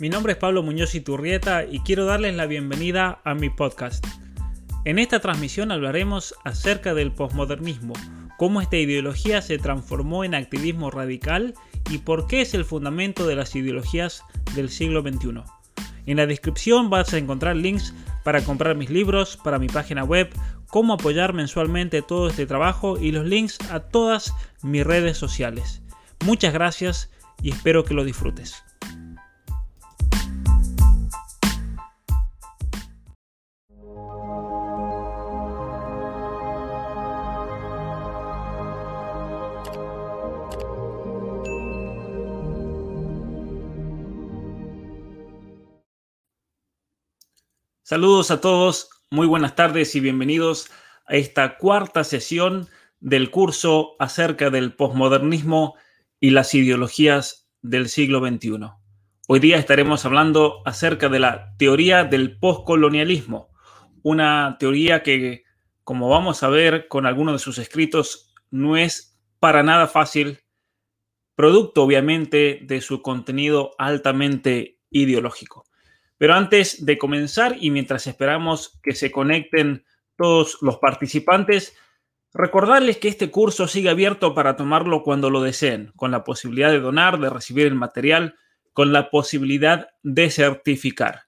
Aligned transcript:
Mi 0.00 0.08
nombre 0.08 0.32
es 0.32 0.38
Pablo 0.38 0.62
Muñoz 0.62 0.94
Iturrieta 0.94 1.66
y 1.66 1.80
quiero 1.80 2.06
darles 2.06 2.34
la 2.34 2.46
bienvenida 2.46 3.20
a 3.22 3.34
mi 3.34 3.50
podcast. 3.50 4.02
En 4.86 4.98
esta 4.98 5.20
transmisión 5.20 5.70
hablaremos 5.70 6.34
acerca 6.42 6.94
del 6.94 7.12
posmodernismo, 7.12 7.92
cómo 8.38 8.62
esta 8.62 8.78
ideología 8.78 9.42
se 9.42 9.58
transformó 9.58 10.24
en 10.24 10.34
activismo 10.34 10.90
radical 10.90 11.52
y 11.90 11.98
por 11.98 12.26
qué 12.26 12.40
es 12.40 12.54
el 12.54 12.64
fundamento 12.64 13.26
de 13.26 13.36
las 13.36 13.54
ideologías 13.54 14.22
del 14.54 14.70
siglo 14.70 15.02
XXI. 15.02 15.42
En 16.06 16.16
la 16.16 16.24
descripción 16.24 16.88
vas 16.88 17.12
a 17.12 17.18
encontrar 17.18 17.56
links 17.56 17.92
para 18.24 18.42
comprar 18.42 18.76
mis 18.76 18.88
libros, 18.88 19.36
para 19.36 19.58
mi 19.58 19.66
página 19.66 20.02
web, 20.02 20.30
cómo 20.68 20.94
apoyar 20.94 21.34
mensualmente 21.34 22.00
todo 22.00 22.30
este 22.30 22.46
trabajo 22.46 22.98
y 22.98 23.12
los 23.12 23.26
links 23.26 23.58
a 23.70 23.80
todas 23.80 24.32
mis 24.62 24.82
redes 24.82 25.18
sociales. 25.18 25.82
Muchas 26.24 26.54
gracias 26.54 27.10
y 27.42 27.50
espero 27.50 27.84
que 27.84 27.92
lo 27.92 28.04
disfrutes. 28.04 28.64
Saludos 47.90 48.30
a 48.30 48.40
todos, 48.40 48.88
muy 49.10 49.26
buenas 49.26 49.56
tardes 49.56 49.96
y 49.96 50.00
bienvenidos 50.00 50.70
a 51.08 51.16
esta 51.16 51.58
cuarta 51.58 52.04
sesión 52.04 52.68
del 53.00 53.32
curso 53.32 53.96
acerca 53.98 54.48
del 54.48 54.74
posmodernismo 54.76 55.74
y 56.20 56.30
las 56.30 56.54
ideologías 56.54 57.50
del 57.62 57.88
siglo 57.88 58.24
XXI. 58.24 58.60
Hoy 59.26 59.40
día 59.40 59.56
estaremos 59.56 60.04
hablando 60.04 60.62
acerca 60.66 61.08
de 61.08 61.18
la 61.18 61.56
teoría 61.56 62.04
del 62.04 62.38
poscolonialismo, 62.38 63.48
una 64.02 64.56
teoría 64.60 65.02
que, 65.02 65.42
como 65.82 66.08
vamos 66.08 66.44
a 66.44 66.48
ver 66.48 66.86
con 66.86 67.06
algunos 67.06 67.34
de 67.34 67.38
sus 67.40 67.58
escritos, 67.58 68.32
no 68.52 68.76
es 68.76 69.20
para 69.40 69.64
nada 69.64 69.88
fácil, 69.88 70.38
producto 71.34 71.82
obviamente 71.82 72.60
de 72.62 72.82
su 72.82 73.02
contenido 73.02 73.72
altamente 73.78 74.78
ideológico. 74.90 75.64
Pero 76.20 76.34
antes 76.34 76.84
de 76.84 76.98
comenzar 76.98 77.56
y 77.58 77.70
mientras 77.70 78.06
esperamos 78.06 78.78
que 78.82 78.94
se 78.94 79.10
conecten 79.10 79.86
todos 80.18 80.58
los 80.60 80.76
participantes, 80.76 81.74
recordarles 82.34 82.98
que 82.98 83.08
este 83.08 83.30
curso 83.30 83.66
sigue 83.66 83.88
abierto 83.88 84.34
para 84.34 84.54
tomarlo 84.54 85.02
cuando 85.02 85.30
lo 85.30 85.40
deseen, 85.40 85.92
con 85.96 86.10
la 86.10 86.22
posibilidad 86.22 86.70
de 86.70 86.80
donar, 86.80 87.18
de 87.18 87.30
recibir 87.30 87.66
el 87.66 87.74
material, 87.74 88.34
con 88.74 88.92
la 88.92 89.08
posibilidad 89.08 89.88
de 90.02 90.30
certificar. 90.30 91.22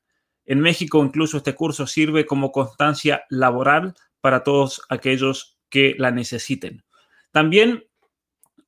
En 0.45 0.61
México 0.61 1.03
incluso 1.03 1.39
este 1.39 1.55
curso 1.55 1.87
sirve 1.87 2.27
como 2.27 2.53
constancia 2.53 3.25
laboral 3.31 3.95
para 4.21 4.43
todos 4.45 4.83
aquellos 4.91 5.59
que 5.71 5.95
la 5.97 6.11
necesiten. 6.11 6.85
También, 7.31 7.87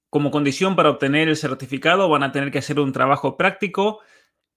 como 0.09 0.31
condición 0.31 0.75
para 0.75 0.89
obtener 0.89 1.29
el 1.29 1.37
certificado, 1.37 2.09
van 2.09 2.23
a 2.23 2.33
tener 2.33 2.51
que 2.51 2.61
hacer 2.61 2.81
un 2.81 2.95
trabajo 2.95 3.37
práctico 3.37 4.01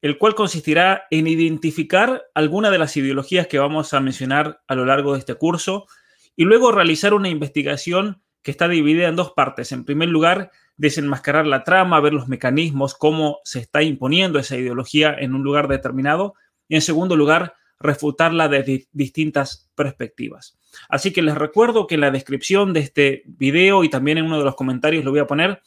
el 0.01 0.17
cual 0.17 0.35
consistirá 0.35 1.05
en 1.09 1.27
identificar 1.27 2.25
alguna 2.33 2.69
de 2.69 2.77
las 2.77 2.95
ideologías 2.97 3.47
que 3.47 3.59
vamos 3.59 3.93
a 3.93 3.99
mencionar 3.99 4.61
a 4.67 4.75
lo 4.75 4.85
largo 4.85 5.13
de 5.13 5.19
este 5.19 5.35
curso 5.35 5.87
y 6.35 6.43
luego 6.43 6.71
realizar 6.71 7.13
una 7.13 7.29
investigación 7.29 8.21
que 8.43 8.51
está 8.51 8.67
dividida 8.67 9.07
en 9.07 9.15
dos 9.15 9.31
partes. 9.31 9.71
En 9.71 9.83
primer 9.83 10.09
lugar, 10.09 10.51
desenmascarar 10.77 11.47
la 11.47 11.63
trama, 11.63 11.99
ver 11.99 12.13
los 12.13 12.27
mecanismos, 12.27 12.93
cómo 12.93 13.39
se 13.43 13.59
está 13.59 13.81
imponiendo 13.81 14.39
esa 14.39 14.55
ideología 14.55 15.15
en 15.19 15.33
un 15.33 15.43
lugar 15.43 15.67
determinado 15.67 16.35
y 16.67 16.75
en 16.75 16.81
segundo 16.81 17.15
lugar, 17.15 17.55
refutarla 17.79 18.47
desde 18.47 18.87
distintas 18.91 19.69
perspectivas. 19.75 20.57
Así 20.89 21.11
que 21.11 21.21
les 21.21 21.35
recuerdo 21.35 21.87
que 21.87 21.95
en 21.95 22.01
la 22.01 22.11
descripción 22.11 22.73
de 22.73 22.79
este 22.81 23.23
video 23.25 23.83
y 23.83 23.89
también 23.89 24.17
en 24.17 24.25
uno 24.25 24.39
de 24.39 24.45
los 24.45 24.55
comentarios 24.55 25.03
lo 25.03 25.11
voy 25.11 25.19
a 25.19 25.27
poner, 25.27 25.61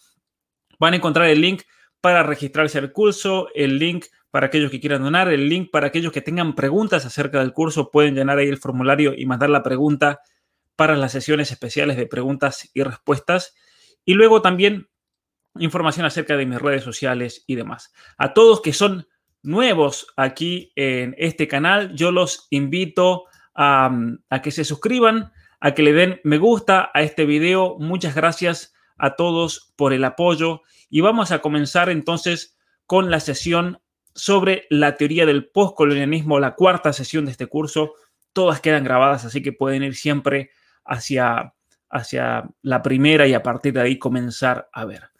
van 0.78 0.94
a 0.94 0.96
encontrar 0.96 1.28
el 1.28 1.40
link 1.40 1.62
para 2.00 2.22
registrarse 2.22 2.78
al 2.78 2.92
curso, 2.92 3.48
el 3.54 3.78
link 3.78 4.06
para 4.30 4.46
aquellos 4.46 4.70
que 4.70 4.80
quieran 4.80 5.02
donar, 5.02 5.28
el 5.28 5.48
link 5.48 5.70
para 5.70 5.88
aquellos 5.88 6.12
que 6.12 6.22
tengan 6.22 6.54
preguntas 6.54 7.04
acerca 7.04 7.40
del 7.40 7.52
curso, 7.52 7.90
pueden 7.90 8.14
llenar 8.14 8.38
ahí 8.38 8.48
el 8.48 8.58
formulario 8.58 9.12
y 9.16 9.26
mandar 9.26 9.50
la 9.50 9.62
pregunta 9.62 10.20
para 10.76 10.96
las 10.96 11.12
sesiones 11.12 11.50
especiales 11.50 11.96
de 11.96 12.06
preguntas 12.06 12.70
y 12.72 12.82
respuestas. 12.82 13.54
Y 14.04 14.14
luego 14.14 14.40
también 14.40 14.88
información 15.58 16.06
acerca 16.06 16.36
de 16.36 16.46
mis 16.46 16.60
redes 16.60 16.84
sociales 16.84 17.44
y 17.46 17.56
demás. 17.56 17.92
A 18.16 18.32
todos 18.32 18.62
que 18.62 18.72
son 18.72 19.08
nuevos 19.42 20.06
aquí 20.16 20.72
en 20.76 21.14
este 21.18 21.48
canal, 21.48 21.94
yo 21.94 22.12
los 22.12 22.46
invito 22.50 23.24
a, 23.54 23.90
a 24.30 24.42
que 24.42 24.52
se 24.52 24.64
suscriban, 24.64 25.32
a 25.60 25.74
que 25.74 25.82
le 25.82 25.92
den 25.92 26.20
me 26.24 26.38
gusta 26.38 26.90
a 26.94 27.02
este 27.02 27.26
video. 27.26 27.76
Muchas 27.78 28.14
gracias 28.14 28.74
a 29.00 29.16
todos 29.16 29.72
por 29.76 29.92
el 29.92 30.04
apoyo 30.04 30.62
y 30.88 31.00
vamos 31.00 31.30
a 31.32 31.40
comenzar 31.40 31.88
entonces 31.88 32.56
con 32.86 33.10
la 33.10 33.20
sesión 33.20 33.80
sobre 34.14 34.66
la 34.70 34.96
teoría 34.96 35.26
del 35.26 35.48
postcolonialismo, 35.48 36.40
la 36.40 36.54
cuarta 36.54 36.92
sesión 36.92 37.24
de 37.24 37.30
este 37.30 37.46
curso. 37.46 37.94
Todas 38.32 38.60
quedan 38.60 38.84
grabadas, 38.84 39.24
así 39.24 39.42
que 39.42 39.52
pueden 39.52 39.82
ir 39.82 39.94
siempre 39.94 40.50
hacia, 40.84 41.54
hacia 41.88 42.48
la 42.62 42.82
primera 42.82 43.26
y 43.26 43.34
a 43.34 43.42
partir 43.42 43.72
de 43.72 43.82
ahí 43.82 43.98
comenzar 43.98 44.68
a 44.72 44.84
ver. 44.84 45.10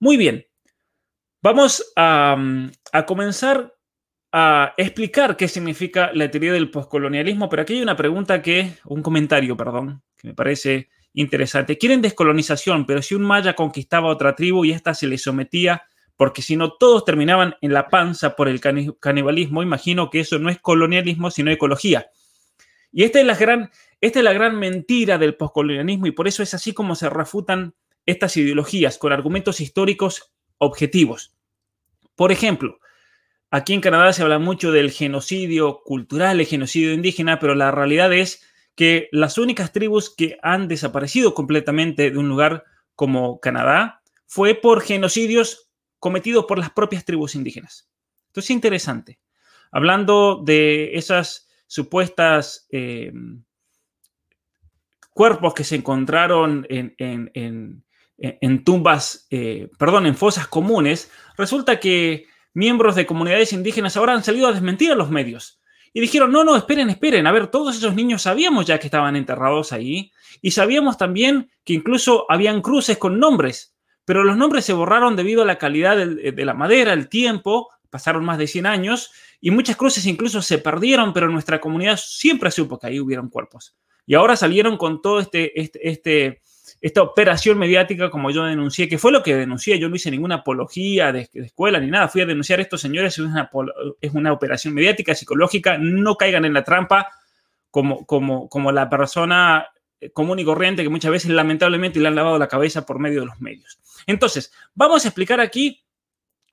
Muy 0.00 0.16
bien, 0.16 0.46
vamos 1.42 1.92
a, 1.96 2.36
a 2.92 3.06
comenzar 3.06 3.74
a 4.32 4.74
explicar 4.76 5.36
qué 5.36 5.48
significa 5.48 6.10
la 6.14 6.30
teoría 6.30 6.52
del 6.52 6.70
postcolonialismo, 6.70 7.48
pero 7.48 7.62
aquí 7.62 7.74
hay 7.74 7.82
una 7.82 7.96
pregunta 7.96 8.42
que, 8.42 8.74
un 8.84 9.02
comentario, 9.02 9.56
perdón, 9.56 10.02
que 10.16 10.28
me 10.28 10.34
parece 10.34 10.88
interesante. 11.12 11.78
Quieren 11.78 12.02
descolonización, 12.02 12.86
pero 12.86 13.02
si 13.02 13.14
un 13.14 13.22
maya 13.22 13.54
conquistaba 13.54 14.08
otra 14.08 14.34
tribu 14.34 14.64
y 14.64 14.72
ésta 14.72 14.94
se 14.94 15.06
le 15.06 15.18
sometía, 15.18 15.84
porque 16.16 16.42
si 16.42 16.56
no 16.56 16.72
todos 16.72 17.04
terminaban 17.04 17.56
en 17.62 17.72
la 17.72 17.88
panza 17.88 18.36
por 18.36 18.48
el 18.48 18.60
canibalismo, 18.60 19.62
imagino 19.62 20.10
que 20.10 20.20
eso 20.20 20.38
no 20.38 20.50
es 20.50 20.58
colonialismo, 20.60 21.30
sino 21.30 21.50
ecología. 21.50 22.10
Y 22.92 23.04
esta 23.04 23.20
es 23.20 23.26
la 23.26 23.34
gran, 23.34 23.70
esta 24.00 24.18
es 24.18 24.24
la 24.24 24.32
gran 24.32 24.58
mentira 24.58 25.16
del 25.16 25.36
postcolonialismo 25.36 26.06
y 26.06 26.10
por 26.10 26.28
eso 26.28 26.42
es 26.42 26.52
así 26.54 26.72
como 26.72 26.94
se 26.94 27.08
refutan 27.08 27.74
estas 28.06 28.36
ideologías 28.36 28.98
con 28.98 29.12
argumentos 29.12 29.60
históricos 29.60 30.32
objetivos. 30.58 31.34
Por 32.16 32.32
ejemplo, 32.32 32.80
aquí 33.50 33.72
en 33.72 33.80
Canadá 33.80 34.12
se 34.12 34.22
habla 34.22 34.38
mucho 34.38 34.72
del 34.72 34.90
genocidio 34.90 35.80
cultural, 35.84 36.40
el 36.40 36.46
genocidio 36.46 36.92
indígena, 36.92 37.38
pero 37.38 37.54
la 37.54 37.70
realidad 37.70 38.12
es 38.12 38.46
que 38.80 39.10
las 39.12 39.36
únicas 39.36 39.72
tribus 39.72 40.08
que 40.08 40.38
han 40.40 40.66
desaparecido 40.66 41.34
completamente 41.34 42.10
de 42.10 42.16
un 42.16 42.30
lugar 42.30 42.64
como 42.94 43.38
Canadá 43.38 44.00
fue 44.24 44.54
por 44.54 44.80
genocidios 44.80 45.70
cometidos 45.98 46.46
por 46.46 46.58
las 46.58 46.70
propias 46.70 47.04
tribus 47.04 47.34
indígenas. 47.34 47.90
Esto 48.28 48.40
es 48.40 48.48
interesante. 48.48 49.20
Hablando 49.70 50.40
de 50.42 50.94
esas 50.94 51.46
supuestas 51.66 52.68
eh, 52.70 53.12
cuerpos 55.10 55.52
que 55.52 55.64
se 55.64 55.76
encontraron 55.76 56.66
en, 56.70 57.84
tumbas, 58.64 59.26
eh, 59.28 59.68
perdón, 59.78 60.06
en 60.06 60.16
fosas 60.16 60.46
comunes, 60.46 61.12
resulta 61.36 61.78
que 61.80 62.28
miembros 62.54 62.94
de 62.94 63.04
comunidades 63.04 63.52
indígenas 63.52 63.98
ahora 63.98 64.14
han 64.14 64.24
salido 64.24 64.48
a 64.48 64.52
desmentir 64.52 64.90
a 64.90 64.94
los 64.94 65.10
medios. 65.10 65.59
Y 65.92 66.00
dijeron, 66.00 66.30
no, 66.30 66.44
no, 66.44 66.56
esperen, 66.56 66.90
esperen, 66.90 67.26
a 67.26 67.32
ver, 67.32 67.48
todos 67.48 67.76
esos 67.76 67.94
niños 67.94 68.22
sabíamos 68.22 68.66
ya 68.66 68.78
que 68.78 68.86
estaban 68.86 69.16
enterrados 69.16 69.72
ahí 69.72 70.12
y 70.40 70.52
sabíamos 70.52 70.96
también 70.96 71.50
que 71.64 71.72
incluso 71.72 72.26
habían 72.28 72.62
cruces 72.62 72.96
con 72.96 73.18
nombres 73.18 73.74
pero 74.10 74.24
los 74.24 74.36
nombres 74.36 74.64
se 74.64 74.72
borraron 74.72 75.14
debido 75.14 75.42
a 75.42 75.46
la 75.46 75.56
calidad 75.56 75.96
de, 75.96 76.44
la 76.44 76.52
madera, 76.52 76.92
el 76.92 77.08
tiempo, 77.08 77.68
pasaron 77.90 78.24
más 78.24 78.38
de 78.38 78.48
100 78.48 78.66
años 78.66 79.12
y 79.40 79.52
muchas 79.52 79.76
cruces 79.76 80.04
incluso 80.04 80.42
se 80.42 80.58
perdieron, 80.58 81.12
pero 81.12 81.28
nuestra 81.28 81.60
comunidad 81.60 81.96
siempre 81.96 82.50
supo 82.50 82.76
que 82.76 82.88
ahí 82.88 82.98
hubieron 82.98 83.28
cuerpos. 83.28 83.76
Y 84.06 84.14
ahora 84.14 84.34
salieron 84.34 84.76
con 84.78 85.00
todo 85.00 85.20
este, 85.20 85.60
este, 85.60 85.88
este 85.88 86.42
esta 86.80 87.02
operación 87.02 87.58
mediática 87.58 88.10
como 88.10 88.30
yo 88.30 88.44
denuncié, 88.44 88.88
que 88.88 88.98
fue 88.98 89.12
lo 89.12 89.22
que 89.22 89.36
denuncié, 89.36 89.78
yo 89.78 89.88
no 89.88 89.96
hice 89.96 90.10
ninguna 90.10 90.36
apología 90.36 91.12
de, 91.12 91.28
escuela 91.34 91.78
ni 91.78 91.90
nada, 91.90 92.08
fui 92.08 92.22
a 92.22 92.26
denunciar 92.26 92.58
a 92.58 92.62
estos 92.62 92.80
señores, 92.80 93.14
es 93.14 93.18
una, 93.18 93.50
es 94.00 94.12
una 94.12 94.32
operación 94.32 94.72
mediática, 94.72 95.14
psicológica, 95.14 95.76
no 95.78 96.16
caigan 96.16 96.44
en 96.46 96.54
la 96.54 96.64
trampa 96.64 97.08
como, 97.70 98.06
como, 98.06 98.48
como 98.48 98.72
la 98.72 98.88
persona 98.88 99.68
común 100.14 100.38
y 100.38 100.44
corriente 100.44 100.82
que 100.82 100.88
muchas 100.88 101.10
veces 101.10 101.30
lamentablemente 101.30 102.00
le 102.00 102.08
han 102.08 102.14
lavado 102.14 102.38
la 102.38 102.48
cabeza 102.48 102.86
por 102.86 102.98
medio 102.98 103.20
de 103.20 103.26
los 103.26 103.40
medios. 103.40 103.78
Entonces, 104.06 104.52
vamos 104.74 105.04
a 105.04 105.08
explicar 105.08 105.40
aquí 105.40 105.84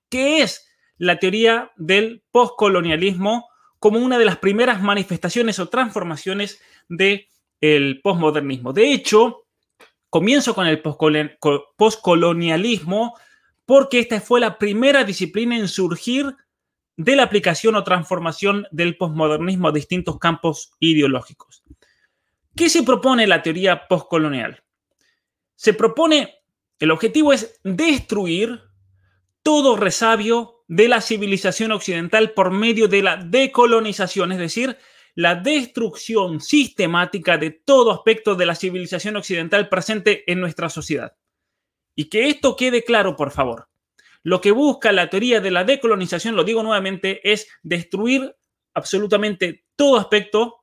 qué 0.09 0.41
es 0.41 0.67
la 0.97 1.19
teoría 1.19 1.71
del 1.77 2.23
postcolonialismo 2.31 3.47
como 3.79 3.99
una 3.99 4.17
de 4.17 4.25
las 4.25 4.37
primeras 4.37 4.81
manifestaciones 4.81 5.59
o 5.59 5.69
transformaciones 5.69 6.61
del 6.89 7.27
el 7.61 8.01
postmodernismo. 8.01 8.73
De 8.73 8.91
hecho, 8.91 9.46
comienzo 10.17 10.55
con 10.55 10.65
el 10.65 10.81
postcolonialismo 11.77 13.15
porque 13.67 13.99
esta 13.99 14.19
fue 14.19 14.39
la 14.39 14.57
primera 14.57 15.03
disciplina 15.03 15.55
en 15.55 15.67
surgir 15.67 16.35
de 16.95 17.15
la 17.15 17.21
aplicación 17.21 17.75
o 17.75 17.83
transformación 17.83 18.65
del 18.71 18.97
posmodernismo 18.97 19.67
a 19.67 19.71
distintos 19.71 20.17
campos 20.17 20.71
ideológicos. 20.79 21.61
¿Qué 22.55 22.67
se 22.67 22.81
propone 22.81 23.27
la 23.27 23.43
teoría 23.43 23.87
postcolonial? 23.87 24.63
Se 25.53 25.75
propone, 25.75 26.39
el 26.79 26.89
objetivo 26.89 27.31
es 27.31 27.59
destruir 27.63 28.59
todo 29.43 29.75
resabio 29.75 30.63
de 30.67 30.87
la 30.87 30.99
civilización 30.99 31.73
occidental 31.73 32.31
por 32.31 32.49
medio 32.49 32.87
de 32.87 33.03
la 33.03 33.17
decolonización, 33.17 34.31
es 34.31 34.39
decir, 34.39 34.77
la 35.17 35.33
destrucción 35.33 36.41
sistemática 36.41 37.39
de 37.39 37.49
todo 37.49 37.91
aspecto 37.91 38.35
de 38.35 38.45
la 38.45 38.53
civilización 38.53 39.15
occidental 39.15 39.67
presente 39.67 40.31
en 40.31 40.39
nuestra 40.39 40.69
sociedad. 40.69 41.17
Y 41.95 42.05
que 42.05 42.29
esto 42.29 42.55
quede 42.55 42.83
claro, 42.83 43.15
por 43.15 43.31
favor. 43.31 43.67
Lo 44.21 44.41
que 44.41 44.51
busca 44.51 44.91
la 44.91 45.09
teoría 45.09 45.41
de 45.41 45.49
la 45.49 45.63
decolonización, 45.63 46.35
lo 46.35 46.43
digo 46.43 46.61
nuevamente, 46.61 47.31
es 47.31 47.47
destruir 47.63 48.35
absolutamente 48.75 49.65
todo 49.75 49.97
aspecto, 49.97 50.57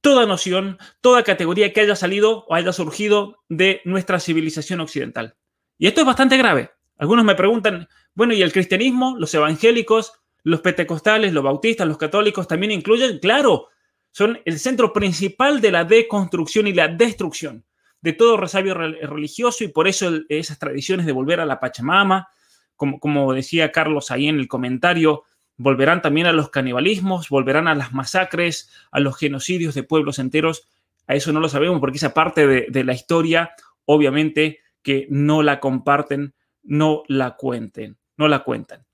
toda 0.00 0.24
noción, 0.24 0.78
toda 1.02 1.22
categoría 1.22 1.74
que 1.74 1.82
haya 1.82 1.94
salido 1.94 2.46
o 2.48 2.54
haya 2.54 2.72
surgido 2.72 3.44
de 3.50 3.82
nuestra 3.84 4.18
civilización 4.18 4.80
occidental. 4.80 5.36
Y 5.76 5.88
esto 5.88 6.00
es 6.00 6.06
bastante 6.06 6.38
grave. 6.38 6.70
Algunos 6.96 7.26
me 7.26 7.34
preguntan, 7.34 7.86
bueno, 8.14 8.32
¿y 8.32 8.40
el 8.40 8.52
cristianismo, 8.54 9.14
los 9.18 9.34
evangélicos, 9.34 10.14
los 10.42 10.62
pentecostales, 10.62 11.34
los 11.34 11.44
bautistas, 11.44 11.86
los 11.86 11.98
católicos 11.98 12.48
también 12.48 12.72
incluyen? 12.72 13.18
Claro, 13.18 13.68
son 14.12 14.40
el 14.44 14.58
centro 14.58 14.92
principal 14.92 15.60
de 15.60 15.72
la 15.72 15.84
deconstrucción 15.84 16.66
y 16.66 16.72
la 16.72 16.88
destrucción 16.88 17.64
de 18.02 18.12
todo 18.12 18.36
resabio 18.36 18.74
religioso 18.74 19.64
y 19.64 19.68
por 19.68 19.86
eso 19.86 20.10
esas 20.28 20.58
tradiciones 20.58 21.06
de 21.06 21.12
volver 21.12 21.40
a 21.40 21.46
la 21.46 21.60
Pachamama, 21.60 22.28
como, 22.76 22.98
como 22.98 23.32
decía 23.34 23.72
Carlos 23.72 24.10
ahí 24.10 24.28
en 24.28 24.38
el 24.38 24.48
comentario, 24.48 25.24
volverán 25.60 26.00
también 26.00 26.26
a 26.26 26.32
los 26.32 26.48
canibalismos, 26.48 27.28
volverán 27.28 27.68
a 27.68 27.74
las 27.74 27.92
masacres, 27.92 28.70
a 28.90 29.00
los 29.00 29.18
genocidios 29.18 29.74
de 29.74 29.82
pueblos 29.82 30.18
enteros. 30.18 30.66
A 31.06 31.14
eso 31.14 31.32
no 31.32 31.40
lo 31.40 31.50
sabemos 31.50 31.80
porque 31.80 31.98
esa 31.98 32.14
parte 32.14 32.46
de, 32.46 32.84
la 32.84 32.94
historia, 32.94 33.50
obviamente, 33.84 34.60
que 34.82 35.06
no 35.10 35.42
la 35.42 35.60
comparten, 35.60 36.34
no 36.62 37.02
la 37.08 37.36
cuenten, 37.36 37.98
no 38.16 38.28
la 38.28 38.42
cuentan. 38.42 38.86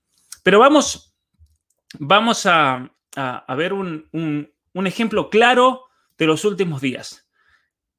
Pero 0.43 0.59
vamos, 0.59 1.15
vamos 1.99 2.45
a, 2.45 2.91
a, 3.15 3.55
ver 3.55 3.71
un, 3.71 4.51
un 4.79 4.87
ejemplo 4.87 5.29
claro 5.29 5.83
de 6.17 6.25
los 6.25 6.45
últimos 6.45 6.81
días. 6.81 7.27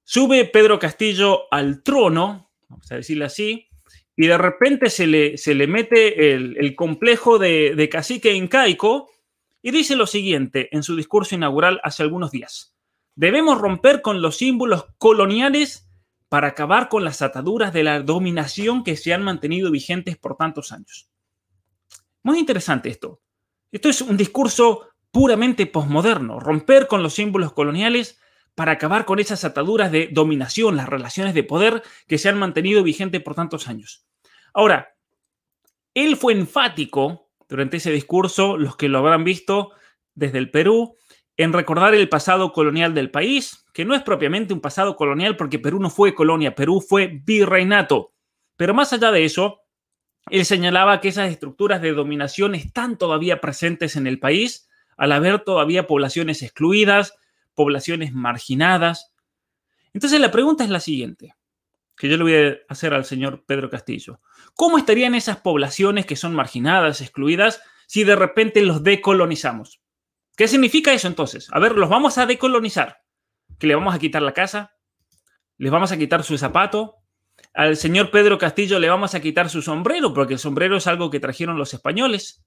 Sube 0.04 0.44
Pedro 0.46 0.78
Castillo 0.78 1.42
al 1.50 1.82
trono, 1.82 2.50
vamos 2.68 2.90
a 2.90 2.96
decirle 2.96 3.26
así, 3.26 3.68
y 4.16 4.26
de 4.26 4.38
repente 4.38 4.90
se 4.90 5.06
le, 5.06 5.36
se 5.36 5.54
le 5.54 5.66
mete 5.66 6.32
el, 6.34 6.74
complejo 6.74 7.38
de, 7.38 7.74
de, 7.76 7.88
cacique 7.88 8.32
incaico 8.32 9.10
y 9.62 9.70
dice 9.70 9.94
lo 9.94 10.06
siguiente 10.06 10.68
en 10.74 10.82
su 10.82 10.96
discurso 10.96 11.34
inaugural 11.34 11.80
hace 11.84 12.02
algunos 12.02 12.32
días. 12.32 12.74
Debemos 13.14 13.58
romper 13.58 14.02
con 14.02 14.20
los 14.20 14.36
símbolos 14.36 14.86
coloniales 14.98 15.88
para 16.28 16.48
acabar 16.48 16.88
con 16.88 17.04
las 17.04 17.22
ataduras 17.22 17.72
de 17.72 17.82
la 17.84 18.00
dominación 18.00 18.84
que 18.84 18.96
se 18.96 19.14
han 19.14 19.22
mantenido 19.22 19.70
vigentes 19.70 20.16
por 20.16 20.36
tantos 20.36 20.72
años. 20.72 21.08
Muy 22.22 22.38
interesante 22.38 22.88
esto. 22.88 23.20
Esto 23.70 23.88
es 23.88 24.00
un 24.02 24.16
discurso 24.16 24.87
puramente 25.10 25.66
posmoderno, 25.66 26.40
romper 26.40 26.86
con 26.86 27.02
los 27.02 27.14
símbolos 27.14 27.52
coloniales 27.52 28.20
para 28.54 28.72
acabar 28.72 29.04
con 29.04 29.20
esas 29.20 29.44
ataduras 29.44 29.92
de 29.92 30.08
dominación, 30.10 30.76
las 30.76 30.88
relaciones 30.88 31.34
de 31.34 31.44
poder 31.44 31.82
que 32.06 32.18
se 32.18 32.28
han 32.28 32.38
mantenido 32.38 32.82
vigentes 32.82 33.22
por 33.22 33.34
tantos 33.34 33.68
años. 33.68 34.06
Ahora, 34.52 34.96
él 35.94 36.16
fue 36.16 36.32
enfático 36.32 37.30
durante 37.48 37.78
ese 37.78 37.90
discurso, 37.90 38.56
los 38.56 38.76
que 38.76 38.88
lo 38.88 38.98
habrán 38.98 39.24
visto 39.24 39.72
desde 40.14 40.38
el 40.38 40.50
Perú, 40.50 40.96
en 41.36 41.52
recordar 41.52 41.94
el 41.94 42.08
pasado 42.08 42.52
colonial 42.52 42.94
del 42.94 43.10
país, 43.10 43.64
que 43.72 43.84
no 43.84 43.94
es 43.94 44.02
propiamente 44.02 44.52
un 44.52 44.60
pasado 44.60 44.96
colonial 44.96 45.36
porque 45.36 45.60
Perú 45.60 45.78
no 45.78 45.88
fue 45.88 46.14
colonia, 46.14 46.54
Perú 46.56 46.80
fue 46.80 47.20
virreinato. 47.24 48.12
Pero 48.56 48.74
más 48.74 48.92
allá 48.92 49.12
de 49.12 49.24
eso, 49.24 49.60
él 50.30 50.44
señalaba 50.44 51.00
que 51.00 51.08
esas 51.08 51.30
estructuras 51.30 51.80
de 51.80 51.92
dominación 51.92 52.56
están 52.56 52.98
todavía 52.98 53.40
presentes 53.40 53.94
en 53.94 54.08
el 54.08 54.18
país, 54.18 54.67
al 54.98 55.12
haber 55.12 55.40
todavía 55.40 55.86
poblaciones 55.86 56.42
excluidas, 56.42 57.14
poblaciones 57.54 58.12
marginadas. 58.12 59.14
Entonces 59.94 60.20
la 60.20 60.30
pregunta 60.30 60.64
es 60.64 60.70
la 60.70 60.80
siguiente, 60.80 61.34
que 61.96 62.08
yo 62.08 62.16
le 62.16 62.22
voy 62.24 62.34
a 62.34 62.56
hacer 62.68 62.92
al 62.92 63.04
señor 63.04 63.44
Pedro 63.46 63.70
Castillo. 63.70 64.20
¿Cómo 64.54 64.76
estarían 64.76 65.14
esas 65.14 65.38
poblaciones 65.38 66.04
que 66.04 66.16
son 66.16 66.34
marginadas, 66.34 67.00
excluidas, 67.00 67.62
si 67.86 68.04
de 68.04 68.16
repente 68.16 68.60
los 68.60 68.82
decolonizamos? 68.82 69.80
¿Qué 70.36 70.48
significa 70.48 70.92
eso 70.92 71.08
entonces? 71.08 71.48
A 71.52 71.58
ver, 71.58 71.76
los 71.76 71.88
vamos 71.88 72.18
a 72.18 72.26
decolonizar. 72.26 72.98
¿Que 73.58 73.66
le 73.66 73.74
vamos 73.76 73.94
a 73.94 73.98
quitar 73.98 74.22
la 74.22 74.34
casa? 74.34 74.74
¿Les 75.56 75.72
vamos 75.72 75.90
a 75.90 75.96
quitar 75.96 76.22
su 76.22 76.36
zapato? 76.38 76.96
Al 77.54 77.76
señor 77.76 78.10
Pedro 78.10 78.36
Castillo 78.36 78.78
le 78.78 78.88
vamos 78.88 79.14
a 79.14 79.20
quitar 79.20 79.48
su 79.48 79.62
sombrero, 79.62 80.12
porque 80.12 80.34
el 80.34 80.38
sombrero 80.38 80.76
es 80.76 80.86
algo 80.86 81.10
que 81.10 81.20
trajeron 81.20 81.56
los 81.56 81.72
españoles. 81.72 82.44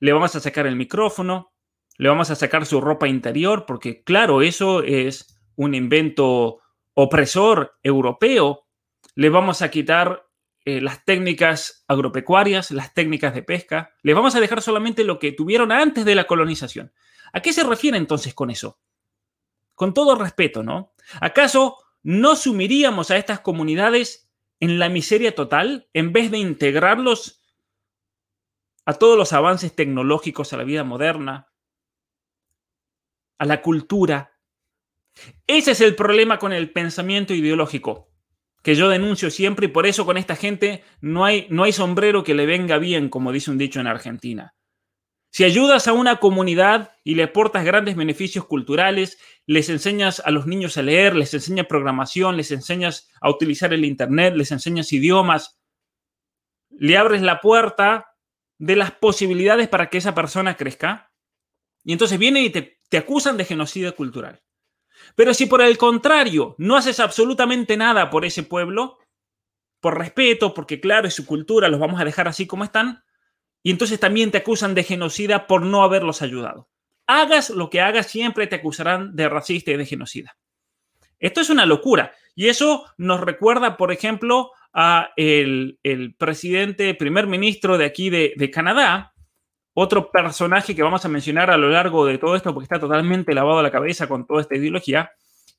Le 0.00 0.12
vamos 0.12 0.34
a 0.36 0.40
sacar 0.40 0.66
el 0.66 0.76
micrófono, 0.76 1.53
le 1.96 2.08
vamos 2.08 2.30
a 2.30 2.34
sacar 2.34 2.66
su 2.66 2.80
ropa 2.80 3.08
interior, 3.08 3.66
porque 3.66 4.02
claro, 4.02 4.42
eso 4.42 4.82
es 4.82 5.40
un 5.56 5.74
invento 5.74 6.60
opresor 6.94 7.78
europeo. 7.82 8.66
Le 9.14 9.28
vamos 9.28 9.62
a 9.62 9.70
quitar 9.70 10.26
eh, 10.64 10.80
las 10.80 11.04
técnicas 11.04 11.84
agropecuarias, 11.86 12.70
las 12.70 12.94
técnicas 12.94 13.34
de 13.34 13.42
pesca. 13.42 13.94
Le 14.02 14.14
vamos 14.14 14.34
a 14.34 14.40
dejar 14.40 14.62
solamente 14.62 15.04
lo 15.04 15.18
que 15.18 15.32
tuvieron 15.32 15.70
antes 15.70 16.04
de 16.04 16.14
la 16.14 16.26
colonización. 16.26 16.92
¿A 17.32 17.40
qué 17.40 17.52
se 17.52 17.64
refiere 17.64 17.96
entonces 17.96 18.34
con 18.34 18.50
eso? 18.50 18.80
Con 19.74 19.94
todo 19.94 20.14
respeto, 20.14 20.62
¿no? 20.62 20.94
¿Acaso 21.20 21.76
no 22.02 22.36
sumiríamos 22.36 23.10
a 23.10 23.16
estas 23.16 23.40
comunidades 23.40 24.30
en 24.60 24.78
la 24.78 24.88
miseria 24.88 25.34
total 25.34 25.88
en 25.92 26.12
vez 26.12 26.30
de 26.30 26.38
integrarlos 26.38 27.42
a 28.86 28.94
todos 28.94 29.16
los 29.16 29.32
avances 29.32 29.74
tecnológicos, 29.74 30.52
a 30.52 30.56
la 30.56 30.64
vida 30.64 30.84
moderna, 30.84 31.48
a 33.38 33.44
la 33.44 33.62
cultura. 33.62 34.32
Ese 35.46 35.72
es 35.72 35.80
el 35.80 35.94
problema 35.94 36.38
con 36.38 36.52
el 36.52 36.72
pensamiento 36.72 37.34
ideológico 37.34 38.14
que 38.64 38.74
yo 38.74 38.88
denuncio 38.88 39.30
siempre 39.30 39.66
y 39.66 39.68
por 39.68 39.86
eso 39.86 40.06
con 40.06 40.16
esta 40.16 40.36
gente 40.36 40.82
no 41.02 41.26
hay, 41.26 41.46
no 41.50 41.64
hay 41.64 41.72
sombrero 41.72 42.24
que 42.24 42.32
le 42.32 42.46
venga 42.46 42.78
bien, 42.78 43.10
como 43.10 43.30
dice 43.30 43.50
un 43.50 43.58
dicho 43.58 43.78
en 43.78 43.86
Argentina. 43.86 44.54
Si 45.30 45.44
ayudas 45.44 45.86
a 45.86 45.92
una 45.92 46.16
comunidad 46.16 46.92
y 47.04 47.14
le 47.14 47.24
aportas 47.24 47.62
grandes 47.66 47.94
beneficios 47.94 48.46
culturales, 48.46 49.18
les 49.44 49.68
enseñas 49.68 50.22
a 50.24 50.30
los 50.30 50.46
niños 50.46 50.78
a 50.78 50.82
leer, 50.82 51.14
les 51.14 51.34
enseñas 51.34 51.66
programación, 51.66 52.38
les 52.38 52.52
enseñas 52.52 53.10
a 53.20 53.28
utilizar 53.28 53.74
el 53.74 53.84
Internet, 53.84 54.34
les 54.34 54.50
enseñas 54.50 54.90
idiomas, 54.94 55.60
le 56.70 56.96
abres 56.96 57.20
la 57.20 57.42
puerta 57.42 58.06
de 58.58 58.76
las 58.76 58.92
posibilidades 58.92 59.68
para 59.68 59.90
que 59.90 59.98
esa 59.98 60.14
persona 60.14 60.56
crezca. 60.56 61.12
Y 61.82 61.92
entonces 61.92 62.18
vienen 62.18 62.44
y 62.44 62.50
te 62.50 62.78
te 62.94 62.98
acusan 62.98 63.36
de 63.36 63.44
genocidio 63.44 63.96
cultural. 63.96 64.40
Pero 65.16 65.34
si 65.34 65.46
por 65.46 65.60
el 65.60 65.76
contrario 65.76 66.54
no 66.58 66.76
haces 66.76 67.00
absolutamente 67.00 67.76
nada 67.76 68.08
por 68.08 68.24
ese 68.24 68.44
pueblo, 68.44 68.98
por 69.80 69.98
respeto, 69.98 70.54
porque 70.54 70.78
claro, 70.78 71.08
es 71.08 71.14
su 71.14 71.26
cultura, 71.26 71.68
los 71.68 71.80
vamos 71.80 72.00
a 72.00 72.04
dejar 72.04 72.28
así 72.28 72.46
como 72.46 72.62
están, 72.62 73.02
y 73.64 73.72
entonces 73.72 73.98
también 73.98 74.30
te 74.30 74.38
acusan 74.38 74.76
de 74.76 74.84
genocida 74.84 75.48
por 75.48 75.62
no 75.62 75.82
haberlos 75.82 76.22
ayudado. 76.22 76.68
Hagas 77.08 77.50
lo 77.50 77.68
que 77.68 77.80
hagas, 77.80 78.06
siempre 78.06 78.46
te 78.46 78.54
acusarán 78.54 79.16
de 79.16 79.28
racista 79.28 79.72
y 79.72 79.76
de 79.76 79.86
genocida. 79.86 80.36
Esto 81.18 81.40
es 81.40 81.50
una 81.50 81.66
locura. 81.66 82.12
Y 82.36 82.46
eso 82.46 82.86
nos 82.96 83.22
recuerda, 83.22 83.76
por 83.76 83.90
ejemplo, 83.90 84.52
a 84.72 85.10
el, 85.16 85.80
presidente, 86.16 86.94
primer 86.94 87.26
ministro 87.26 87.76
de 87.76 87.86
aquí 87.86 88.08
de 88.08 88.50
Canadá, 88.52 89.13
otro 89.74 90.10
personaje 90.10 90.74
que 90.74 90.82
vamos 90.82 91.04
a 91.04 91.08
mencionar 91.08 91.50
a 91.50 91.58
lo 91.58 91.68
largo 91.68 92.06
de 92.06 92.18
todo 92.18 92.36
esto, 92.36 92.54
porque 92.54 92.64
está 92.64 92.78
totalmente 92.78 93.34
lavado 93.34 93.58
a 93.58 93.62
la 93.62 93.72
cabeza 93.72 94.06
con 94.06 94.26
toda 94.26 94.40
esta 94.40 94.56
ideología, 94.56 95.10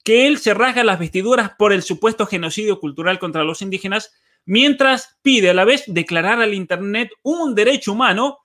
que 0.04 0.28
él 0.28 0.38
se 0.38 0.54
rasga 0.54 0.84
las 0.84 1.00
vestiduras 1.00 1.52
por 1.58 1.74
el 1.74 1.84
supuesto 1.84 2.26
genocidio 2.26 2.80
cultural 2.80 3.20
contra 3.20 3.44
los 3.44 3.62
indígenas, 3.62 4.14
mientras 4.46 5.18
pide 5.22 5.50
a 5.50 5.54
la 5.54 5.66
vez 5.66 5.84
declarar 5.88 6.42
al 6.42 6.54
Internet 6.54 7.10
un 7.24 7.56
derecho 7.56 7.92
humano 7.92 8.40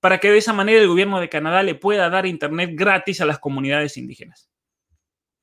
para 0.00 0.18
que 0.18 0.30
de 0.30 0.38
esa 0.38 0.52
manera 0.52 0.80
el 0.80 0.88
gobierno 0.88 1.18
de 1.18 1.28
Canadá 1.28 1.62
le 1.62 1.74
pueda 1.74 2.08
dar 2.08 2.26
Internet 2.26 2.70
gratis 2.74 3.20
a 3.20 3.26
las 3.26 3.38
comunidades 3.38 3.96
indígenas. 3.96 4.48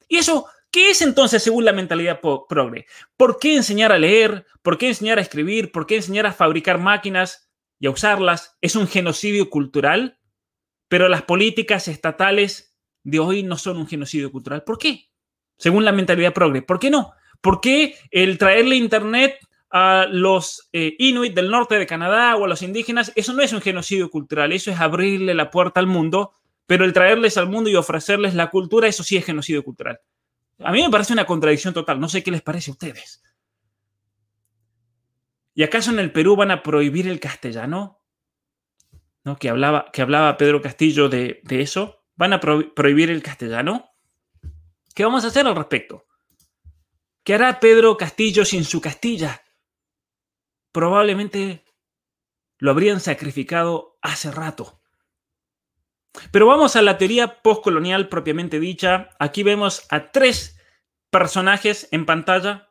¿Y 0.08 0.18
eso 0.18 0.48
qué 0.72 0.92
es 0.92 1.02
entonces 1.02 1.44
según 1.44 1.66
la 1.66 1.74
mentalidad 1.74 2.22
progre? 2.22 2.86
¿Por 3.18 3.40
qué 3.40 3.56
enseñar 3.56 3.92
a 3.92 3.98
leer? 3.98 4.46
¿Por 4.62 4.78
qué 4.78 4.90
enseñar 4.90 5.18
a 5.18 5.22
escribir? 5.22 5.72
¿Por 5.72 5.86
qué 5.86 5.98
enseñar 5.98 6.26
a 6.28 6.34
fabricar 6.34 6.78
máquinas? 6.80 7.45
Y 7.80 7.88
a 7.88 7.92
usarlas 7.92 8.58
es 8.62 8.76
un 8.76 8.88
genocidio 8.88 9.50
cultural, 9.50 10.20
pero 10.88 11.10
las 11.10 11.24
políticas 11.24 11.88
estatales 11.88 12.76
de 13.04 13.20
hoy 13.20 13.44
no 13.44 13.58
son 13.58 13.78
un 13.78 13.88
genocidio 13.88 14.32
cultural. 14.32 14.64
¿Por 14.64 14.78
qué? 14.78 15.10
Según 15.58 15.86
la 15.86 15.92
mentalidad 15.92 16.34
progre. 16.34 16.62
¿Por 16.62 16.80
qué 16.80 16.90
no? 16.90 17.14
¿Por 17.42 17.62
qué 17.62 17.96
el 18.12 18.38
traerle 18.38 18.76
Internet 18.76 19.40
a 19.78 20.08
los 20.10 20.70
eh, 20.72 20.96
inuit 21.00 21.34
del 21.34 21.52
norte 21.52 21.76
de 21.76 21.86
Canadá 21.86 22.38
o 22.38 22.46
a 22.46 22.48
los 22.48 22.62
indígenas, 22.62 23.12
eso 23.16 23.34
no 23.34 23.42
es 23.42 23.52
un 23.52 23.60
genocidio 23.60 24.10
cultural, 24.10 24.54
eso 24.54 24.72
es 24.72 24.80
abrirle 24.80 25.34
la 25.34 25.52
puerta 25.52 25.82
al 25.82 25.88
mundo, 25.88 26.32
pero 26.66 26.86
el 26.86 26.94
traerles 26.94 27.36
al 27.36 27.50
mundo 27.50 27.70
y 27.70 27.76
ofrecerles 27.76 28.36
la 28.36 28.50
cultura, 28.50 28.88
eso 28.88 29.04
sí 29.04 29.18
es 29.18 29.26
genocidio 29.26 29.66
cultural. 29.66 30.00
A 30.60 30.72
mí 30.72 30.82
me 30.82 30.90
parece 30.90 31.12
una 31.12 31.26
contradicción 31.26 31.74
total, 31.74 32.00
no 32.00 32.08
sé 32.08 32.24
qué 32.24 32.32
les 32.32 32.42
parece 32.42 32.72
a 32.72 32.74
ustedes. 32.74 33.22
¿Y 35.56 35.64
acaso 35.64 35.90
en 35.90 36.00
el 36.00 36.12
Perú 36.12 36.36
van 36.36 36.52
a 36.52 36.62
prohibir 36.62 37.08
el 37.08 37.22
castellano? 37.22 38.04
¿No? 39.24 39.38
Que, 39.38 39.50
hablaba, 39.50 39.90
que 39.92 40.02
hablaba 40.02 40.38
Pedro 40.38 40.62
Castillo 40.62 41.08
de, 41.08 41.42
eso. 41.50 42.04
¿Van 42.16 42.34
a 42.34 42.40
prohibir 42.42 43.10
el 43.10 43.24
castellano? 43.24 43.90
¿Qué 44.94 45.04
vamos 45.04 45.24
a 45.24 45.28
hacer 45.28 45.48
al 45.48 45.56
respecto? 45.56 46.06
¿Qué 47.24 47.34
hará 47.34 47.60
Pedro 47.60 47.96
Castillo 47.98 48.44
sin 48.44 48.66
su 48.66 48.82
Castilla? 48.82 49.42
Probablemente 50.72 51.66
lo 52.58 52.72
habrían 52.72 53.00
sacrificado 53.00 53.98
hace 54.02 54.32
rato. 54.32 54.82
Pero 56.32 56.48
vamos 56.48 56.76
a 56.76 56.82
la 56.82 56.98
teoría 56.98 57.42
postcolonial 57.42 58.10
propiamente 58.10 58.60
dicha. 58.60 59.10
Aquí 59.20 59.44
vemos 59.44 59.86
a 59.90 60.12
tres 60.12 60.60
personajes 61.10 61.88
en 61.92 62.06
pantalla. 62.06 62.65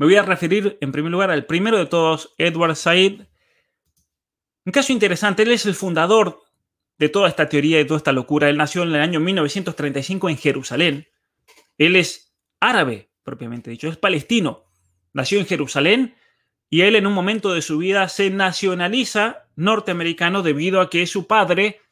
Me 0.00 0.06
voy 0.06 0.16
a 0.16 0.22
referir 0.22 0.78
en 0.80 0.92
primer 0.92 1.12
lugar 1.12 1.30
al 1.30 1.44
primero 1.44 1.76
de 1.76 1.84
todos, 1.84 2.32
Edward 2.38 2.74
Said. 2.74 3.20
Un 4.64 4.72
caso 4.72 4.94
interesante, 4.94 5.42
él 5.42 5.52
es 5.52 5.66
el 5.66 5.74
fundador 5.74 6.40
de 6.96 7.10
toda 7.10 7.28
esta 7.28 7.50
teoría, 7.50 7.76
de 7.76 7.84
toda 7.84 7.98
esta 7.98 8.12
locura. 8.12 8.48
Él 8.48 8.56
nació 8.56 8.82
en 8.82 8.94
el 8.94 9.02
año 9.02 9.20
1935 9.20 10.30
en 10.30 10.38
Jerusalén. 10.38 11.08
Él 11.76 11.96
es 11.96 12.34
árabe, 12.60 13.10
propiamente 13.22 13.70
dicho, 13.70 13.88
es 13.88 13.98
palestino. 13.98 14.64
Nació 15.12 15.38
en 15.38 15.44
Jerusalén 15.44 16.14
y 16.70 16.80
él 16.80 16.96
en 16.96 17.06
un 17.06 17.12
momento 17.12 17.52
de 17.52 17.60
su 17.60 17.76
vida 17.76 18.08
se 18.08 18.30
nacionaliza 18.30 19.50
norteamericano 19.54 20.42
debido 20.42 20.80
a 20.80 20.88
que 20.88 21.06
su 21.06 21.26
padre 21.26 21.82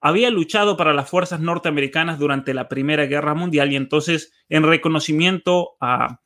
había 0.00 0.30
luchado 0.30 0.78
para 0.78 0.94
las 0.94 1.10
fuerzas 1.10 1.40
norteamericanas 1.40 2.18
durante 2.18 2.54
la 2.54 2.66
Primera 2.66 3.04
Guerra 3.04 3.34
Mundial 3.34 3.70
y 3.74 3.76
entonces 3.76 4.32
en 4.48 4.62
reconocimiento 4.62 5.76
a, 5.82 6.22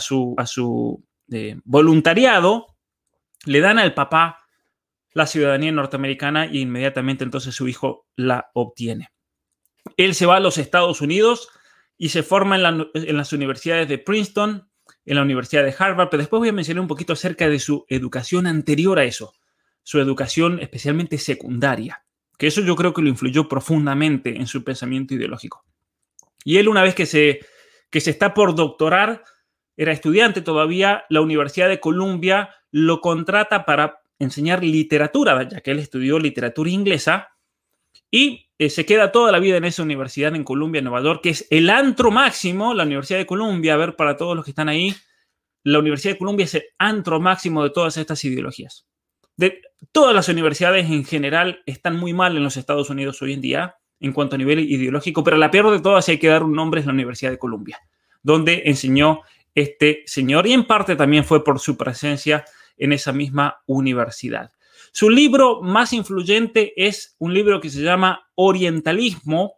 su, 0.00 0.34
a 0.36 0.46
su 0.46 1.04
eh, 1.30 1.56
voluntariado 1.64 2.76
le 3.44 3.60
dan 3.60 3.78
al 3.78 3.94
papá 3.94 4.44
la 5.12 5.26
ciudadanía 5.26 5.72
norteamericana 5.72 6.44
e 6.44 6.58
inmediatamente 6.58 7.24
entonces 7.24 7.54
su 7.54 7.68
hijo 7.68 8.06
la 8.16 8.50
obtiene. 8.54 9.10
Él 9.96 10.14
se 10.14 10.26
va 10.26 10.36
a 10.36 10.40
los 10.40 10.58
Estados 10.58 11.00
Unidos 11.00 11.48
y 11.96 12.10
se 12.10 12.22
forma 12.22 12.56
en, 12.56 12.88
en 12.94 13.16
las 13.16 13.32
universidades 13.32 13.88
de 13.88 13.98
Princeton, 13.98 14.68
en 15.04 15.16
la 15.16 15.22
Universidad 15.22 15.64
de 15.64 15.74
Harvard, 15.78 16.08
pero 16.10 16.22
después 16.22 16.40
voy 16.40 16.48
a 16.50 16.52
mencionar 16.52 16.82
un 16.82 16.88
poquito 16.88 17.12
acerca 17.12 17.48
de 17.48 17.60
su 17.60 17.86
educación 17.88 18.46
anterior 18.46 18.98
a 18.98 19.04
eso, 19.04 19.32
su 19.82 20.00
educación 20.00 20.60
especialmente 20.60 21.16
secundaria 21.16 22.06
que 22.38 22.46
eso 22.46 22.60
yo 22.60 22.76
creo 22.76 22.92
que 22.92 23.02
lo 23.02 23.08
influyó 23.08 23.48
profundamente 23.48 24.36
en 24.36 24.46
su 24.46 24.62
pensamiento 24.62 25.14
ideológico. 25.14 25.64
Y 26.44 26.58
él 26.58 26.68
una 26.68 26.82
vez 26.82 26.94
que 26.94 27.06
se, 27.06 27.40
que 27.90 28.00
se 28.00 28.10
está 28.10 28.34
por 28.34 28.54
doctorar, 28.54 29.24
era 29.76 29.92
estudiante 29.92 30.40
todavía, 30.40 31.04
la 31.08 31.20
Universidad 31.20 31.68
de 31.68 31.80
Columbia 31.80 32.50
lo 32.70 33.00
contrata 33.00 33.64
para 33.64 34.00
enseñar 34.18 34.64
literatura, 34.64 35.48
ya 35.48 35.60
que 35.60 35.70
él 35.70 35.78
estudió 35.78 36.18
literatura 36.18 36.70
inglesa, 36.70 37.28
y 38.10 38.48
eh, 38.58 38.70
se 38.70 38.86
queda 38.86 39.12
toda 39.12 39.32
la 39.32 39.38
vida 39.38 39.56
en 39.58 39.64
esa 39.64 39.82
universidad 39.82 40.34
en 40.34 40.44
Columbia, 40.44 40.80
Nueva 40.80 41.02
York, 41.02 41.20
que 41.22 41.30
es 41.30 41.46
el 41.50 41.68
antro 41.68 42.10
máximo, 42.10 42.72
la 42.72 42.84
Universidad 42.84 43.18
de 43.18 43.26
Columbia, 43.26 43.74
a 43.74 43.76
ver, 43.76 43.96
para 43.96 44.16
todos 44.16 44.34
los 44.34 44.44
que 44.44 44.52
están 44.52 44.68
ahí, 44.68 44.94
la 45.62 45.80
Universidad 45.80 46.14
de 46.14 46.18
Columbia 46.18 46.44
es 46.44 46.54
el 46.54 46.64
antro 46.78 47.20
máximo 47.20 47.62
de 47.62 47.70
todas 47.70 47.96
estas 47.96 48.24
ideologías. 48.24 48.86
De, 49.36 49.60
todas 49.92 50.14
las 50.14 50.28
universidades 50.28 50.86
en 50.86 51.04
general 51.04 51.62
están 51.66 51.96
muy 51.96 52.14
mal 52.14 52.36
en 52.36 52.44
los 52.44 52.56
Estados 52.56 52.88
Unidos 52.88 53.20
hoy 53.20 53.34
en 53.34 53.40
día 53.40 53.76
en 54.00 54.12
cuanto 54.12 54.36
a 54.36 54.38
nivel 54.38 54.60
ideológico, 54.60 55.24
pero 55.24 55.36
la 55.36 55.50
peor 55.50 55.70
de 55.70 55.80
todas, 55.80 56.04
si 56.04 56.12
hay 56.12 56.18
que 56.18 56.28
dar 56.28 56.42
un 56.42 56.52
nombre, 56.52 56.80
es 56.80 56.86
la 56.86 56.92
Universidad 56.92 57.30
de 57.30 57.38
Columbia, 57.38 57.80
donde 58.22 58.62
enseñó 58.66 59.22
este 59.56 60.04
señor 60.06 60.46
y 60.46 60.52
en 60.52 60.66
parte 60.66 60.94
también 60.94 61.24
fue 61.24 61.42
por 61.42 61.58
su 61.58 61.76
presencia 61.76 62.44
en 62.76 62.92
esa 62.92 63.12
misma 63.12 63.62
universidad. 63.66 64.52
Su 64.92 65.10
libro 65.10 65.62
más 65.62 65.92
influyente 65.92 66.72
es 66.76 67.16
un 67.18 67.34
libro 67.34 67.60
que 67.60 67.70
se 67.70 67.82
llama 67.82 68.28
Orientalismo, 68.34 69.54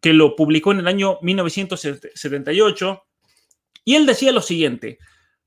que 0.00 0.12
lo 0.12 0.36
publicó 0.36 0.72
en 0.72 0.78
el 0.78 0.86
año 0.86 1.18
1978, 1.20 3.02
y 3.84 3.96
él 3.96 4.06
decía 4.06 4.32
lo 4.32 4.40
siguiente, 4.40 4.98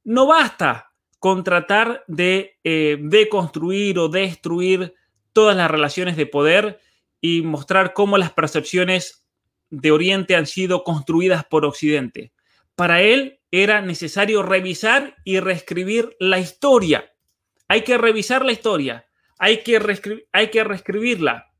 no 0.03 0.27
basta 0.27 0.91
con 1.19 1.43
tratar 1.43 2.03
de 2.07 2.59
eh, 2.63 2.97
deconstruir 3.01 3.99
o 3.99 4.09
destruir 4.09 4.93
todas 5.31 5.55
las 5.55 5.71
relaciones 5.71 6.17
de 6.17 6.25
poder 6.25 6.79
y 7.21 7.41
mostrar 7.41 7.93
cómo 7.93 8.17
las 8.17 8.33
percepciones 8.33 9.25
de 9.69 9.91
Oriente 9.91 10.35
han 10.35 10.45
sido 10.45 10.83
construidas 10.83 11.45
por 11.45 11.65
Occidente. 11.65 12.33
Para 12.75 13.01
él 13.01 13.36
era 13.51 13.81
necesario 13.81 14.43
revisar 14.43 15.15
y 15.23 15.39
reescribir 15.39 16.15
la 16.19 16.39
historia. 16.39 17.11
Hay 17.67 17.83
que 17.83 17.97
revisar 17.97 18.45
la 18.45 18.51
historia, 18.51 19.07
hay 19.39 19.63
que, 19.63 20.25
hay 20.31 20.49
que 20.49 20.63
reescribirla, 20.63 21.53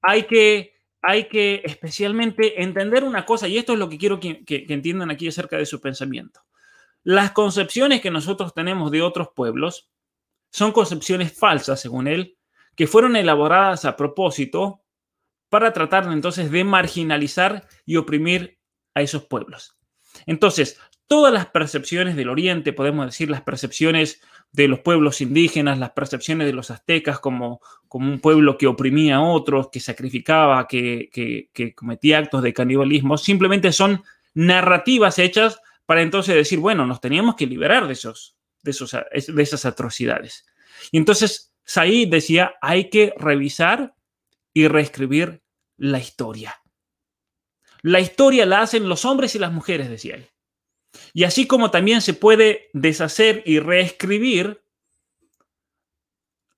hay 0.00 0.24
que, 0.24 0.74
hay 1.02 1.28
que 1.28 1.62
especialmente 1.64 2.62
entender 2.62 3.04
una 3.04 3.24
cosa, 3.24 3.48
y 3.48 3.58
esto 3.58 3.72
es 3.72 3.78
lo 3.78 3.88
que 3.88 3.98
quiero 3.98 4.20
que 4.20 4.44
entiendan 4.68 5.10
aquí 5.10 5.28
acerca 5.28 5.56
de 5.56 5.66
su 5.66 5.80
pensamiento. 5.80 6.40
Las 7.02 7.32
concepciones 7.32 8.00
que 8.00 8.10
nosotros 8.10 8.52
tenemos 8.52 8.90
de 8.90 9.02
otros 9.02 9.28
pueblos 9.34 9.90
son 10.50 10.72
concepciones 10.72 11.32
falsas, 11.32 11.80
según 11.80 12.06
él, 12.08 12.36
que 12.76 12.86
fueron 12.86 13.16
elaboradas 13.16 13.84
a 13.84 13.96
propósito 13.96 14.82
para 15.48 15.72
tratar 15.72 16.10
entonces 16.12 16.50
de 16.50 16.64
marginalizar 16.64 17.66
y 17.84 17.96
oprimir 17.96 18.58
a 18.94 19.02
esos 19.02 19.24
pueblos. 19.24 19.76
Entonces, 20.26 20.78
todas 21.10 21.32
las 21.32 21.46
percepciones 21.46 22.14
del 22.14 22.28
Oriente, 22.28 22.72
podemos 22.72 23.04
decir 23.04 23.28
las 23.28 23.42
percepciones 23.42 24.20
de 24.52 24.68
los 24.68 24.78
pueblos 24.78 25.20
indígenas, 25.20 25.76
las 25.76 25.90
percepciones 25.90 26.46
de 26.46 26.52
los 26.52 26.70
aztecas 26.70 27.18
como, 27.18 27.60
como 27.88 28.12
un 28.12 28.20
pueblo 28.20 28.56
que 28.56 28.68
oprimía 28.68 29.16
a 29.16 29.22
otros, 29.22 29.70
que 29.72 29.80
sacrificaba, 29.80 30.68
que, 30.68 31.10
que 31.52 31.74
cometía 31.74 32.18
actos 32.18 32.44
de 32.44 32.52
canibalismo, 32.52 33.18
simplemente 33.18 33.72
son 33.72 34.04
narrativas 34.34 35.18
hechas 35.18 35.60
para 35.84 36.02
entonces 36.02 36.36
decir, 36.36 36.60
bueno, 36.60 36.86
nos 36.86 37.00
teníamos 37.00 37.34
que 37.34 37.48
liberar 37.48 37.88
de, 37.88 37.94
esos, 37.94 38.36
de, 38.62 38.70
esos, 38.70 38.92
de 38.92 39.42
esas 39.42 39.64
atrocidades. 39.64 40.46
Y 40.92 40.98
entonces 40.98 41.52
Said 41.64 42.08
decía, 42.08 42.54
hay 42.62 42.88
que 42.88 43.14
revisar 43.18 43.96
y 44.54 44.68
reescribir 44.68 45.42
la 45.76 45.98
historia. 45.98 46.62
La 47.82 47.98
historia 47.98 48.46
la 48.46 48.60
hacen 48.60 48.88
los 48.88 49.04
hombres 49.04 49.34
y 49.34 49.40
las 49.40 49.50
mujeres, 49.50 49.90
decía 49.90 50.14
él. 50.14 50.30
Y 51.12 51.24
así 51.24 51.46
como 51.46 51.70
también 51.70 52.00
se 52.00 52.14
puede 52.14 52.70
deshacer 52.72 53.42
y 53.46 53.58
reescribir, 53.58 54.62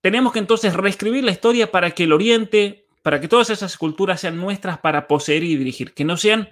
tenemos 0.01 0.33
que 0.33 0.41
entonces 0.41 0.75
reescribir 0.75 1.25
la 1.25 1.31
historia 1.31 1.71
para 1.71 1.93
que 1.93 2.05
el 2.05 2.13
Oriente, 2.13 2.87
para 3.03 3.21
que 3.21 3.29
todas 3.29 3.51
esas 3.51 3.77
culturas 3.77 4.21
sean 4.21 4.37
nuestras 4.37 4.79
para 4.79 5.07
poseer 5.07 5.45
y 5.45 5.57
dirigir, 5.57 5.95
que 5.95 6.05
no 6.05 6.17
sean 6.17 6.51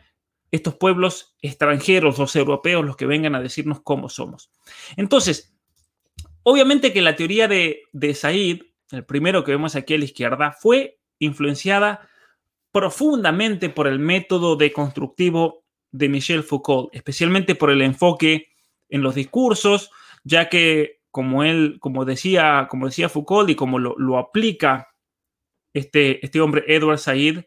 estos 0.50 0.74
pueblos 0.74 1.36
extranjeros, 1.42 2.18
los 2.18 2.34
europeos, 2.36 2.84
los 2.84 2.96
que 2.96 3.06
vengan 3.06 3.34
a 3.34 3.42
decirnos 3.42 3.80
cómo 3.82 4.08
somos. 4.08 4.50
Entonces, 4.96 5.54
obviamente 6.42 6.92
que 6.92 7.02
la 7.02 7.16
teoría 7.16 7.48
de, 7.48 7.82
de 7.92 8.14
Said, 8.14 8.62
el 8.90 9.04
primero 9.04 9.44
que 9.44 9.52
vemos 9.52 9.76
aquí 9.76 9.94
a 9.94 9.98
la 9.98 10.04
izquierda, 10.04 10.52
fue 10.52 11.00
influenciada 11.18 12.08
profundamente 12.72 13.68
por 13.68 13.86
el 13.86 13.98
método 13.98 14.56
deconstructivo 14.56 15.64
de 15.92 16.08
Michel 16.08 16.42
Foucault, 16.42 16.94
especialmente 16.94 17.54
por 17.54 17.70
el 17.70 17.82
enfoque 17.82 18.48
en 18.88 19.02
los 19.02 19.14
discursos, 19.14 19.90
ya 20.24 20.48
que 20.48 21.00
como 21.10 21.42
él, 21.42 21.78
como 21.80 22.04
decía, 22.04 22.68
como 22.70 22.86
decía 22.86 23.08
Foucault 23.08 23.50
y 23.50 23.54
como 23.54 23.78
lo, 23.78 23.94
lo 23.98 24.18
aplica 24.18 24.94
este, 25.72 26.24
este 26.24 26.40
hombre 26.40 26.64
Edward 26.68 26.98
Said, 26.98 27.44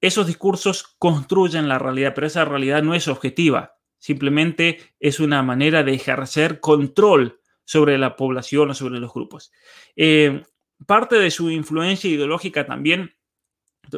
esos 0.00 0.26
discursos 0.26 0.96
construyen 0.98 1.68
la 1.68 1.78
realidad, 1.78 2.12
pero 2.14 2.26
esa 2.26 2.44
realidad 2.44 2.82
no 2.82 2.94
es 2.94 3.08
objetiva, 3.08 3.76
simplemente 3.98 4.94
es 4.98 5.20
una 5.20 5.42
manera 5.42 5.82
de 5.82 5.94
ejercer 5.94 6.60
control 6.60 7.40
sobre 7.64 7.98
la 7.98 8.16
población 8.16 8.70
o 8.70 8.74
sobre 8.74 8.98
los 8.98 9.12
grupos. 9.12 9.52
Eh, 9.94 10.42
parte 10.86 11.16
de 11.16 11.30
su 11.30 11.50
influencia 11.50 12.10
ideológica 12.10 12.66
también, 12.66 13.14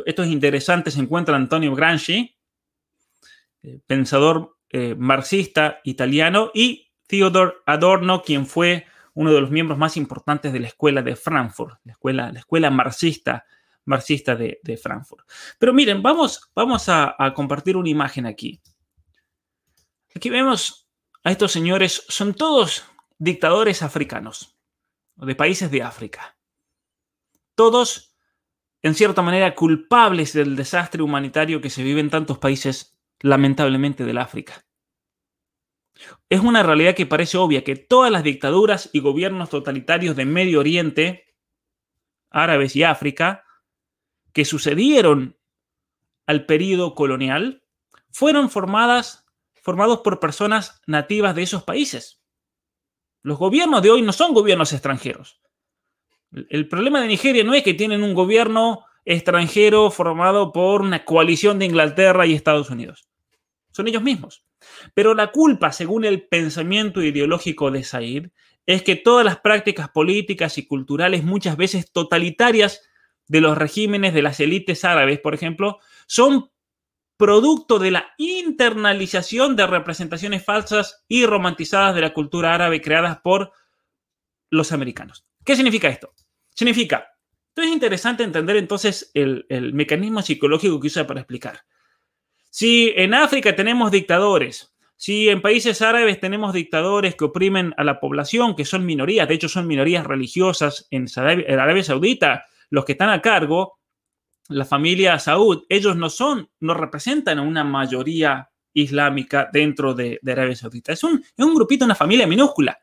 esto 0.06 0.22
es 0.22 0.30
interesante, 0.30 0.90
se 0.90 1.00
encuentra 1.00 1.36
Antonio 1.36 1.74
Gramsci, 1.74 2.36
pensador 3.86 4.56
eh, 4.70 4.94
marxista 4.96 5.80
italiano, 5.84 6.50
y 6.54 6.92
Theodor 7.06 7.62
Adorno, 7.66 8.22
quien 8.22 8.46
fue 8.46 8.86
uno 9.14 9.32
de 9.32 9.40
los 9.40 9.50
miembros 9.50 9.78
más 9.78 9.96
importantes 9.96 10.52
de 10.52 10.60
la 10.60 10.68
escuela 10.68 11.02
de 11.02 11.16
Frankfurt, 11.16 11.78
la 11.84 11.92
escuela, 11.92 12.32
la 12.32 12.38
escuela 12.38 12.70
marxista 12.70 13.44
marxista 13.84 14.36
de, 14.36 14.80
Frankfurt. 14.80 15.28
Pero 15.58 15.72
miren, 15.72 16.02
vamos, 16.02 16.50
vamos 16.54 16.88
a, 16.88 17.16
compartir 17.34 17.76
una 17.76 17.88
imagen 17.88 18.26
aquí. 18.26 18.60
Aquí 20.14 20.30
vemos 20.30 20.88
a 21.24 21.30
estos 21.30 21.52
señores, 21.52 22.04
son 22.08 22.34
todos 22.34 22.84
dictadores 23.18 23.82
africanos, 23.82 24.56
de 25.16 25.34
países 25.34 25.70
de 25.70 25.82
África. 25.82 26.36
Todos, 27.54 28.16
en 28.82 28.94
cierta 28.94 29.22
manera, 29.22 29.54
culpables 29.54 30.32
del 30.32 30.56
desastre 30.56 31.02
humanitario 31.02 31.60
que 31.60 31.70
se 31.70 31.82
vive 31.82 32.00
en 32.00 32.10
tantos 32.10 32.38
países, 32.38 32.91
lamentablemente, 33.22 34.04
del 34.04 34.18
África. 34.18 34.64
Es 36.28 36.40
una 36.40 36.62
realidad 36.62 36.94
que 36.94 37.06
parece 37.06 37.38
obvia 37.38 37.64
que 37.64 37.76
todas 37.76 38.10
las 38.10 38.22
dictaduras 38.22 38.90
y 38.92 39.00
gobiernos 39.00 39.50
totalitarios 39.50 40.16
de 40.16 40.24
Medio 40.24 40.60
Oriente, 40.60 41.24
árabes 42.30 42.74
y 42.76 42.82
África, 42.82 43.44
que 44.32 44.44
sucedieron 44.44 45.38
al 46.26 46.46
período 46.46 46.94
colonial, 46.94 47.62
fueron 48.10 48.50
formadas, 48.50 49.26
formados 49.60 50.00
por 50.00 50.20
personas 50.20 50.80
nativas 50.86 51.34
de 51.34 51.42
esos 51.42 51.62
países. 51.64 52.22
Los 53.22 53.38
gobiernos 53.38 53.82
de 53.82 53.90
hoy 53.90 54.02
no 54.02 54.12
son 54.12 54.34
gobiernos 54.34 54.72
extranjeros. 54.72 55.40
El 56.48 56.66
problema 56.68 57.00
de 57.00 57.08
Nigeria 57.08 57.44
no 57.44 57.54
es 57.54 57.62
que 57.62 57.74
tienen 57.74 58.02
un 58.02 58.14
gobierno 58.14 58.84
extranjero 59.04 59.90
formado 59.90 60.52
por 60.52 60.82
una 60.82 61.04
coalición 61.04 61.58
de 61.58 61.66
Inglaterra 61.66 62.26
y 62.26 62.32
Estados 62.32 62.70
Unidos. 62.70 63.11
Son 63.72 63.88
ellos 63.88 64.02
mismos. 64.02 64.44
Pero 64.94 65.14
la 65.14 65.32
culpa, 65.32 65.72
según 65.72 66.04
el 66.04 66.28
pensamiento 66.28 67.02
ideológico 67.02 67.70
de 67.70 67.82
Said, 67.82 68.28
es 68.66 68.82
que 68.82 68.94
todas 68.94 69.24
las 69.24 69.40
prácticas 69.40 69.88
políticas 69.88 70.56
y 70.58 70.66
culturales, 70.66 71.24
muchas 71.24 71.56
veces 71.56 71.90
totalitarias, 71.90 72.82
de 73.28 73.40
los 73.40 73.56
regímenes 73.56 74.14
de 74.14 74.22
las 74.22 74.40
élites 74.40 74.84
árabes, 74.84 75.18
por 75.18 75.34
ejemplo, 75.34 75.78
son 76.06 76.50
producto 77.16 77.78
de 77.78 77.90
la 77.90 78.12
internalización 78.18 79.56
de 79.56 79.66
representaciones 79.66 80.44
falsas 80.44 81.04
y 81.08 81.24
romantizadas 81.24 81.94
de 81.94 82.00
la 82.00 82.12
cultura 82.12 82.54
árabe 82.54 82.82
creadas 82.82 83.20
por 83.20 83.52
los 84.50 84.72
americanos. 84.72 85.24
¿Qué 85.44 85.56
significa 85.56 85.88
esto? 85.88 86.12
Significa, 86.54 87.16
esto 87.48 87.62
es 87.62 87.68
interesante 87.68 88.22
entender 88.22 88.56
entonces 88.56 89.10
el, 89.14 89.46
el 89.48 89.72
mecanismo 89.72 90.20
psicológico 90.20 90.80
que 90.80 90.88
usa 90.88 91.06
para 91.06 91.20
explicar. 91.20 91.64
Si 92.54 92.92
en 92.96 93.14
África 93.14 93.56
tenemos 93.56 93.90
dictadores, 93.90 94.74
si 94.94 95.30
en 95.30 95.40
países 95.40 95.80
árabes 95.80 96.20
tenemos 96.20 96.52
dictadores 96.52 97.14
que 97.14 97.24
oprimen 97.24 97.72
a 97.78 97.82
la 97.82 97.98
población, 97.98 98.54
que 98.54 98.66
son 98.66 98.84
minorías, 98.84 99.26
de 99.26 99.32
hecho 99.32 99.48
son 99.48 99.66
minorías 99.66 100.06
religiosas 100.06 100.86
en 100.90 101.06
Arabia 101.16 101.82
Saudita, 101.82 102.44
los 102.68 102.84
que 102.84 102.92
están 102.92 103.08
a 103.08 103.22
cargo, 103.22 103.78
la 104.48 104.66
familia 104.66 105.18
Saud, 105.18 105.64
ellos 105.70 105.96
no 105.96 106.10
son, 106.10 106.50
no 106.60 106.74
representan 106.74 107.38
a 107.38 107.42
una 107.42 107.64
mayoría 107.64 108.50
islámica 108.74 109.48
dentro 109.50 109.94
de, 109.94 110.20
Arabia 110.22 110.54
Saudita. 110.54 110.92
Es 110.92 111.02
un, 111.04 111.24
es 111.24 111.44
un 111.46 111.54
grupito, 111.54 111.86
una 111.86 111.94
familia 111.94 112.26
minúscula, 112.26 112.78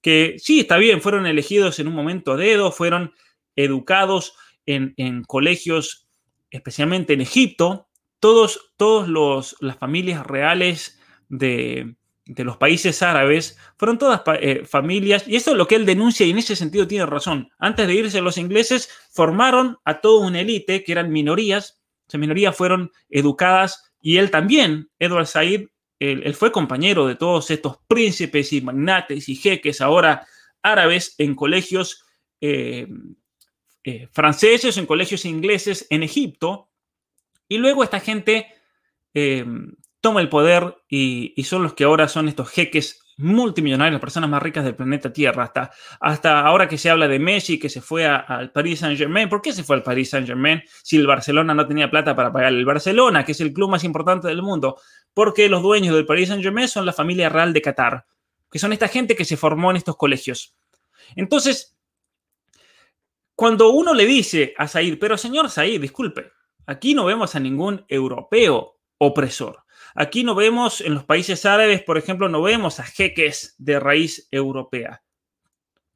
que 0.00 0.36
sí, 0.38 0.60
está 0.60 0.76
bien, 0.76 1.02
fueron 1.02 1.26
elegidos 1.26 1.80
en 1.80 1.88
un 1.88 1.94
momento 1.94 2.34
a 2.34 2.36
dedo, 2.36 2.70
fueron 2.70 3.12
educados 3.56 4.34
en, 4.66 4.94
en 4.96 5.24
colegios, 5.24 6.06
especialmente 6.48 7.14
en 7.14 7.22
Egipto, 7.22 7.89
todos, 8.20 8.72
todos 8.76 9.56
las 9.60 9.76
familias 9.78 10.26
reales 10.26 11.00
de, 11.28 11.96
los 12.26 12.58
países 12.58 13.02
árabes 13.02 13.58
fueron 13.76 13.98
todas 13.98 14.22
eh, 14.40 14.64
familias, 14.64 15.26
y 15.26 15.36
eso 15.36 15.50
es 15.50 15.56
lo 15.56 15.66
que 15.66 15.74
él 15.74 15.86
denuncia 15.86 16.24
y 16.24 16.30
en 16.30 16.38
ese 16.38 16.54
sentido 16.54 16.86
tiene 16.86 17.06
razón. 17.06 17.50
Antes 17.58 17.86
de 17.86 17.94
irse 17.94 18.20
los 18.20 18.38
ingleses, 18.38 18.88
formaron 19.10 19.78
a 19.84 20.00
toda 20.00 20.26
una 20.26 20.40
élite 20.40 20.84
que 20.84 20.92
eran 20.92 21.10
minorías, 21.10 21.80
esas 22.06 22.20
minorías 22.20 22.54
fueron 22.56 22.92
educadas 23.08 23.92
y 24.00 24.18
él 24.18 24.30
también, 24.30 24.90
Edward 24.98 25.26
Said, 25.26 25.68
él, 25.98 26.34
fue 26.34 26.50
compañero 26.50 27.06
de 27.06 27.14
todos 27.14 27.50
estos 27.50 27.78
príncipes 27.86 28.52
y 28.54 28.62
magnates 28.62 29.28
y 29.28 29.36
jeques 29.36 29.82
ahora 29.82 30.26
árabes 30.62 31.14
en 31.18 31.34
colegios 31.34 32.04
eh, 32.40 32.88
eh, 33.84 34.08
franceses, 34.10 34.78
en 34.78 34.86
colegios 34.86 35.26
ingleses 35.26 35.86
en 35.90 36.02
Egipto, 36.02 36.69
y 37.50 37.58
luego 37.58 37.82
esta 37.82 37.98
gente 37.98 38.46
eh, 39.12 39.44
toma 40.00 40.20
el 40.20 40.28
poder 40.28 40.76
y, 40.88 41.34
son 41.42 41.64
los 41.64 41.74
que 41.74 41.82
ahora 41.82 42.06
son 42.06 42.28
estos 42.28 42.48
jeques 42.48 43.02
multimillonarios, 43.16 43.94
las 43.94 44.00
personas 44.00 44.30
más 44.30 44.40
ricas 44.40 44.64
del 44.64 44.76
planeta 44.76 45.12
Tierra. 45.12 45.42
Hasta, 45.42 45.72
hasta 46.00 46.40
ahora 46.46 46.68
que 46.68 46.78
se 46.78 46.90
habla 46.90 47.08
de 47.08 47.18
Messi, 47.18 47.58
que 47.58 47.68
se 47.68 47.80
fue 47.80 48.06
al 48.06 48.52
Paris 48.52 48.78
Saint-Germain. 48.78 49.28
¿Por 49.28 49.42
qué 49.42 49.52
se 49.52 49.64
fue 49.64 49.74
al 49.74 49.82
Paris 49.82 50.10
Saint-Germain 50.10 50.62
si 50.84 50.96
el 50.96 51.08
Barcelona 51.08 51.52
no 51.52 51.66
tenía 51.66 51.90
plata 51.90 52.14
para 52.14 52.32
pagar 52.32 52.52
el 52.52 52.64
Barcelona, 52.64 53.24
que 53.24 53.32
es 53.32 53.40
el 53.40 53.52
club 53.52 53.68
más 53.68 53.82
importante 53.82 54.28
del 54.28 54.42
mundo? 54.42 54.80
Porque 55.12 55.48
los 55.48 55.60
dueños 55.60 55.96
del 55.96 56.06
Paris 56.06 56.28
Saint-Germain 56.28 56.68
son 56.68 56.86
la 56.86 56.92
familia 56.92 57.28
real 57.28 57.52
de 57.52 57.62
Qatar, 57.62 58.06
que 58.48 58.60
son 58.60 58.72
esta 58.72 58.86
gente 58.86 59.16
que 59.16 59.24
se 59.24 59.36
formó 59.36 59.72
en 59.72 59.76
estos 59.76 59.96
colegios. 59.96 60.54
Entonces, 61.16 61.76
cuando 63.34 63.70
uno 63.70 63.92
le 63.92 64.06
dice 64.06 64.54
a 64.56 64.68
Said, 64.68 65.00
pero 65.00 65.18
señor 65.18 65.50
Said, 65.50 65.80
disculpe, 65.80 66.30
Aquí 66.66 66.94
no 66.94 67.04
vemos 67.04 67.34
a 67.34 67.40
ningún 67.40 67.84
europeo 67.88 68.78
opresor. 68.98 69.64
Aquí 69.94 70.24
no 70.24 70.34
vemos, 70.34 70.80
en 70.80 70.94
los 70.94 71.04
países 71.04 71.44
árabes, 71.46 71.82
por 71.82 71.98
ejemplo, 71.98 72.28
no 72.28 72.42
vemos 72.42 72.80
a 72.80 72.84
jeques 72.84 73.54
de 73.58 73.80
raíz 73.80 74.28
europea. 74.30 75.02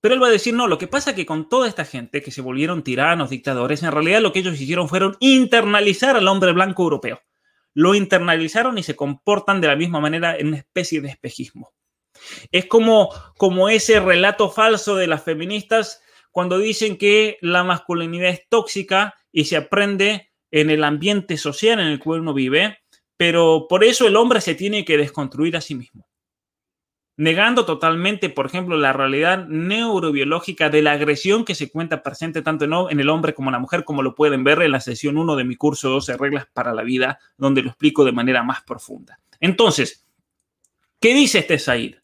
Pero 0.00 0.14
él 0.14 0.22
va 0.22 0.27
a 0.27 0.33
decir, 0.33 0.53
no, 0.53 0.66
lo 0.66 0.77
que 0.77 0.88
pasa 0.88 1.11
es 1.11 1.16
que 1.16 1.24
con 1.24 1.48
toda 1.48 1.68
esta 1.68 1.85
gente 1.85 2.22
que 2.22 2.31
se 2.31 2.42
volvieron 2.42 2.83
tiranos, 2.83 3.31
dictadores, 3.31 3.83
en 3.83 3.92
realidad 3.92 4.20
lo 4.20 4.33
que 4.33 4.40
ellos 4.40 4.61
hicieron 4.61 4.88
fueron 4.88 5.16
internalizar 5.20 6.16
al 6.16 6.29
hombre 6.29 6.53
blanco 6.53 6.83
europeo. 6.83 7.22
Lo 7.72 7.94
internalizaron 7.94 8.77
y 8.79 8.83
se 8.83 8.96
comportan 8.96 9.61
de 9.61 9.68
la 9.68 9.77
misma 9.77 10.00
manera 10.00 10.37
en 10.37 10.48
una 10.48 10.59
especie 10.59 11.00
de 11.00 11.09
espejismo. 11.09 11.72
Es 12.53 12.66
como, 12.66 13.11
como 13.38 13.68
ese 13.68 13.98
relato 13.98 14.50
falso 14.50 14.96
de 14.96 15.07
las 15.07 15.22
feministas 15.22 16.03
cuando 16.31 16.59
dicen 16.59 16.98
que 16.98 17.38
la 17.40 17.64
masculinidad 17.64 18.31
es 18.31 18.48
tóxica 18.48 19.14
y 19.33 19.46
se 19.46 19.57
aprende 19.57 20.34
en 20.55 20.71
el 20.71 20.85
ambiente 20.85 21.37
social 21.37 21.81
en 21.81 21.88
el 21.88 21.99
cual 21.99 22.21
uno 22.21 22.33
vive, 22.33 22.79
pero 23.17 23.67
por 23.69 23.83
eso 23.83 24.07
el 24.07 24.14
hombre 24.14 24.40
se 24.40 24.55
tiene 24.55 24.85
que 24.85 24.97
desconstruir 24.97 25.57
a 25.57 25.61
sí 25.61 25.75
mismo. 25.75 26.07
Negando 27.17 27.67
totalmente, 27.67 28.31
por 28.31 28.47
ejemplo, 28.47 28.77
la 28.77 28.93
realidad 28.93 29.49
neurobiológica 29.49 30.71
de 30.71 30.81
la 30.81 30.93
agresión 30.93 31.45
que 31.45 31.57
se 31.57 31.73
cuenta 31.73 32.05
presente 32.05 32.40
tanto 32.40 32.88
en 32.88 33.01
el 33.01 33.09
hombre 33.09 33.35
como 33.35 33.51
en 33.51 33.55
la 33.55 33.59
mujer, 33.59 33.83
como 33.83 34.05
lo 34.05 34.14
pueden 34.14 34.45
ver 34.45 34.62
en 34.62 34.71
la 34.71 34.79
sesión 34.79 35.19
1 35.19 35.35
de 35.35 35.43
mi 35.43 35.57
curso 35.57 35.90
12 35.90 36.17
reglas 36.19 36.47
para 36.53 36.73
la 36.73 36.85
vida, 36.85 37.19
donde 37.37 37.62
lo 37.62 37.71
explico 37.71 38.05
de 38.05 38.12
manera 38.12 38.45
más 38.45 38.62
profunda. 38.62 39.19
Entonces, 39.40 40.07
¿qué 41.01 41.14
dice 41.14 41.40
este 41.40 41.59
Said? 41.59 41.97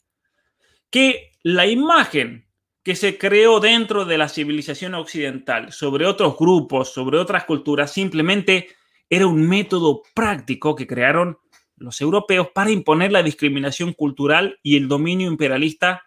Que 0.89 1.31
la 1.41 1.67
imagen 1.67 2.50
que 2.83 2.95
se 2.95 3.17
creó 3.17 3.59
dentro 3.59 4.05
de 4.05 4.17
la 4.17 4.27
civilización 4.27 4.95
occidental 4.95 5.71
sobre 5.71 6.05
otros 6.05 6.35
grupos, 6.37 6.93
sobre 6.93 7.19
otras 7.19 7.45
culturas, 7.45 7.91
simplemente 7.91 8.69
era 9.09 9.27
un 9.27 9.47
método 9.47 10.01
práctico 10.15 10.75
que 10.75 10.87
crearon 10.87 11.37
los 11.75 11.99
europeos 12.01 12.49
para 12.53 12.71
imponer 12.71 13.11
la 13.11 13.23
discriminación 13.23 13.93
cultural 13.93 14.59
y 14.63 14.77
el 14.77 14.87
dominio 14.87 15.27
imperialista 15.27 16.03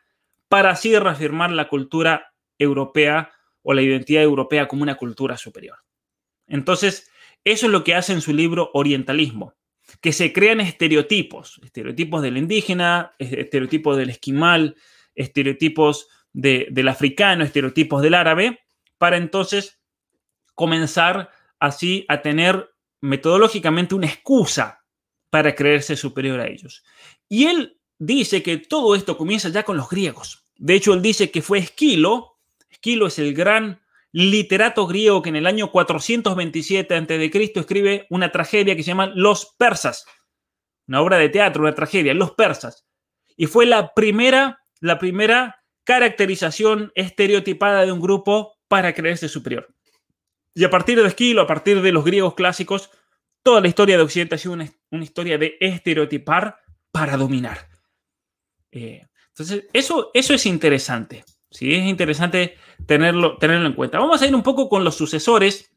para 0.49 0.71
así 0.71 0.97
reafirmar 0.99 1.51
la 1.51 1.69
cultura 1.69 2.33
europea 2.59 3.33
o 3.63 3.75
la 3.75 3.83
identidad 3.83 4.23
europea 4.23 4.69
como 4.69 4.83
una 4.83 4.97
cultura 4.97 5.37
superior. 5.37 5.79
Entonces, 6.47 7.11
eso 7.45 7.67
es 7.67 7.73
lo 7.73 7.85
que 7.85 7.95
hace 7.95 8.13
en 8.13 8.21
su 8.21 8.33
libro 8.33 8.71
Orientalismo, 8.75 9.55
que 10.01 10.13
se 10.13 10.33
crean 10.33 10.61
estereotipos, 10.61 11.61
estereotipos 11.63 12.23
del 12.23 12.37
indígena, 12.37 13.13
estereotipos 13.19 13.97
del 13.97 14.11
esquimal, 14.11 14.77
estereotipos 15.15 16.09
del 16.35 16.89
africano, 16.89 17.45
estereotipos 17.45 18.03
del 18.03 18.15
árabe, 18.15 18.61
para 18.99 19.17
entonces 19.17 19.81
comenzar 20.55 21.31
así 21.59 22.05
a 22.09 22.21
tener 22.21 22.71
metodológicamente 23.01 23.95
una 23.95 24.09
excusa 24.09 24.85
para 25.31 25.55
creerse 25.55 25.97
superior 25.97 26.41
a 26.41 26.49
ellos. 26.49 26.85
Y 27.29 27.47
él 27.47 27.81
dice 27.99 28.43
que 28.43 28.59
todo 28.59 28.95
esto 28.95 29.17
comienza 29.17 29.49
ya 29.49 29.63
con 29.63 29.77
los 29.77 29.89
griegos. 29.89 30.45
De 30.57 30.75
hecho, 30.75 30.93
él 30.93 31.03
dice 31.03 31.31
que 31.31 31.43
fue 31.43 31.59
Esquilo, 31.59 32.39
Esquilo 32.71 33.07
es 33.07 33.19
el 33.19 33.35
gran 33.35 33.81
literato 34.13 34.87
griego 34.87 35.23
que 35.23 35.31
en 35.31 35.37
el 35.37 35.47
año 35.47 35.73
427 35.73 36.95
a.C. 36.95 37.51
escribe 37.57 38.07
una 38.11 38.31
tragedia 38.31 38.77
que 38.77 38.83
se 38.83 38.89
llama 38.89 39.13
Los 39.15 39.55
Persas, 39.59 40.05
una 40.87 41.01
obra 41.01 41.19
de 41.19 41.29
teatro, 41.29 41.63
una 41.63 41.75
tragedia, 41.75 42.15
Los 42.15 42.33
Persas. 42.33 42.87
Y 43.37 43.47
fue 43.47 43.67
la 43.67 43.93
primera, 43.93 44.61
la 44.81 44.99
primera 44.99 45.64
caracterización 45.85 46.93
estereotipada 46.95 47.85
de 47.85 47.93
un 47.93 48.01
grupo 48.01 48.59
para 48.69 48.95
creerse 48.95 49.29
superior. 49.29 49.69
Y 50.55 50.65
a 50.65 50.71
partir 50.71 51.01
de 51.01 51.07
Esquilo, 51.07 51.43
a 51.43 51.47
partir 51.47 51.83
de 51.83 51.93
los 51.93 52.05
griegos 52.05 52.35
clásicos, 52.35 52.91
toda 53.43 53.61
la 53.61 53.69
historia 53.69 53.97
de 53.97 54.03
Occidente 54.03 54.35
ha 54.35 54.39
sido 54.39 54.55
una, 54.55 55.05
historia 55.05 55.37
de 55.37 55.57
estereotipar 55.61 56.59
para 56.91 57.17
dominar. 57.17 57.69
Eh, 58.73 59.03
entonces, 59.29 59.65
eso, 59.73 60.11
eso 60.15 60.35
es 60.35 60.47
interesante. 60.47 61.25
¿sí? 61.51 61.75
Es 61.75 61.85
interesante 61.85 62.57
tenerlo, 62.87 63.37
tenerlo 63.39 63.67
en 63.67 63.75
cuenta. 63.75 63.99
Vamos 63.99 64.23
a 64.23 64.27
ir 64.27 64.35
un 64.35 64.43
poco 64.43 64.69
con 64.69 64.85
los 64.85 64.97
sucesores. 64.97 65.73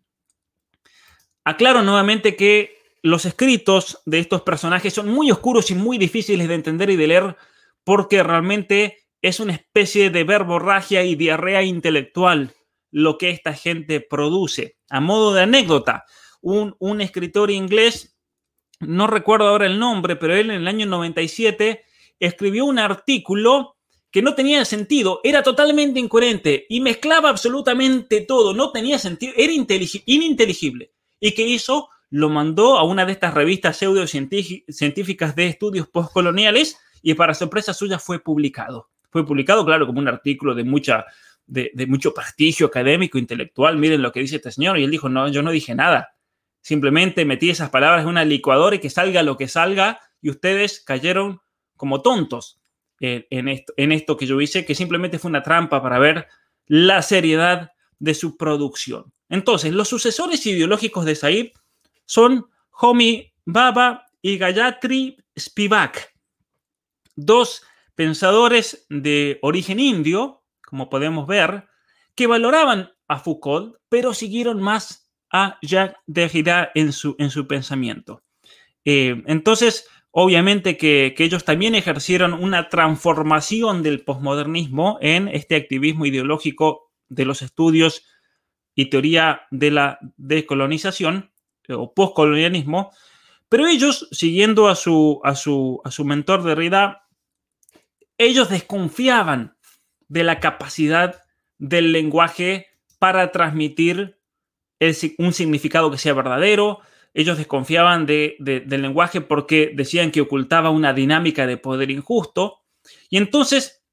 Aclaro 1.43 1.81
nuevamente 1.81 2.35
que 2.35 2.77
los 3.01 3.25
escritos 3.25 4.01
de 4.05 4.19
estos 4.19 4.41
personajes 4.41 4.93
son 4.93 5.07
muy 5.09 5.31
oscuros 5.31 5.71
y 5.71 5.75
muy 5.75 5.97
difíciles 5.97 6.47
de 6.47 6.55
entender 6.55 6.89
y 6.89 6.95
de 6.95 7.07
leer 7.07 7.37
porque 7.83 8.21
realmente 8.21 9.06
es 9.21 9.39
una 9.39 9.53
especie 9.53 10.09
de 10.09 10.23
verborragia 10.23 11.03
y 11.03 11.15
diarrea 11.15 11.63
intelectual 11.63 12.53
lo 12.91 13.17
que 13.17 13.29
esta 13.29 13.53
gente 13.53 13.99
produce. 14.01 14.77
A 14.89 14.99
modo 14.99 15.33
de 15.33 15.41
anécdota, 15.41 16.05
un, 16.41 16.75
un 16.79 17.01
escritor 17.01 17.51
inglés, 17.51 18.17
no 18.79 19.07
recuerdo 19.07 19.47
ahora 19.47 19.65
el 19.65 19.79
nombre, 19.79 20.15
pero 20.15 20.35
él 20.35 20.49
en 20.51 20.61
el 20.61 20.67
año 20.67 20.85
97 20.85 21.83
escribió 22.19 22.65
un 22.65 22.79
artículo 22.79 23.77
que 24.11 24.21
no 24.21 24.35
tenía 24.35 24.63
sentido, 24.65 25.19
era 25.23 25.43
totalmente 25.43 25.99
incoherente 25.99 26.65
y 26.69 26.79
mezclaba 26.79 27.29
absolutamente 27.29 28.21
todo, 28.21 28.53
no 28.53 28.71
tenía 28.71 28.97
sentido, 28.99 29.33
era 29.35 29.51
ininteligible. 29.53 30.93
¿Y 31.19 31.33
qué 31.33 31.43
hizo? 31.43 31.89
Lo 32.09 32.29
mandó 32.29 32.77
a 32.77 32.83
una 32.83 33.05
de 33.05 33.11
estas 33.11 33.33
revistas 33.33 33.77
pseudocientíficas 33.77 35.35
de 35.35 35.47
estudios 35.47 35.87
postcoloniales 35.87 36.79
y 37.01 37.15
para 37.15 37.33
sorpresa 37.33 37.73
suya 37.73 37.99
fue 37.99 38.19
publicado. 38.19 38.89
Fue 39.09 39.25
publicado, 39.25 39.65
claro, 39.65 39.85
como 39.85 39.99
un 39.99 40.07
artículo 40.07 40.53
de, 40.53 40.63
mucha, 40.63 41.05
de, 41.45 41.71
mucho 41.87 42.13
prestigio 42.13 42.67
académico, 42.67 43.17
intelectual. 43.17 43.77
Miren 43.77 44.01
lo 44.01 44.11
que 44.11 44.19
dice 44.19 44.37
este 44.37 44.51
señor. 44.51 44.77
Y 44.77 44.83
él 44.83 44.91
dijo, 44.91 45.09
no, 45.09 45.27
yo 45.29 45.41
no 45.41 45.51
dije 45.51 45.75
nada. 45.75 46.15
Simplemente 46.61 47.25
metí 47.25 47.49
esas 47.49 47.69
palabras 47.69 48.03
en 48.03 48.09
una 48.09 48.25
licuadora 48.25 48.75
y 48.75 48.79
que 48.79 48.89
salga 48.89 49.23
lo 49.23 49.37
que 49.37 49.47
salga 49.47 49.99
y 50.21 50.29
ustedes 50.29 50.81
cayeron 50.81 51.39
como 51.75 52.01
tontos 52.01 52.59
en, 52.99 53.47
esto, 53.47 53.73
en 53.77 53.91
esto 53.91 54.17
que 54.17 54.25
yo 54.25 54.41
hice, 54.41 54.65
que 54.65 54.75
simplemente 54.75 55.19
fue 55.19 55.29
una 55.29 55.43
trampa 55.43 55.81
para 55.81 55.99
ver 55.99 56.27
la 56.65 57.01
seriedad 57.01 57.71
de 57.99 58.13
su 58.13 58.37
producción. 58.37 59.13
Entonces, 59.29 59.73
los 59.73 59.87
sucesores 59.87 60.45
ideológicos 60.45 61.05
de 61.05 61.15
Said 61.15 61.51
son 62.05 62.47
Homi 62.71 63.31
Baba 63.45 64.05
y 64.21 64.37
Gayatri 64.37 65.17
Spivak, 65.37 66.13
dos 67.15 67.63
pensadores 67.97 68.85
de 68.89 69.39
origen 69.41 69.81
indio, 69.81 70.45
como 70.65 70.89
podemos 70.89 71.27
ver, 71.27 71.65
que 72.15 72.27
valoraban 72.27 72.91
a 73.09 73.19
Foucault, 73.19 73.75
pero 73.89 74.13
siguieron 74.13 74.61
más 74.61 75.11
a 75.29 75.57
Jacques 75.61 75.97
Derrida 76.05 76.71
en 76.75 76.93
su, 76.93 77.17
en 77.19 77.29
su 77.29 77.45
pensamiento. 77.47 78.23
Eh, 78.85 79.21
entonces, 79.25 79.89
Obviamente 80.19 80.77
que, 80.77 81.13
ellos 81.19 81.45
también 81.45 81.75
ejercieron 81.75 82.33
una 82.33 82.69
transformación 82.69 83.83
del 83.83 84.03
posmodernismo 84.03 84.97
en 84.99 85.27
este 85.27 85.55
activismo 85.55 86.07
ideológico 86.07 86.91
de 87.07 87.25
los 87.25 87.43
estudios 87.43 88.03
y 88.73 88.89
teoría 88.89 89.41
de 89.51 89.69
la 89.69 89.99
decolonización 90.17 91.31
o 91.69 91.93
postcolonialismo, 91.93 92.89
pero 93.47 93.67
ellos, 93.67 94.07
siguiendo 94.11 94.69
a 94.69 94.75
su, 94.75 95.21
a 95.23 95.35
su, 95.35 95.81
a 95.83 95.91
su 95.91 96.03
mentor 96.03 96.41
Derrida, 96.41 97.06
ellos 98.17 98.49
desconfiaban 98.49 99.55
de 100.07 100.23
la 100.23 100.39
capacidad 100.39 101.21
del 101.57 101.91
lenguaje 101.91 102.67
para 102.99 103.31
transmitir 103.31 104.17
un 105.17 105.33
significado 105.33 105.91
que 105.91 105.97
sea 105.97 106.13
verdadero, 106.13 106.79
ellos 107.13 107.37
desconfiaban 107.37 108.05
del 108.05 108.67
lenguaje 108.69 109.21
porque 109.21 109.71
decían 109.75 110.11
que 110.11 110.21
ocultaba 110.21 110.69
una 110.69 110.93
dinámica 110.93 111.47
de 111.47 111.57
poder 111.57 111.89
injusto. 111.89 112.59
Y 113.09 113.17
entonces, 113.17 113.83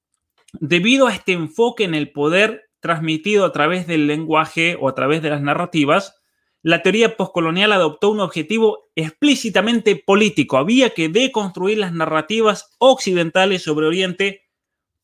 debido 0.53 1.07
a 1.07 1.15
este 1.15 1.33
enfoque 1.33 1.85
en 1.85 1.95
el 1.95 2.13
poder 2.13 2.71
transmitido 2.81 3.47
a 3.47 3.53
través 3.53 3.87
del 3.87 4.07
lenguaje 4.07 4.77
o 4.79 4.89
a 4.89 4.95
través 4.95 5.23
de 5.23 5.31
las 5.31 5.41
narrativas, 5.41 6.23
la 6.64 6.83
teoría 6.83 7.14
postcolonial 7.14 7.72
adoptó 7.72 8.09
un 8.09 8.20
objetivo 8.20 8.90
explícitamente 8.94 9.96
político. 9.96 10.57
Había 10.57 10.94
que 10.94 11.11
deconstruir 11.11 11.77
las 11.77 11.92
narrativas 11.92 12.74
occidentales 12.79 13.62
sobre 13.62 13.87
Oriente 13.87 14.48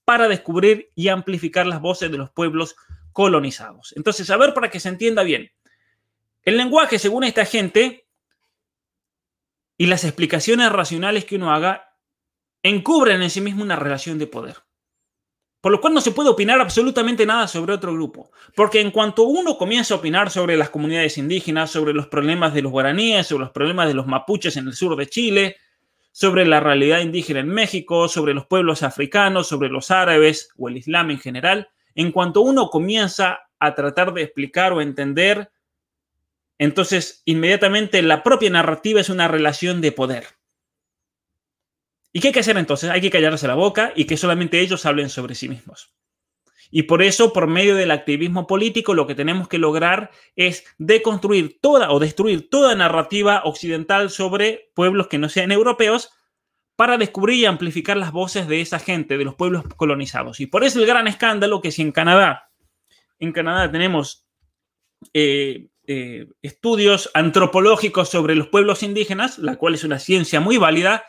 para 0.07 0.27
descubrir 0.27 0.91
y 0.95 1.09
amplificar 1.09 1.67
las 1.67 1.83
voces 1.83 2.11
de 2.11 2.17
los 2.17 2.31
pueblos 2.31 2.77
colonizados. 3.13 3.93
Entonces, 3.95 4.31
a 4.31 4.39
ver 4.39 4.55
para 4.55 4.71
que 4.71 4.81
se 4.81 4.89
entienda 4.89 5.23
bien. 5.23 5.53
El 6.45 6.57
lenguaje, 6.57 6.99
según 6.99 7.25
esta 7.25 7.45
gente, 7.45 8.09
y 9.77 9.85
las 9.85 10.05
explicaciones 10.05 10.73
racionales 10.73 11.27
que 11.27 11.37
uno 11.37 11.53
haga 11.53 11.95
encubren 12.63 13.21
en 13.21 13.29
sí 13.29 13.43
mismo 13.43 13.63
una 13.63 13.77
relación 13.77 14.19
de 14.19 14.27
poder. 14.27 14.57
Por 15.61 15.73
lo 15.73 15.81
cual 15.81 15.95
no 15.95 16.01
se 16.01 16.13
puede 16.13 16.31
opinar 16.31 16.61
absolutamente 16.61 17.27
nada 17.27 17.47
sobre 17.47 17.75
otro 17.75 17.93
grupo. 17.93 18.31
Porque 18.55 18.81
en 18.81 18.91
cuanto 18.91 19.25
uno 19.25 19.59
comienza 19.59 19.95
a 19.95 19.99
opinar 19.99 20.31
sobre 20.31 20.57
las 20.57 20.71
comunidades 20.71 21.19
indígenas, 21.19 21.71
sobre 21.71 21.93
los 21.93 22.07
problemas 22.07 22.55
de 22.55 22.63
los 22.63 22.73
guaraníes, 22.73 23.27
sobre 23.27 23.45
los 23.45 23.53
problemas 23.53 23.89
de 23.89 23.95
los 23.95 24.07
mapuches 24.07 24.57
en 24.57 24.69
el 24.69 24.75
sur 24.75 24.97
de 24.97 25.07
Chile, 25.07 25.57
sobre 26.13 26.47
la 26.47 26.61
realidad 26.61 27.01
indígena 27.01 27.41
en 27.41 27.49
México, 27.49 28.09
sobre 28.09 28.35
los 28.35 28.47
pueblos 28.47 28.83
africanos, 28.83 29.49
sobre 29.49 29.69
los 29.69 29.91
árabes 29.91 30.51
o 30.57 30.69
el 30.69 30.79
Islam 30.79 31.11
en 31.11 31.19
general, 31.19 31.69
en 31.95 32.11
cuanto 32.11 32.41
uno 32.41 32.71
comienza 32.71 33.41
a 33.59 33.75
tratar 33.75 34.15
de 34.15 34.23
explicar 34.23 34.73
o 34.73 34.81
entender 34.81 35.51
entonces, 36.61 37.23
inmediatamente 37.25 38.03
la 38.03 38.23
propia 38.23 38.51
narrativa 38.51 39.01
es 39.01 39.09
una 39.09 39.29
relación 39.29 39.81
de 39.81 39.93
poder. 39.93 40.27
¿Y 42.13 42.21
qué 42.21 42.29
hay 42.29 42.33
que 42.33 42.41
hacer 42.41 42.57
entonces? 42.57 42.91
Hay 42.91 43.01
que 43.01 43.11
callarse 43.11 43.47
la 43.47 43.55
boca 43.55 43.93
y 43.95 44.05
que 44.05 44.17
solamente 44.17 44.61
ellos 44.61 44.85
hablen 44.87 45.11
sobre 45.11 45.35
sí 45.35 45.49
mismos. 45.49 45.95
Y 46.71 46.85
por 46.85 47.03
eso, 47.03 47.33
por 47.33 47.49
medio 47.49 47.75
del 47.75 47.91
activismo 47.91 48.47
político, 48.47 48.95
lo 48.95 49.07
que 49.07 49.17
tenemos 49.17 49.49
que 49.49 49.59
lograr 49.59 50.11
es 50.37 50.65
deconstruir 50.79 51.59
toda 51.61 51.91
o 51.91 51.99
destruir 51.99 52.49
toda 52.49 52.75
narrativa 52.77 53.43
occidental 53.45 54.11
sobre 54.11 54.71
pueblos 54.75 55.09
que 55.09 55.19
no 55.19 55.29
sean 55.29 55.51
europeos 55.51 56.11
para 56.77 56.97
descubrir 56.97 57.41
y 57.41 57.45
amplificar 57.45 57.97
las 57.97 58.13
voces 58.13 58.47
de 58.49 58.61
esa 58.61 58.79
gente, 58.79 59.19
de 59.19 59.25
los 59.25 59.35
pueblos 59.35 59.65
colonizados. 59.77 60.41
Y 60.41 60.47
por 60.47 60.65
eso 60.65 60.79
el 60.81 60.87
gran 60.87 61.09
escándalo 61.09 61.61
que 61.61 61.73
si 61.73 61.83
en 61.83 61.93
Canadá, 61.93 62.51
en 63.19 63.33
Canadá 63.33 63.71
tenemos 63.71 64.25
eh, 65.13 65.69
eh, 65.87 66.29
estudios 66.41 67.11
antropológicos 67.15 68.09
sobre 68.09 68.37
los 68.37 68.47
pueblos 68.47 68.83
indígenas, 68.83 69.39
la 69.39 69.57
cual 69.57 69.75
es 69.75 69.85
una 69.85 69.99
ciencia 69.99 70.41
muy 70.41 70.57
válida, 70.57 71.05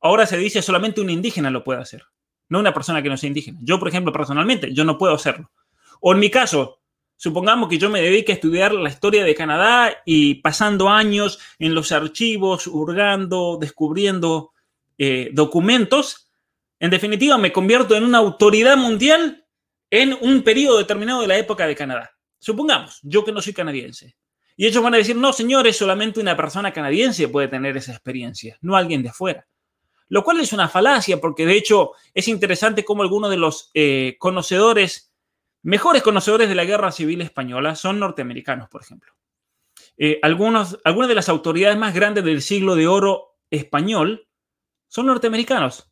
ahora 0.00 0.26
se 0.26 0.36
dice 0.36 0.62
solamente 0.62 1.00
un 1.00 1.10
indígena 1.10 1.50
lo 1.50 1.64
puede 1.64 1.80
hacer, 1.80 2.04
no 2.48 2.58
una 2.58 2.74
persona 2.74 3.02
que 3.02 3.08
no 3.08 3.16
sea 3.16 3.28
indígena. 3.28 3.58
Yo, 3.62 3.78
por 3.78 3.88
ejemplo, 3.88 4.12
personalmente, 4.12 4.72
yo 4.72 4.84
no 4.84 4.98
puedo 4.98 5.14
hacerlo. 5.14 5.50
O 6.00 6.12
en 6.12 6.20
mi 6.20 6.30
caso, 6.30 6.80
supongamos 7.16 7.68
que 7.68 7.78
yo 7.78 7.90
me 7.90 8.00
dedique 8.00 8.32
a 8.32 8.34
estudiar 8.36 8.72
la 8.72 8.88
historia 8.88 9.24
de 9.24 9.34
Canadá 9.34 9.98
y 10.04 10.36
pasando 10.36 10.88
años 10.88 11.38
en 11.58 11.74
los 11.74 11.92
archivos, 11.92 12.66
hurgando, 12.66 13.58
descubriendo 13.60 14.52
eh, 14.96 15.30
documentos, 15.32 16.30
en 16.80 16.90
definitiva 16.90 17.38
me 17.38 17.52
convierto 17.52 17.96
en 17.96 18.04
una 18.04 18.18
autoridad 18.18 18.76
mundial 18.76 19.44
en 19.90 20.16
un 20.20 20.42
periodo 20.42 20.78
determinado 20.78 21.22
de 21.22 21.26
la 21.26 21.38
época 21.38 21.66
de 21.66 21.74
Canadá. 21.74 22.10
Supongamos, 22.38 23.00
yo 23.02 23.24
que 23.24 23.32
no 23.32 23.42
soy 23.42 23.52
canadiense. 23.52 24.16
Y 24.56 24.66
ellos 24.66 24.82
van 24.82 24.94
a 24.94 24.98
decir, 24.98 25.16
no, 25.16 25.32
señores, 25.32 25.76
solamente 25.76 26.20
una 26.20 26.36
persona 26.36 26.72
canadiense 26.72 27.28
puede 27.28 27.48
tener 27.48 27.76
esa 27.76 27.92
experiencia, 27.92 28.58
no 28.60 28.76
alguien 28.76 29.02
de 29.02 29.08
afuera. 29.08 29.46
Lo 30.08 30.24
cual 30.24 30.40
es 30.40 30.52
una 30.52 30.68
falacia, 30.68 31.20
porque 31.20 31.46
de 31.46 31.56
hecho 31.56 31.92
es 32.14 32.28
interesante 32.28 32.84
cómo 32.84 33.02
algunos 33.02 33.30
de 33.30 33.36
los 33.36 33.70
eh, 33.74 34.16
conocedores, 34.18 35.12
mejores 35.62 36.02
conocedores 36.02 36.48
de 36.48 36.54
la 36.54 36.64
guerra 36.64 36.92
civil 36.92 37.20
española, 37.20 37.74
son 37.74 37.98
norteamericanos, 37.98 38.68
por 38.68 38.82
ejemplo. 38.82 39.12
Eh, 39.96 40.18
algunos, 40.22 40.78
algunas 40.84 41.08
de 41.08 41.14
las 41.14 41.28
autoridades 41.28 41.76
más 41.76 41.94
grandes 41.94 42.24
del 42.24 42.42
siglo 42.42 42.74
de 42.74 42.86
oro 42.86 43.36
español 43.50 44.28
son 44.88 45.06
norteamericanos 45.06 45.90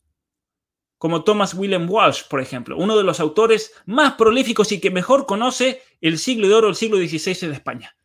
como 0.98 1.24
Thomas 1.24 1.55
William 1.55 1.88
Walsh, 1.88 2.22
por 2.29 2.40
ejemplo, 2.40 2.76
uno 2.76 2.96
de 2.96 3.05
los 3.05 3.20
autores 3.20 3.72
más 3.85 4.14
prolíficos 4.14 4.72
y 4.72 4.81
que 4.81 4.90
mejor 4.90 5.26
conoce 5.26 5.83
el 6.00 6.18
siglo 6.18 6.48
de 6.48 6.55
oro, 6.55 6.68
el 6.68 6.74
siglo 6.74 6.96
XVI 6.96 7.48
de 7.48 7.55
España. 7.55 7.96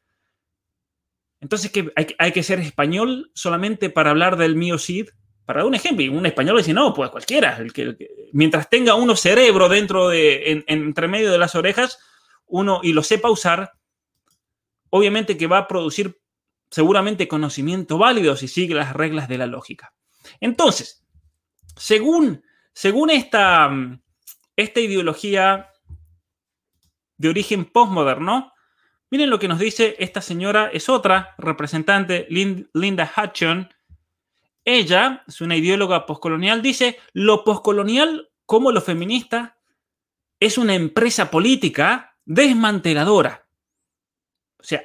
Entonces, 1.40 1.72
¿qué, 1.72 1.92
hay, 1.96 2.32
que 2.32 2.44
ser 2.44 2.60
español 2.60 3.32
solamente 3.34 3.90
para 3.90 4.12
hablar 4.12 4.38
del 4.38 4.56
mío 4.56 4.78
Cid? 4.78 5.10
Para 5.54 5.66
un 5.66 5.76
ejemplo, 5.76 6.12
un 6.12 6.26
español 6.26 6.58
dice, 6.58 6.74
no, 6.74 6.94
pues 6.94 7.10
cualquiera, 7.10 7.58
el 7.58 7.74
que, 7.74 8.30
mientras 8.34 8.70
tenga 8.70 8.96
uno 8.96 9.16
cerebro 9.16 9.70
dentro 9.70 10.10
de, 10.10 10.64
entre 10.68 11.08
medio 11.08 11.32
de 11.32 11.38
las 11.38 11.56
orejas, 11.56 12.00
uno 12.48 12.80
y 12.84 12.94
lo 12.94 13.04
sepa 13.04 13.30
usar, 13.30 13.74
obviamente 14.90 15.38
que 15.38 15.48
va 15.48 15.60
a 15.60 15.68
producir 15.68 16.20
seguramente 16.70 17.28
conocimiento 17.28 17.98
válido 17.98 18.36
si 18.36 18.48
sigue 18.48 18.76
las 18.76 18.94
reglas 18.94 19.28
de 19.28 19.38
la 19.38 19.48
lógica. 19.48 19.94
Entonces, 20.40 21.06
según 21.76 22.44
según 22.74 23.10
esta, 23.10 23.70
esta 24.56 24.80
ideología 24.80 25.70
de 27.18 27.30
origen 27.30 27.66
postmoderno, 27.66 28.54
miren 29.10 29.30
lo 29.30 29.40
que 29.40 29.48
nos 29.48 29.60
dice 29.60 29.96
esta 30.00 30.22
señora, 30.22 30.70
es 30.74 30.90
otra 30.90 31.36
representante, 31.38 32.28
Linda 32.30 33.12
Hutchon. 33.16 33.70
Ella 34.64 35.24
es 35.28 35.42
una 35.42 35.56
ideóloga 35.56 36.06
postcolonial, 36.06 36.62
dice, 36.62 36.98
lo 37.14 37.44
postcolonial 37.44 38.30
como 38.46 38.72
lo 38.72 38.82
feminista 38.82 39.58
es 40.40 40.58
una 40.58 40.76
empresa 40.76 41.32
política 41.32 42.18
desmanteladora. 42.26 43.48
O 44.60 44.64
sea, 44.64 44.84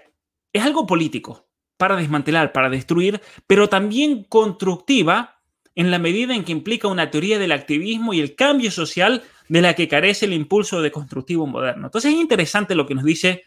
es 0.52 0.62
algo 0.62 0.86
político 0.86 1.48
para 1.76 1.96
desmantelar, 1.96 2.52
para 2.52 2.70
destruir, 2.70 3.20
pero 3.46 3.68
también 3.68 4.24
constructiva 4.24 5.42
en 5.74 5.90
la 5.90 5.98
medida 5.98 6.34
en 6.34 6.44
que 6.44 6.52
implica 6.52 6.88
una 6.88 7.10
teoría 7.10 7.38
del 7.38 7.52
activismo 7.52 8.14
y 8.14 8.20
el 8.20 8.34
cambio 8.34 8.70
social 8.70 9.22
de 9.48 9.60
la 9.60 9.74
que 9.74 9.88
carece 9.88 10.24
el 10.24 10.32
impulso 10.32 10.80
de 10.80 10.90
constructivo 10.90 11.46
moderno. 11.46 11.86
Entonces 11.86 12.14
es 12.14 12.18
interesante 12.18 12.74
lo 12.74 12.86
que 12.86 12.94
nos 12.94 13.04
dice 13.04 13.44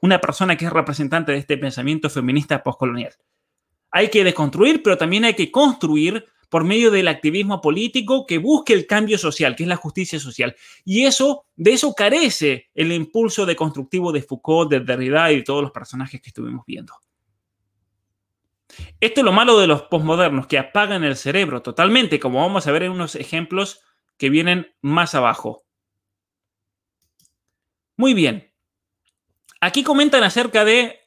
una 0.00 0.20
persona 0.20 0.56
que 0.56 0.66
es 0.66 0.72
representante 0.72 1.32
de 1.32 1.38
este 1.38 1.56
pensamiento 1.56 2.10
feminista 2.10 2.62
postcolonial. 2.62 3.12
Hay 3.92 4.10
que 4.10 4.24
desconstruir, 4.24 4.82
pero 4.82 4.98
también 4.98 5.24
hay 5.24 5.34
que 5.34 5.52
construir 5.52 6.26
por 6.48 6.64
medio 6.64 6.90
del 6.90 7.08
activismo 7.08 7.62
político 7.62 8.26
que 8.26 8.36
busque 8.36 8.74
el 8.74 8.86
cambio 8.86 9.16
social, 9.16 9.56
que 9.56 9.62
es 9.62 9.68
la 9.68 9.76
justicia 9.76 10.20
social. 10.20 10.54
Y 10.84 11.04
eso, 11.04 11.46
de 11.56 11.72
eso 11.72 11.94
carece 11.94 12.68
el 12.74 12.92
impulso 12.92 13.46
de 13.46 13.56
constructivo 13.56 14.12
de 14.12 14.22
Foucault, 14.22 14.70
de 14.70 14.80
Derrida 14.80 15.32
y 15.32 15.36
de 15.36 15.42
todos 15.44 15.62
los 15.62 15.70
personajes 15.70 16.20
que 16.20 16.28
estuvimos 16.28 16.64
viendo. 16.66 16.92
Esto 19.00 19.20
es 19.20 19.24
lo 19.24 19.32
malo 19.32 19.58
de 19.58 19.66
los 19.66 19.82
posmodernos, 19.82 20.46
que 20.46 20.58
apagan 20.58 21.04
el 21.04 21.16
cerebro 21.16 21.62
totalmente, 21.62 22.20
como 22.20 22.40
vamos 22.40 22.66
a 22.66 22.72
ver 22.72 22.82
en 22.82 22.92
unos 22.92 23.14
ejemplos 23.14 23.80
que 24.18 24.28
vienen 24.28 24.74
más 24.80 25.14
abajo. 25.14 25.64
Muy 27.96 28.14
bien. 28.14 28.52
Aquí 29.60 29.82
comentan 29.82 30.22
acerca 30.22 30.64
de 30.64 31.01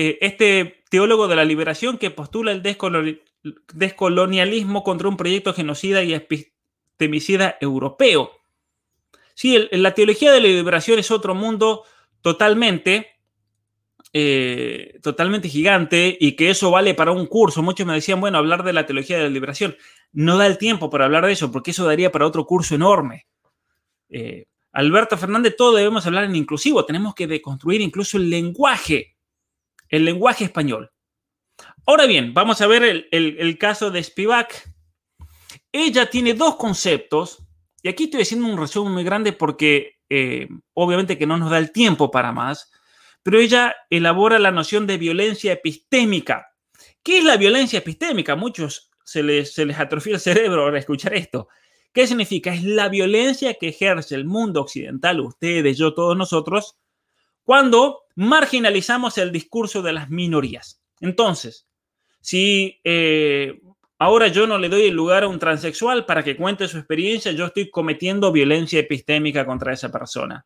eh, 0.00 0.16
este 0.20 0.84
teólogo 0.90 1.26
de 1.26 1.34
la 1.34 1.44
liberación 1.44 1.98
que 1.98 2.12
postula 2.12 2.52
el 2.52 2.62
descolonialismo 3.74 4.84
contra 4.84 5.08
un 5.08 5.16
proyecto 5.16 5.52
genocida 5.52 6.04
y 6.04 6.14
epistemicida 6.14 7.58
europeo. 7.60 8.30
Sí, 9.34 9.68
la 9.72 9.94
teología 9.94 10.30
de 10.30 10.40
la 10.40 10.46
liberación 10.46 11.00
es 11.00 11.10
otro 11.10 11.34
mundo 11.34 11.82
totalmente 12.22 13.08
eh, 14.12 15.00
totalmente 15.02 15.48
gigante 15.48 16.16
y 16.20 16.36
que 16.36 16.50
eso 16.50 16.70
vale 16.70 16.94
para 16.94 17.10
un 17.10 17.26
curso. 17.26 17.64
Muchos 17.64 17.84
me 17.84 17.94
decían, 17.94 18.20
bueno, 18.20 18.38
hablar 18.38 18.62
de 18.62 18.74
la 18.74 18.86
teología 18.86 19.16
de 19.16 19.24
la 19.24 19.30
liberación. 19.30 19.76
No 20.12 20.38
da 20.38 20.46
el 20.46 20.58
tiempo 20.58 20.90
para 20.90 21.06
hablar 21.06 21.26
de 21.26 21.32
eso 21.32 21.50
porque 21.50 21.72
eso 21.72 21.84
daría 21.84 22.12
para 22.12 22.24
otro 22.24 22.46
curso 22.46 22.76
enorme. 22.76 23.26
Eh, 24.10 24.46
Alberto 24.70 25.18
Fernández, 25.18 25.56
todo 25.56 25.74
debemos 25.74 26.06
hablar 26.06 26.22
en 26.22 26.36
inclusivo. 26.36 26.84
Tenemos 26.84 27.16
que 27.16 27.26
deconstruir 27.26 27.80
incluso 27.80 28.16
el 28.16 28.30
lenguaje, 28.30 29.17
el 29.88 30.04
lenguaje 30.04 30.44
español. 30.44 30.90
Ahora 31.86 32.06
bien, 32.06 32.34
vamos 32.34 32.60
a 32.60 32.66
ver 32.66 33.08
el, 33.10 33.58
caso 33.58 33.90
de 33.90 34.02
Spivak. 34.02 34.70
Ella 35.72 36.10
tiene 36.10 36.34
dos 36.34 36.56
conceptos, 36.56 37.46
y 37.82 37.88
aquí 37.88 38.04
estoy 38.04 38.22
haciendo 38.22 38.46
un 38.46 38.58
resumen 38.58 38.92
muy 38.92 39.04
grande 39.04 39.32
porque 39.32 39.98
eh, 40.08 40.48
obviamente 40.74 41.18
que 41.18 41.26
no 41.26 41.36
nos 41.36 41.50
da 41.50 41.58
el 41.58 41.72
tiempo 41.72 42.10
para 42.10 42.32
más, 42.32 42.70
pero 43.22 43.38
ella 43.38 43.74
elabora 43.90 44.38
la 44.38 44.50
noción 44.50 44.86
de 44.86 44.98
violencia 44.98 45.52
epistémica. 45.52 46.54
¿Qué 47.02 47.18
es 47.18 47.24
la 47.24 47.36
violencia 47.36 47.78
epistémica? 47.78 48.36
muchos 48.36 48.90
se 49.04 49.22
les, 49.22 49.54
se 49.54 49.64
les 49.64 49.76
el 49.78 50.20
cerebro 50.20 50.66
al 50.66 50.76
escuchar 50.76 51.14
esto. 51.14 51.48
¿Qué 51.92 52.06
significa? 52.06 52.52
Es 52.52 52.62
la 52.62 52.88
violencia 52.88 53.54
que 53.54 53.68
ejerce 53.68 54.14
el 54.14 54.26
mundo 54.26 54.60
occidental, 54.60 55.20
ustedes, 55.20 55.78
yo, 55.78 55.94
todos 55.94 56.16
nosotros, 56.16 56.76
cuando 57.48 58.02
marginalizamos 58.14 59.16
el 59.16 59.32
discurso 59.32 59.80
de 59.80 59.94
las 59.94 60.10
minorías. 60.10 60.82
Entonces, 61.00 61.66
si 62.20 62.78
eh, 62.84 63.58
ahora 63.98 64.28
yo 64.28 64.46
no 64.46 64.58
le 64.58 64.68
doy 64.68 64.82
el 64.82 64.94
lugar 64.94 65.22
a 65.22 65.28
un 65.28 65.38
transexual 65.38 66.04
para 66.04 66.22
que 66.22 66.36
cuente 66.36 66.68
su 66.68 66.76
experiencia, 66.76 67.32
yo 67.32 67.46
estoy 67.46 67.70
cometiendo 67.70 68.32
violencia 68.32 68.78
epistémica 68.78 69.46
contra 69.46 69.72
esa 69.72 69.90
persona 69.90 70.44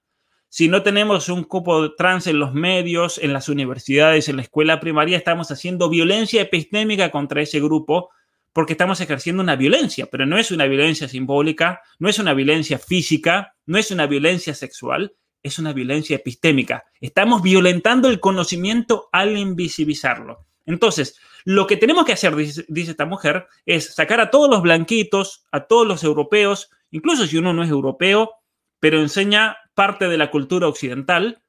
si 0.49 0.69
no 0.69 0.85
tenemos 0.85 1.29
un 1.29 1.43
cupo 1.43 1.95
trans 1.95 2.29
en 2.29 2.39
los 2.39 2.55
medios, 2.55 3.19
en 3.19 3.33
las 3.33 3.49
universidades, 3.49 4.29
en 4.29 4.37
la 4.37 4.43
escuela 4.43 4.79
primaria, 4.79 5.17
estamos 5.17 5.51
haciendo 5.51 5.89
violencia 5.89 6.43
epistémica 6.43 7.11
contra 7.11 7.43
ese 7.43 7.59
grupo 7.59 8.11
porque 8.53 8.75
estamos 8.75 9.01
ejerciendo 9.01 9.43
una 9.43 9.57
violencia, 9.57 10.07
pero 10.13 10.25
no 10.25 10.39
es 10.39 10.53
una 10.53 10.67
violencia 10.67 11.09
simbólica, 11.09 11.81
no 11.99 12.09
es 12.09 12.21
una 12.21 12.35
violencia 12.35 12.79
física, 12.79 13.57
no 13.67 13.77
es 13.77 13.91
una 13.91 14.07
violencia 14.07 14.55
sexual, 14.55 15.15
es 15.43 15.59
una 15.59 15.73
violencia 15.73 16.17
epistémica. 16.17 16.85
Estamos 17.01 17.43
violentando 17.43 18.09
el 18.09 18.21
conocimiento 18.21 19.09
al 19.13 19.37
invisibilizarlo. 19.37 20.47
Entonces, 20.67 21.19
lo 21.45 21.67
que 21.67 21.77
tenemos 21.77 22.05
que 22.05 22.13
hacer, 22.13 22.37
dice, 22.37 22.65
esta 22.69 23.07
mujer, 23.07 23.47
es 23.67 23.95
sacar 23.95 24.21
a 24.21 24.31
todos 24.31 24.49
los 24.49 24.63
blanquitos, 24.63 25.45
a 25.51 25.67
todos 25.67 25.87
los 25.87 26.05
europeos, 26.05 26.71
incluso 26.91 27.27
si 27.27 27.37
uno 27.37 27.53
no 27.53 27.65
es 27.65 27.71
europeo, 27.71 28.31
pero 28.79 29.01
enseña 29.01 29.57
parte 29.75 30.09
de 30.09 30.19
la 30.19 30.31
cultura 30.31 30.69
occidental, 30.69 31.43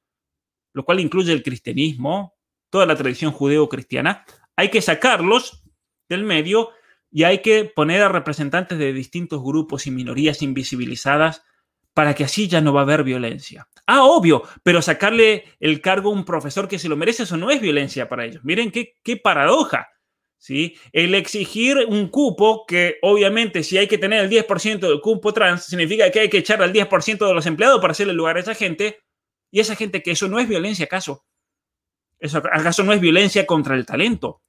lo 0.73 0.83
cual 0.85 0.99
incluye 0.99 1.31
el 1.31 1.43
cristianismo, 1.43 2.35
toda 2.69 2.85
la 2.85 2.95
tradición 2.95 3.31
judeo-cristiana, 3.31 4.25
hay 4.55 4.69
que 4.69 4.81
sacarlos 4.81 5.63
del 6.09 6.23
medio 6.23 6.69
y 7.11 7.23
hay 7.23 7.43
que 7.43 7.65
poner 7.65 8.01
a 8.01 8.09
representantes 8.09 8.79
de 8.79 8.93
distintos 8.93 9.43
grupos 9.43 9.85
y 9.85 9.91
minorías 9.91 10.41
invisibilizadas 10.41 11.43
para 11.93 12.15
que 12.15 12.23
así 12.23 12.47
ya 12.47 12.61
no 12.61 12.73
va 12.73 12.81
a 12.81 12.83
haber 12.83 13.03
violencia. 13.03 13.67
Ah, 13.85 14.03
obvio, 14.03 14.43
pero 14.63 14.81
sacarle 14.81 15.45
el 15.59 15.81
cargo 15.81 16.09
a 16.09 16.13
un 16.13 16.25
profesor 16.25 16.67
que 16.67 16.79
se 16.79 16.89
lo 16.89 16.97
merece, 16.97 17.23
eso 17.23 17.37
no 17.37 17.51
es 17.51 17.61
violencia 17.61 18.07
para 18.07 18.25
ellos. 18.25 18.43
Miren 18.43 18.71
qué, 18.71 18.95
qué 19.03 19.17
paradoja. 19.17 19.89
¿sí? 20.43 20.75
El 20.91 21.15
exigir 21.15 21.77
un 21.87 22.09
cupo, 22.09 22.65
que 22.65 22.97
obviamente 23.01 23.63
si 23.63 23.77
hay 23.77 23.87
que 23.87 23.97
tener 23.97 24.25
el 24.25 24.29
10% 24.29 24.79
del 24.79 24.99
cupo 24.99 25.33
trans, 25.33 25.63
significa 25.63 26.11
que 26.11 26.19
hay 26.19 26.29
que 26.29 26.39
echar 26.39 26.61
al 26.61 26.73
10% 26.73 27.25
de 27.25 27.33
los 27.33 27.45
empleados 27.45 27.79
para 27.79 27.91
hacerle 27.91 28.13
lugar 28.13 28.35
a 28.35 28.41
esa 28.41 28.53
gente, 28.53 28.99
y 29.51 29.61
esa 29.61 29.75
gente 29.75 30.03
que 30.03 30.11
eso 30.11 30.27
no 30.27 30.39
es 30.39 30.49
violencia, 30.49 30.85
¿acaso? 30.85 31.25
¿Eso 32.19 32.39
acaso 32.39 32.83
no 32.83 32.91
es 32.91 32.99
violencia 32.99 33.45
contra 33.45 33.75
el 33.75 33.85
talento? 33.85 34.41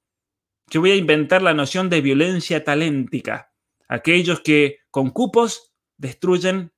Yo 0.68 0.80
voy 0.80 0.90
a 0.90 0.96
inventar 0.96 1.42
la 1.42 1.54
noción 1.54 1.88
de 1.90 2.00
violencia 2.00 2.64
taléntica. 2.64 3.52
Aquellos 3.86 4.40
que 4.40 4.78
con 4.90 5.10
cupos 5.10 5.72
destruyen 5.96 6.72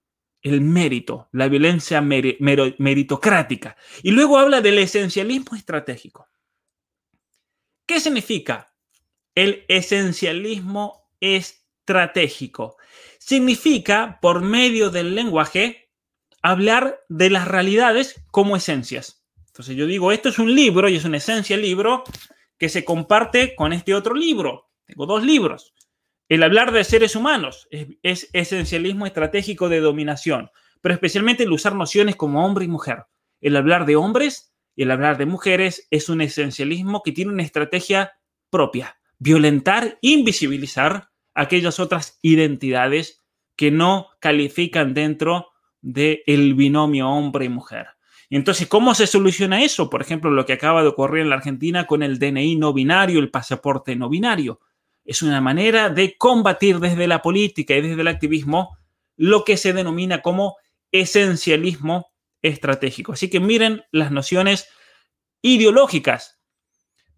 el 0.47 0.61
mérito, 0.61 1.29
la 1.33 1.49
violencia 1.49 2.01
meritocrática. 2.01 3.77
Y 4.03 4.13
luego 4.13 4.39
habla 4.39 4.61
del 4.61 4.79
esencialismo 4.79 5.57
estratégico. 5.57 6.29
¿Qué 7.87 8.01
significa? 8.01 8.73
el 9.37 9.65
esencialismo 9.69 11.09
estratégico. 11.21 12.77
Significa, 13.19 14.19
por 14.21 14.41
medio 14.41 14.91
del 14.91 15.15
lenguaje, 15.15 15.91
hablar 16.43 17.05
de 17.09 17.31
las 17.31 17.47
realidades 17.47 18.21
como 18.33 18.57
esencias. 18.57 19.23
Entonces 19.47 19.77
yo 19.77 19.87
digo, 19.87 20.11
esto 20.11 20.31
es 20.31 20.39
un 20.39 20.55
libro 20.55 20.89
y 20.89 20.97
es 20.97 21.05
una 21.05 21.19
esencia 21.19 21.57
libro 21.57 22.03
que 22.59 22.69
se 22.69 22.85
comparte 22.85 23.55
con 23.55 23.73
este 23.73 23.95
otro 23.95 24.15
libro. 24.15 24.71
Tengo 24.87 25.07
dos 25.07 25.23
libros. 25.23 25.75
El 26.29 26.43
hablar 26.43 26.73
de 26.73 26.85
seres 26.85 27.17
humanos 27.17 27.69
es, 27.71 27.89
es 28.03 28.29
esencialismo 28.33 29.07
estratégico 29.07 29.69
de 29.69 29.81
dominación, 29.81 30.51
pero 30.81 30.95
especialmente 30.95 31.45
el 31.45 31.53
usar 31.53 31.75
nociones 31.75 32.17
como 32.17 32.45
hombre 32.45 32.65
y 32.65 32.69
mujer. 32.69 33.05
El 33.41 33.57
hablar 33.57 33.87
de 33.87 33.97
hombres 33.97 34.53
y 34.75 34.83
el 34.83 34.91
hablar 34.91 35.19
de 35.19 35.27
mujeres 35.27 35.87
es 35.91 36.09
un 36.09 36.21
esencialismo 36.21 37.03
que 37.03 37.13
tiene 37.13 37.33
una 37.33 37.43
estrategia 37.43 38.13
propia 38.51 38.97
violentar, 39.19 39.99
invisibilizar 40.01 41.11
aquellas 41.35 41.81
otras 41.81 42.19
identidades 42.23 43.23
que 43.57 43.71
no 43.71 44.09
califican 44.21 44.95
dentro 44.95 45.49
del 45.81 46.55
binomio 46.55 47.09
hombre 47.09 47.47
y 47.47 47.49
mujer. 47.49 47.87
Entonces, 48.29 48.67
¿cómo 48.67 48.95
se 48.95 49.07
soluciona 49.07 49.63
eso? 49.63 49.89
Por 49.89 50.03
ejemplo, 50.03 50.31
lo 50.31 50.45
que 50.45 50.55
acaba 50.55 50.83
de 50.83 50.89
ocurrir 50.89 51.23
en 51.23 51.31
la 51.31 51.37
Argentina 51.37 51.87
con 51.87 52.03
el 52.03 52.19
DNI 52.19 52.57
no 52.57 52.73
binario, 52.73 53.21
el 53.21 53.31
pasaporte 53.31 53.95
no 53.95 54.09
binario. 54.09 54.61
Es 55.07 55.23
una 55.23 55.41
manera 55.41 55.89
de 55.89 56.17
combatir 56.19 56.79
desde 56.79 57.07
la 57.07 57.23
política 57.23 57.75
y 57.75 57.81
desde 57.81 58.01
el 58.01 58.09
activismo 58.09 58.77
lo 59.17 59.45
que 59.45 59.57
se 59.57 59.73
denomina 59.73 60.21
como 60.21 60.57
esencialismo 60.93 62.13
estratégico. 62.43 63.13
Así 63.13 63.31
que 63.31 63.41
miren 63.41 63.85
las 63.93 64.11
nociones 64.11 64.69
ideológicas 65.43 66.37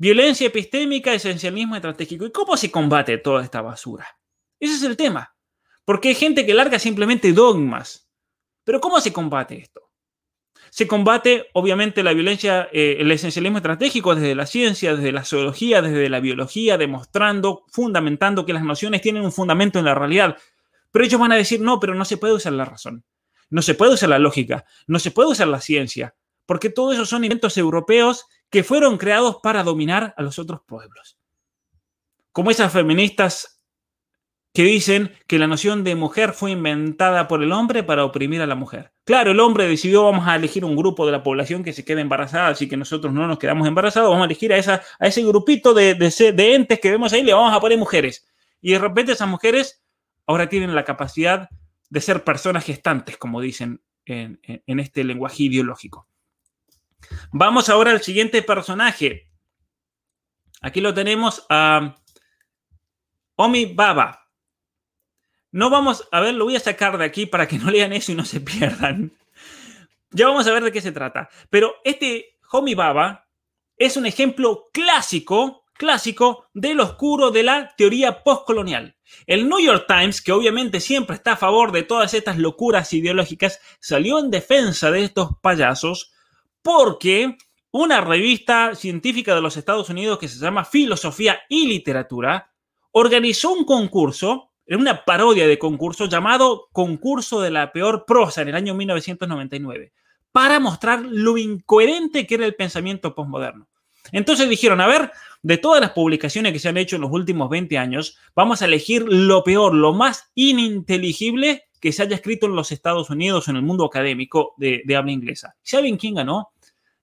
Violencia 0.01 0.47
epistémica, 0.47 1.13
esencialismo 1.13 1.75
estratégico. 1.75 2.25
¿Y 2.25 2.31
cómo 2.31 2.57
se 2.57 2.71
combate 2.71 3.19
toda 3.19 3.43
esta 3.43 3.63
basura? 3.63 4.07
Ese 4.61 4.75
es 4.75 4.83
el 4.85 4.97
tema. 4.97 5.35
Porque 5.85 6.11
hay 6.11 6.15
gente 6.15 6.47
que 6.47 6.55
larga 6.55 6.79
simplemente 6.79 7.33
dogmas. 7.33 8.09
Pero 8.63 8.81
¿cómo 8.81 9.01
se 9.01 9.13
combate 9.13 9.57
esto? 9.57 9.88
Se 10.71 10.87
combate, 10.87 11.49
obviamente, 11.53 12.03
la 12.03 12.13
violencia, 12.13 12.69
eh, 12.73 12.97
el 13.01 13.11
esencialismo 13.11 13.59
estratégico 13.59 14.15
desde 14.15 14.35
la 14.35 14.47
ciencia, 14.47 14.95
desde 14.95 15.13
la 15.13 15.25
zoología, 15.25 15.83
desde 15.83 16.09
la 16.09 16.21
biología, 16.21 16.79
demostrando, 16.79 17.65
fundamentando 17.69 18.45
que 18.47 18.53
las 18.53 18.63
nociones 18.63 19.03
tienen 19.03 19.25
un 19.25 19.33
fundamento 19.33 19.79
en 19.79 19.85
la 19.85 19.95
realidad. 19.95 20.37
Pero 20.91 21.05
ellos 21.05 21.21
van 21.21 21.33
a 21.33 21.37
decir, 21.37 21.61
no, 21.61 21.81
pero 21.81 21.95
no 21.95 22.05
se 22.05 22.17
puede 22.17 22.35
usar 22.35 22.53
la 22.53 22.65
razón. 22.65 23.05
No 23.51 23.63
se 23.63 23.75
puede 23.75 23.95
usar 23.95 24.09
la 24.11 24.19
lógica. 24.19 24.65
No 24.87 24.99
se 24.99 25.11
puede 25.11 25.31
usar 25.31 25.49
la 25.49 25.61
ciencia. 25.61 26.15
Porque 26.47 26.71
todo 26.71 26.93
eso 26.93 27.05
son 27.07 27.25
inventos 27.25 27.57
europeos 27.59 28.27
que 28.51 28.65
fueron 28.65 28.99
creados 28.99 29.39
para 29.43 29.63
dominar 29.63 30.15
a 30.17 30.23
los 30.23 30.39
otros 30.39 30.61
pueblos. 30.67 31.19
Como 32.33 32.51
esas 32.51 32.73
feministas 32.73 33.58
que 34.53 34.65
dicen 34.65 35.13
que 35.27 35.39
la 35.39 35.47
noción 35.47 35.85
de 35.85 35.95
mujer 35.95 36.33
fue 36.33 36.51
inventada 36.51 37.29
por 37.29 37.43
el 37.43 37.53
hombre 37.53 37.83
para 37.83 38.05
oprimir 38.05 38.43
a 38.43 38.47
la 38.47 38.55
mujer. 38.55 38.93
Claro, 39.05 39.31
el 39.31 39.41
hombre 39.41 39.69
decidió 39.69 40.05
vamos 40.05 40.27
a 40.27 40.37
elegir 40.37 40.65
un 40.65 40.75
grupo 40.75 41.07
de 41.07 41.13
la 41.13 41.23
población 41.23 41.63
que 41.63 41.73
se 41.73 41.85
quede 41.85 42.01
embarazada, 42.01 42.49
así 42.49 42.69
que 42.69 42.77
nosotros 42.77 43.13
no 43.13 43.27
nos 43.27 43.39
quedamos 43.39 43.69
embarazados, 43.69 44.11
vamos 44.11 44.23
a 44.23 44.27
elegir 44.27 44.53
a, 44.53 44.57
esa, 44.57 44.83
a 44.99 45.07
ese 45.07 45.23
grupito 45.23 45.75
de, 45.75 45.95
de, 45.95 46.33
de 46.33 46.55
entes 46.55 46.81
que 46.81 46.91
vemos 46.91 47.13
ahí, 47.13 47.23
le 47.23 47.35
vamos 47.35 47.55
a 47.55 47.61
poner 47.61 47.79
mujeres. 47.79 48.27
Y 48.61 48.73
de 48.73 48.79
repente 48.79 49.13
esas 49.13 49.29
mujeres 49.29 49.83
ahora 50.27 50.49
tienen 50.49 50.75
la 50.75 50.85
capacidad 50.85 51.49
de 51.89 52.01
ser 52.01 52.25
personas 52.25 52.65
gestantes, 52.65 53.17
como 53.17 53.41
dicen 53.41 53.81
en, 54.05 54.41
en 54.43 54.81
este 54.81 55.05
lenguaje 55.05 55.45
ideológico. 55.45 56.09
Vamos 57.31 57.69
ahora 57.69 57.93
al 57.93 58.03
siguiente 58.03 58.43
personaje. 58.43 59.31
Aquí 60.61 60.81
lo 60.81 60.93
tenemos 60.93 61.47
a 61.49 61.95
Omi 63.37 63.67
Baba. 63.67 64.28
No 65.59 65.71
vamos 65.71 66.07
a 66.13 66.21
ver, 66.21 66.35
lo 66.35 66.45
voy 66.45 66.55
a 66.55 66.61
sacar 66.61 66.99
de 66.99 67.05
aquí 67.05 67.27
para 67.27 67.49
que 67.49 67.59
no 67.59 67.69
lean 67.69 67.93
eso 67.93 68.13
y 68.13 68.15
no 68.15 68.25
se 68.25 68.39
pierdan. 68.41 69.13
Ya 70.13 70.29
vamos 70.29 70.47
a 70.47 70.53
ver 70.53 70.63
de 70.63 70.71
qué 70.71 70.81
se 70.81 70.93
trata. 70.93 71.31
Pero 71.51 71.75
este 71.83 72.39
Homi 72.53 72.77
Baba 72.77 73.27
es 73.77 73.97
un 73.97 74.07
ejemplo 74.07 74.69
clásico, 74.73 75.65
clásico 75.73 76.47
del 76.55 76.79
oscuro 76.79 77.33
de 77.33 77.43
la 77.43 77.75
teoría 77.77 78.23
postcolonial. 78.23 78.95
El 79.27 79.49
New 79.49 79.59
York 79.59 79.87
Times, 79.89 80.23
que 80.23 80.31
obviamente 80.31 80.79
siempre 80.79 81.17
está 81.17 81.33
a 81.33 81.37
favor 81.37 81.73
de 81.73 81.83
todas 81.83 82.15
estas 82.15 82.39
locuras 82.39 82.93
ideológicas, 82.93 83.61
salió 83.81 84.21
en 84.21 84.31
defensa 84.31 84.93
de 84.93 85.03
estos 85.03 85.31
payasos 85.43 86.13
porque 86.63 87.37
una 87.73 88.01
revista 88.01 88.77
científica 88.77 89.35
de 89.35 89.41
los 89.41 89.57
Estados 89.57 89.91
Unidos 89.91 90.21
que 90.21 90.29
se 90.29 90.39
llama 90.39 90.65
Filosofía 90.65 91.41
y 91.49 91.67
Literatura 91.67 92.53
organizó 92.93 93.51
un 93.51 93.65
concurso, 93.65 94.48
una 94.77 95.05
parodia 95.05 95.47
de 95.47 95.59
concurso 95.59 96.07
llamado 96.07 96.69
Concurso 96.73 97.41
de 97.41 97.51
la 97.51 97.73
Peor 97.73 98.05
Prosa 98.07 98.43
en 98.43 98.49
el 98.49 98.55
año 98.55 98.75
1999, 98.75 99.93
para 100.33 100.61
mostrar 100.61 101.03
lo 101.03 101.39
incoherente 101.39 102.27
que 102.27 102.35
era 102.35 102.47
el 102.47 102.55
pensamiento 102.55 103.15
postmoderno. 103.15 103.69
Entonces 104.13 104.49
dijeron, 104.49 104.81
a 104.81 104.87
ver, 104.87 105.11
de 105.43 105.59
todas 105.59 105.81
las 105.81 105.91
publicaciones 105.91 106.53
que 106.53 106.59
se 106.59 106.69
han 106.69 106.77
hecho 106.77 106.97
en 106.97 107.03
los 107.03 107.13
últimos 107.13 107.49
20 107.51 107.79
años, 107.79 108.19
vamos 108.35 108.63
a 108.63 108.67
elegir 108.67 109.05
lo 109.07 109.45
peor, 109.45 109.75
lo 109.75 109.93
más 109.93 110.31
ininteligible 110.35 111.65
que 111.81 111.93
se 111.93 112.03
haya 112.03 112.17
escrito 112.17 112.47
en 112.47 112.57
los 112.57 112.73
Estados 112.73 113.11
Unidos 113.11 113.49
en 113.49 113.57
el 113.57 113.63
mundo 113.63 113.85
académico 113.85 114.55
de, 114.57 114.83
de 114.85 114.97
habla 114.97 115.13
inglesa. 115.13 115.57
¿Saben 115.63 115.97
quién 115.97 116.15
ganó? 116.15 116.51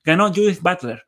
Ganó 0.04 0.28
Judith 0.30 0.62
Butler 0.62 1.06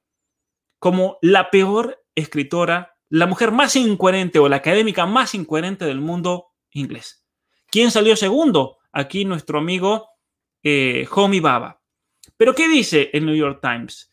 como 0.79 1.17
la 1.21 1.49
peor 1.49 2.03
escritora, 2.15 2.96
la 3.09 3.25
mujer 3.25 3.51
más 3.51 3.75
incoherente 3.75 4.39
o 4.39 4.49
la 4.49 4.57
académica 4.57 5.05
más 5.05 5.35
incoherente 5.35 5.85
del 5.85 6.01
mundo 6.01 6.47
inglés. 6.71 7.25
¿Quién 7.69 7.91
salió 7.91 8.15
segundo? 8.15 8.77
Aquí 8.91 9.25
nuestro 9.25 9.59
amigo 9.59 10.09
eh, 10.63 11.07
Homi 11.11 11.39
Baba. 11.39 11.81
Pero 12.35 12.53
¿qué 12.53 12.67
dice 12.67 13.09
el 13.13 13.25
New 13.25 13.35
York 13.35 13.59
Times? 13.61 14.11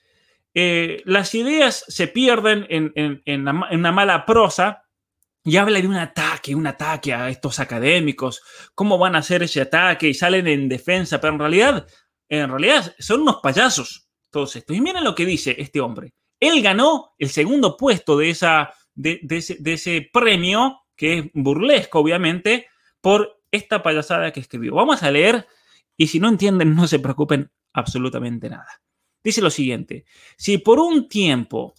Eh, 0.55 1.03
las 1.05 1.35
ideas 1.35 1.85
se 1.89 2.07
pierden 2.07 2.67
en, 2.71 2.93
en, 2.95 3.49
una 3.49 3.93
mala 3.93 4.25
prosa 4.25 4.85
y 5.43 5.57
habla 5.57 5.81
de 5.81 5.89
un 5.89 5.97
ataque, 5.97 6.55
un 6.55 6.67
ataque 6.67 7.13
a 7.13 7.29
estos 7.29 7.59
académicos, 7.59 8.41
cómo 8.75 8.97
van 8.97 9.17
a 9.17 9.19
hacer 9.19 9.43
ese 9.43 9.61
ataque 9.61 10.09
y 10.09 10.15
salen 10.15 10.47
en 10.47 10.69
defensa, 10.69 11.21
pero 11.21 11.35
en 11.35 11.41
realidad, 11.41 11.87
en 12.29 12.49
realidad 12.49 12.95
son 12.99 13.23
unos 13.23 13.41
payasos 13.43 14.09
todos 14.31 14.57
estos. 14.57 14.77
Y 14.77 14.81
miren 14.81 15.05
lo 15.05 15.15
que 15.15 15.27
dice 15.27 15.55
este 15.59 15.81
hombre. 15.81 16.15
Él 16.41 16.63
ganó 16.63 17.15
el 17.19 17.31
segundo 17.31 17.77
puesto 17.77 18.17
de, 18.17 18.31
esa, 18.31 18.73
de, 18.95 19.21
ese, 19.31 19.59
ese 19.65 20.09
premio, 20.13 20.81
que 20.97 21.19
es 21.19 21.25
burlesco, 21.35 21.99
obviamente, 21.99 22.69
por 23.01 23.43
esta 23.51 23.83
payasada 23.83 24.33
que 24.33 24.41
escribió. 24.41 24.75
Vamos 24.75 25.03
a 25.03 25.11
leer 25.11 25.47
y 25.97 26.09
si 26.09 26.21
no 26.21 26.29
entienden, 26.29 26.75
no 26.75 26.87
se 26.87 26.99
preocupen 26.99 27.51
absolutamente 27.73 28.49
nada. 28.49 28.83
Dice 29.23 29.41
lo 29.41 29.51
siguiente, 29.51 30.05
si 30.37 30.59
por 30.59 30.79
un 30.79 31.09
tiempo 31.09 31.75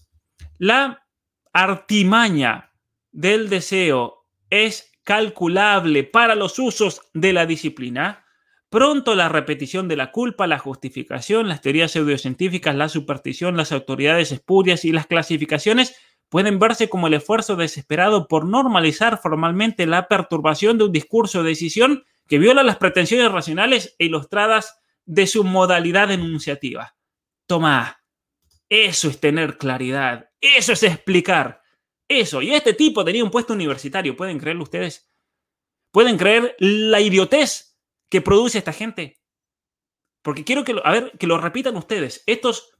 la 0.57 1.05
artimaña 1.53 2.71
del 3.11 3.49
deseo 3.49 4.25
es 4.49 4.91
calculable 5.03 6.03
para 6.03 6.35
los 6.35 6.57
usos 6.59 7.01
de 7.13 7.33
la 7.33 7.45
disciplina, 7.45 8.25
pronto 8.69 9.15
la 9.15 9.29
repetición 9.29 9.87
de 9.87 9.95
la 9.95 10.11
culpa, 10.11 10.47
la 10.47 10.59
justificación, 10.59 11.47
las 11.47 11.61
teorías 11.61 11.91
pseudocientíficas, 11.91 12.75
la 12.75 12.89
superstición, 12.89 13.55
las 13.55 13.71
autoridades 13.71 14.31
espurias 14.31 14.83
y 14.83 14.91
las 14.91 15.07
clasificaciones 15.07 15.95
pueden 16.29 16.59
verse 16.59 16.89
como 16.89 17.07
el 17.07 17.13
esfuerzo 17.13 17.55
desesperado 17.55 18.27
por 18.27 18.45
normalizar 18.45 19.19
formalmente 19.21 19.85
la 19.85 20.07
perturbación 20.07 20.77
de 20.77 20.85
un 20.85 20.91
discurso 20.91 21.43
de 21.43 21.49
decisión 21.49 22.05
que 22.27 22.39
viola 22.39 22.63
las 22.63 22.77
pretensiones 22.77 23.31
racionales 23.31 23.95
e 23.99 24.05
ilustradas 24.05 24.79
de 25.05 25.27
su 25.27 25.43
modalidad 25.43 26.11
enunciativa. 26.11 26.95
Toma, 27.47 28.03
eso 28.69 29.09
es 29.09 29.19
tener 29.19 29.57
claridad, 29.57 30.31
eso 30.41 30.73
es 30.73 30.83
explicar, 30.83 31.61
eso. 32.07 32.41
Y 32.41 32.53
este 32.53 32.73
tipo 32.73 33.05
tenía 33.05 33.23
un 33.23 33.31
puesto 33.31 33.53
universitario, 33.53 34.15
¿pueden 34.15 34.39
creerlo 34.39 34.63
ustedes? 34.63 35.11
¿Pueden 35.91 36.17
creer 36.17 36.55
la 36.59 36.99
idiotez 36.99 37.77
que 38.09 38.21
produce 38.21 38.57
esta 38.57 38.73
gente? 38.73 39.21
Porque 40.21 40.43
quiero 40.43 40.63
que 40.63 40.73
lo, 40.73 40.85
a 40.85 40.91
ver, 40.91 41.11
que 41.19 41.27
lo 41.27 41.37
repitan 41.37 41.75
ustedes. 41.77 42.23
Estos 42.25 42.75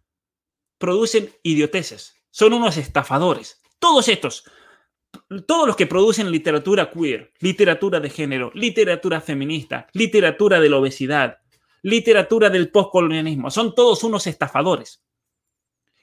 producen 0.79 1.33
idioteces, 1.43 2.14
son 2.35 2.51
unos 2.51 2.75
estafadores. 2.75 3.61
Todos 3.79 4.09
estos, 4.09 4.43
todos 5.47 5.65
los 5.65 5.77
que 5.77 5.87
producen 5.87 6.29
literatura 6.29 6.91
queer, 6.91 7.31
literatura 7.39 8.01
de 8.01 8.09
género, 8.09 8.51
literatura 8.53 9.21
feminista, 9.21 9.87
literatura 9.93 10.59
de 10.59 10.67
la 10.67 10.75
obesidad, 10.75 11.37
literatura 11.81 12.49
del 12.49 12.71
postcolonialismo. 12.71 13.49
Son 13.51 13.73
todos 13.73 14.03
unos 14.03 14.27
estafadores. 14.27 15.01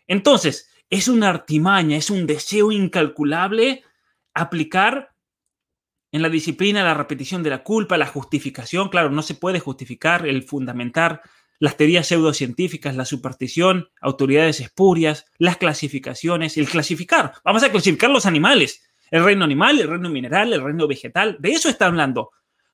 Entonces, 0.07 0.71
es 0.89 1.07
una 1.07 1.29
artimaña, 1.29 1.99
es 1.99 2.09
un 2.09 2.27
deseo 2.27 2.73
incalculable 2.73 3.85
aplicar 4.33 5.15
en 6.13 6.23
la 6.23 6.31
disciplina 6.31 6.83
la 6.83 6.95
repetición 6.95 7.43
de 7.43 7.51
la 7.51 7.63
culpa, 7.63 7.99
la 7.99 8.07
justificación. 8.07 8.89
Claro, 8.89 9.11
no 9.11 9.21
se 9.21 9.35
puede 9.35 9.61
justificar 9.61 10.27
el 10.27 10.45
fundamentar 10.45 11.21
las 11.63 11.77
teorías 11.77 12.09
pseudocientíficas, 12.09 12.97
la 12.97 13.05
superstición, 13.05 13.89
autoridades 14.01 14.59
espurias, 14.59 15.27
las 15.39 15.59
clasificaciones, 15.59 16.59
el 16.59 16.69
clasificar. 16.69 17.35
Vamos 17.45 17.63
a 17.63 17.71
clasificar 17.71 18.11
los 18.11 18.27
animales, 18.27 18.83
el 19.13 19.23
reino 19.23 19.45
animal, 19.45 19.79
el 19.79 19.87
reino 19.87 20.09
mineral, 20.09 20.53
el 20.53 20.61
reino 20.61 20.89
vegetal. 20.89 21.37
De 21.39 21.53
eso 21.53 21.69
está 21.69 21.87
hablando. 21.87 22.31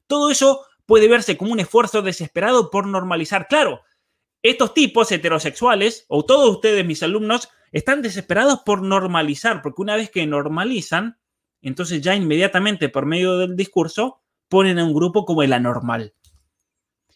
Todo 0.07 0.31
eso 0.31 0.65
puede 0.87 1.07
verse 1.07 1.37
como 1.37 1.53
un 1.53 1.61
esfuerzo 1.61 2.01
desesperado 2.01 2.71
por 2.71 2.87
normalizar. 2.87 3.47
Claro, 3.47 3.83
estos 4.43 4.73
tipos 4.73 5.13
heterosexuales, 5.13 6.07
o 6.09 6.25
todos 6.25 6.49
ustedes, 6.49 6.87
mis 6.87 7.03
alumnos, 7.03 7.51
están 7.73 8.01
desesperados 8.01 8.61
por 8.65 8.81
normalizar, 8.81 9.61
porque 9.61 9.83
una 9.83 9.97
vez 9.97 10.09
que 10.09 10.27
normalizan, 10.27 11.19
entonces 11.61 12.01
ya 12.01 12.15
inmediatamente 12.15 12.89
por 12.89 13.05
medio 13.05 13.37
del 13.37 13.55
discurso 13.55 14.23
ponen 14.49 14.79
a 14.79 14.85
un 14.87 14.95
grupo 14.95 15.27
como 15.27 15.43
el 15.43 15.53
anormal. 15.53 16.15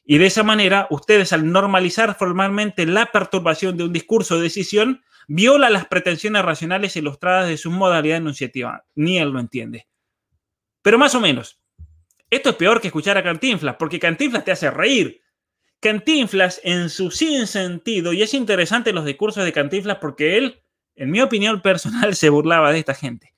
Y 0.04 0.18
de 0.18 0.26
esa 0.26 0.42
manera, 0.42 0.86
ustedes 0.90 1.32
al 1.32 1.50
normalizar 1.50 2.16
formalmente 2.16 2.86
la 2.86 3.06
perturbación 3.06 3.76
de 3.76 3.84
un 3.84 3.92
discurso 3.92 4.36
de 4.36 4.44
decisión, 4.44 5.02
viola 5.28 5.70
las 5.70 5.86
pretensiones 5.86 6.44
racionales 6.44 6.96
ilustradas 6.96 7.48
de 7.48 7.56
su 7.56 7.70
modalidad 7.70 8.18
enunciativa. 8.18 8.84
Ni 8.94 9.18
él 9.18 9.30
lo 9.30 9.40
entiende. 9.40 9.86
Pero 10.82 10.98
más 10.98 11.14
o 11.14 11.20
menos, 11.20 11.60
esto 12.30 12.50
es 12.50 12.56
peor 12.56 12.80
que 12.80 12.88
escuchar 12.88 13.16
a 13.16 13.22
Cantinflas, 13.22 13.76
porque 13.78 14.00
Cantinflas 14.00 14.44
te 14.44 14.52
hace 14.52 14.70
reír. 14.70 15.20
Cantinflas 15.80 16.60
en 16.64 16.90
su 16.90 17.10
sentido, 17.10 18.12
y 18.12 18.22
es 18.22 18.34
interesante 18.34 18.92
los 18.92 19.04
discursos 19.04 19.44
de 19.44 19.52
Cantinflas 19.52 19.98
porque 20.00 20.38
él, 20.38 20.62
en 20.96 21.10
mi 21.10 21.20
opinión 21.20 21.60
personal, 21.60 22.14
se 22.16 22.28
burlaba 22.28 22.72
de 22.72 22.78
esta 22.78 22.94
gente. 22.94 23.34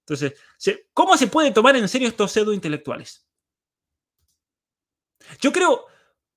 Entonces, 0.00 0.34
¿cómo 0.92 1.16
se 1.16 1.28
puede 1.28 1.52
tomar 1.52 1.76
en 1.76 1.88
serio 1.88 2.08
estos 2.08 2.32
pseudo 2.32 2.52
intelectuales? 2.52 3.24
Yo 5.40 5.52
creo, 5.52 5.86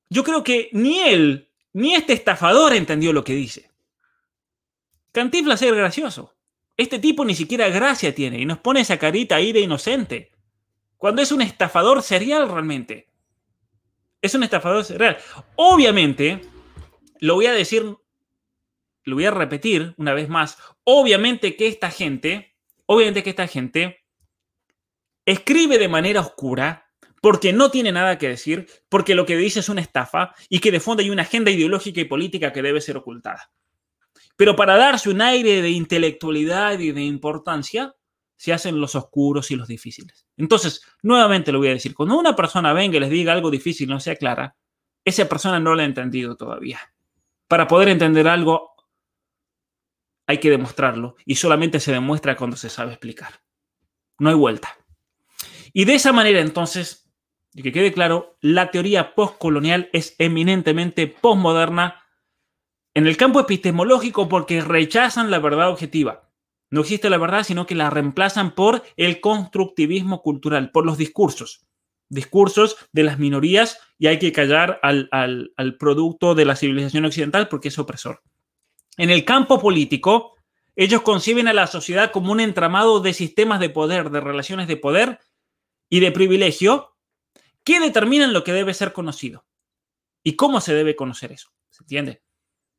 yo 0.10 0.24
creo 0.24 0.44
que 0.44 0.70
ni 0.72 1.00
él 1.00 1.50
ni 1.74 1.94
este 1.94 2.14
estafador 2.14 2.74
entendió 2.74 3.12
lo 3.12 3.24
que 3.24 3.34
dice. 3.34 3.70
Cantinflas 5.12 5.62
es 5.62 5.74
gracioso. 5.74 6.36
Este 6.78 7.00
tipo 7.00 7.26
ni 7.26 7.36
siquiera 7.36 7.70
gracia 7.70 8.14
tiene 8.14 8.40
y 8.40 8.46
nos 8.46 8.60
pone 8.60 8.82
esa 8.82 8.98
carita 8.98 9.36
ahí 9.36 9.52
de 9.52 9.62
inocente. 9.62 10.32
Cuando 10.98 11.22
es 11.22 11.32
un 11.32 11.42
estafador 11.42 12.02
serial 12.02 12.50
realmente. 12.50 13.10
Es 14.22 14.34
un 14.36 14.44
estafador 14.44 14.84
serial. 14.84 15.18
Obviamente, 15.56 16.42
lo 17.20 17.36
voy 17.36 17.48
a 17.48 17.54
decir, 17.54 17.84
lo 19.04 19.16
voy 19.16 19.26
a 19.26 19.32
repetir 19.32 19.94
una 19.98 20.14
vez 20.14 20.30
más. 20.30 20.58
Obviamente 20.84 21.56
que 21.56 21.68
esta 21.68 21.92
gente, 21.92 22.56
obviamente 22.86 23.24
que 23.24 23.30
esta 23.32 23.48
gente 23.48 24.00
escribe 25.26 25.78
de 25.78 25.90
manera 25.90 26.22
oscura 26.22 26.85
porque 27.26 27.54
no 27.54 27.72
tiene 27.72 27.92
nada 27.92 28.20
que 28.20 28.30
decir, 28.30 28.68
porque 28.88 29.16
lo 29.16 29.26
que 29.26 29.36
dice 29.36 29.60
es 29.60 29.68
una 29.68 29.82
estafa 29.82 30.36
y 30.48 30.60
que 30.60 30.72
de 30.72 30.80
fondo 30.80 31.02
hay 31.02 31.10
una 31.10 31.24
agenda 31.24 31.50
ideológica 31.50 32.00
y 32.00 32.06
política 32.06 32.54
que 32.54 32.62
debe 32.62 32.82
ser 32.82 32.98
ocultada. 32.98 33.52
Pero 34.36 34.56
para 34.56 34.78
darse 34.78 35.10
un 35.10 35.24
aire 35.24 35.64
de 35.64 35.72
intelectualidad 35.72 36.78
y 36.78 36.92
de 36.92 37.02
importancia, 37.02 37.96
se 38.36 38.54
hacen 38.54 38.80
los 38.80 38.94
oscuros 38.94 39.50
y 39.50 39.56
los 39.56 39.68
difíciles. 39.68 40.28
Entonces, 40.38 40.84
nuevamente 41.02 41.52
lo 41.52 41.58
voy 41.58 41.70
a 41.70 41.74
decir, 41.74 41.96
cuando 41.96 42.16
una 42.16 42.36
persona 42.36 42.74
venga 42.74 42.98
y 42.98 43.00
les 43.00 43.10
diga 43.10 43.34
algo 43.34 43.50
difícil 43.50 43.90
no 43.90 44.00
sea 44.00 44.18
clara, 44.18 44.56
esa 45.04 45.28
persona 45.28 45.60
no 45.60 45.74
lo 45.74 45.82
ha 45.82 45.86
entendido 45.86 46.38
todavía. 46.38 46.80
Para 47.48 47.68
poder 47.68 47.90
entender 47.90 48.28
algo 48.28 48.76
hay 50.28 50.40
que 50.40 50.52
demostrarlo 50.52 51.16
y 51.26 51.38
solamente 51.38 51.80
se 51.80 51.92
demuestra 51.92 52.38
cuando 52.38 52.56
se 52.56 52.70
sabe 52.70 52.92
explicar. 52.92 53.42
No 54.20 54.30
hay 54.30 54.36
vuelta. 54.36 54.78
Y 55.74 55.86
de 55.86 55.96
esa 55.96 56.14
manera, 56.14 56.40
entonces, 56.40 57.05
y 57.56 57.64
que 57.64 57.72
quede 57.72 57.94
claro, 57.94 58.38
la 58.42 58.70
teoría 58.70 59.16
postcolonial 59.16 59.90
es 59.94 60.16
eminentemente 60.20 61.08
postmoderna 61.08 62.04
en 62.94 63.08
el 63.08 63.16
campo 63.16 63.40
epistemológico 63.40 64.28
porque 64.28 64.60
rechazan 64.60 65.32
la 65.32 65.40
verdad 65.40 65.70
objetiva. 65.70 66.30
No 66.70 66.82
existe 66.82 67.10
la 67.10 67.18
verdad, 67.18 67.44
sino 67.44 67.66
que 67.66 67.74
la 67.74 67.90
reemplazan 67.90 68.56
por 68.56 68.84
el 68.98 69.22
constructivismo 69.22 70.22
cultural, 70.22 70.72
por 70.72 70.86
los 70.86 70.98
discursos. 70.98 71.66
Discursos 72.10 72.76
de 72.92 73.04
las 73.04 73.20
minorías 73.20 73.80
y 73.98 74.08
hay 74.08 74.20
que 74.20 74.34
callar 74.34 74.80
al, 74.84 75.08
al 75.12 75.78
producto 75.78 76.36
de 76.36 76.44
la 76.44 76.58
civilización 76.58 77.06
occidental 77.06 77.48
porque 77.48 77.70
es 77.70 77.80
opresor. 77.80 78.22
En 78.98 79.10
el 79.10 79.24
campo 79.24 79.62
político, 79.62 80.36
ellos 80.76 81.04
conciben 81.04 81.48
a 81.48 81.54
la 81.54 81.68
sociedad 81.68 82.12
como 82.12 82.34
un 82.34 82.42
entramado 82.42 83.00
de 83.00 83.14
sistemas 83.14 83.62
de 83.62 83.70
poder, 83.70 84.10
de 84.10 84.20
relaciones 84.20 84.68
de 84.68 84.76
poder 84.76 85.20
y 85.90 86.02
de 86.02 86.12
privilegio 86.12 86.95
que 87.66 87.82
determinan 87.82 88.32
lo 88.32 88.46
que 88.46 88.54
debe 88.54 88.74
ser 88.74 88.94
conocido 88.94 89.46
y 90.24 90.38
cómo 90.38 90.62
se 90.62 90.74
debe 90.74 90.96
conocer 90.96 91.34
eso. 91.34 91.50
¿Se 91.70 91.84
entiende? 91.84 92.24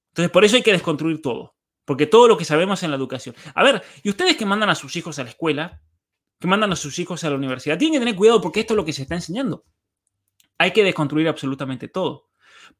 Entonces, 0.09 0.31
por 0.31 0.45
eso 0.47 0.57
hay 0.57 0.63
que 0.63 0.73
desconstruir 0.73 1.21
todo, 1.21 1.57
porque 1.85 2.07
todo 2.07 2.29
lo 2.29 2.39
que 2.39 2.47
sabemos 2.47 2.83
en 2.83 2.91
la 2.91 2.97
educación. 2.97 3.35
A 3.55 3.63
ver, 3.63 3.83
y 4.03 4.09
ustedes 4.09 4.37
que 4.37 4.47
mandan 4.47 4.71
a 4.71 4.75
sus 4.75 4.97
hijos 4.97 5.19
a 5.19 5.25
la 5.25 5.31
escuela, 5.31 5.83
que 6.39 6.47
mandan 6.47 6.73
a 6.73 6.77
sus 6.77 6.99
hijos 6.99 7.23
a 7.25 7.31
la 7.31 7.37
universidad, 7.37 7.77
tienen 7.77 7.95
que 7.95 8.07
tener 8.07 8.17
cuidado 8.17 8.41
porque 8.41 8.61
esto 8.61 8.73
es 8.73 8.77
lo 8.77 8.85
que 8.85 8.95
se 8.95 9.03
está 9.03 9.15
enseñando. 9.15 9.65
Hay 10.57 10.71
que 10.71 10.85
desconstruir 10.85 11.29
absolutamente 11.29 11.89
todo. 11.89 12.31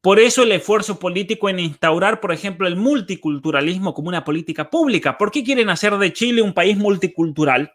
Por 0.01 0.19
eso 0.19 0.43
el 0.43 0.51
esfuerzo 0.51 0.99
político 0.99 1.49
en 1.49 1.59
instaurar, 1.59 2.19
por 2.19 2.31
ejemplo, 2.31 2.67
el 2.67 2.75
multiculturalismo 2.75 3.93
como 3.93 4.09
una 4.09 4.23
política 4.23 4.69
pública. 4.69 5.17
¿Por 5.17 5.31
qué 5.31 5.43
quieren 5.43 5.69
hacer 5.69 5.97
de 5.97 6.13
Chile 6.13 6.41
un 6.41 6.53
país 6.53 6.77
multicultural? 6.77 7.73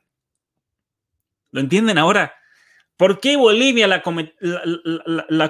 ¿Lo 1.51 1.61
entienden 1.61 1.99
ahora? 1.99 2.35
¿Por 3.03 3.19
qué 3.19 3.37
Bolivia 3.37 3.89
la, 3.89 4.01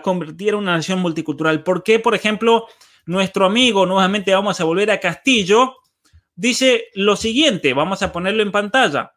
convirtiera 0.01 0.57
en 0.57 0.63
una 0.63 0.77
nación 0.77 1.01
multicultural? 1.01 1.63
¿Por 1.63 1.83
qué, 1.83 1.99
por 1.99 2.15
ejemplo, 2.15 2.67
nuestro 3.05 3.45
amigo, 3.45 3.85
nuevamente 3.85 4.33
vamos 4.33 4.59
a 4.59 4.65
volver 4.65 4.91
a 4.91 5.01
Castillo, 5.01 5.77
dice 6.35 6.87
lo 6.95 7.15
siguiente, 7.15 7.75
vamos 7.75 8.01
a 8.01 8.11
ponerlo 8.11 8.43
en 8.43 8.53
pantalla. 8.53 9.13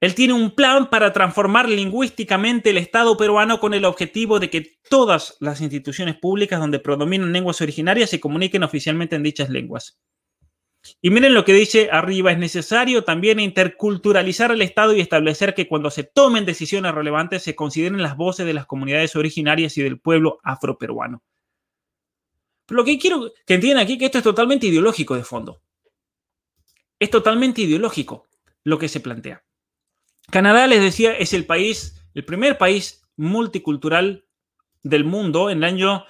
Él 0.00 0.16
tiene 0.16 0.32
un 0.32 0.50
plan 0.50 0.90
para 0.90 1.12
transformar 1.12 1.68
lingüísticamente 1.68 2.70
el 2.70 2.78
Estado 2.78 3.16
peruano 3.16 3.60
con 3.60 3.72
el 3.72 3.84
objetivo 3.84 4.40
de 4.40 4.50
que 4.50 4.72
todas 4.90 5.36
las 5.38 5.60
instituciones 5.60 6.16
públicas 6.16 6.58
donde 6.58 6.80
predominan 6.80 7.32
lenguas 7.32 7.60
originarias 7.60 8.10
se 8.10 8.18
comuniquen 8.18 8.64
oficialmente 8.64 9.14
en 9.14 9.22
dichas 9.22 9.48
lenguas. 9.48 10.00
Y 11.00 11.10
miren 11.10 11.34
lo 11.34 11.44
que 11.44 11.52
dice 11.52 11.88
arriba, 11.90 12.32
es 12.32 12.38
necesario 12.38 13.04
también 13.04 13.40
interculturalizar 13.40 14.50
el 14.52 14.62
Estado 14.62 14.94
y 14.94 15.00
establecer 15.00 15.54
que 15.54 15.66
cuando 15.66 15.90
se 15.90 16.04
tomen 16.04 16.44
decisiones 16.44 16.94
relevantes 16.94 17.42
se 17.42 17.54
consideren 17.54 18.02
las 18.02 18.16
voces 18.16 18.44
de 18.44 18.54
las 18.54 18.66
comunidades 18.66 19.16
originarias 19.16 19.76
y 19.78 19.82
del 19.82 19.98
pueblo 19.98 20.38
afroperuano. 20.42 21.22
Pero 22.66 22.76
lo 22.76 22.84
que 22.84 22.98
quiero 22.98 23.32
que 23.46 23.54
entiendan 23.54 23.84
aquí 23.84 23.94
es 23.94 23.98
que 23.98 24.04
esto 24.06 24.18
es 24.18 24.24
totalmente 24.24 24.66
ideológico 24.66 25.14
de 25.14 25.24
fondo. 25.24 25.62
Es 26.98 27.10
totalmente 27.10 27.62
ideológico 27.62 28.26
lo 28.62 28.78
que 28.78 28.88
se 28.88 29.00
plantea. 29.00 29.44
Canadá, 30.30 30.66
les 30.66 30.80
decía, 30.80 31.12
es 31.16 31.32
el 31.32 31.44
país, 31.44 32.02
el 32.14 32.24
primer 32.24 32.56
país 32.56 33.02
multicultural 33.16 34.26
del 34.82 35.04
mundo. 35.04 35.50
En 35.50 35.58
el 35.58 35.64
año 35.64 36.04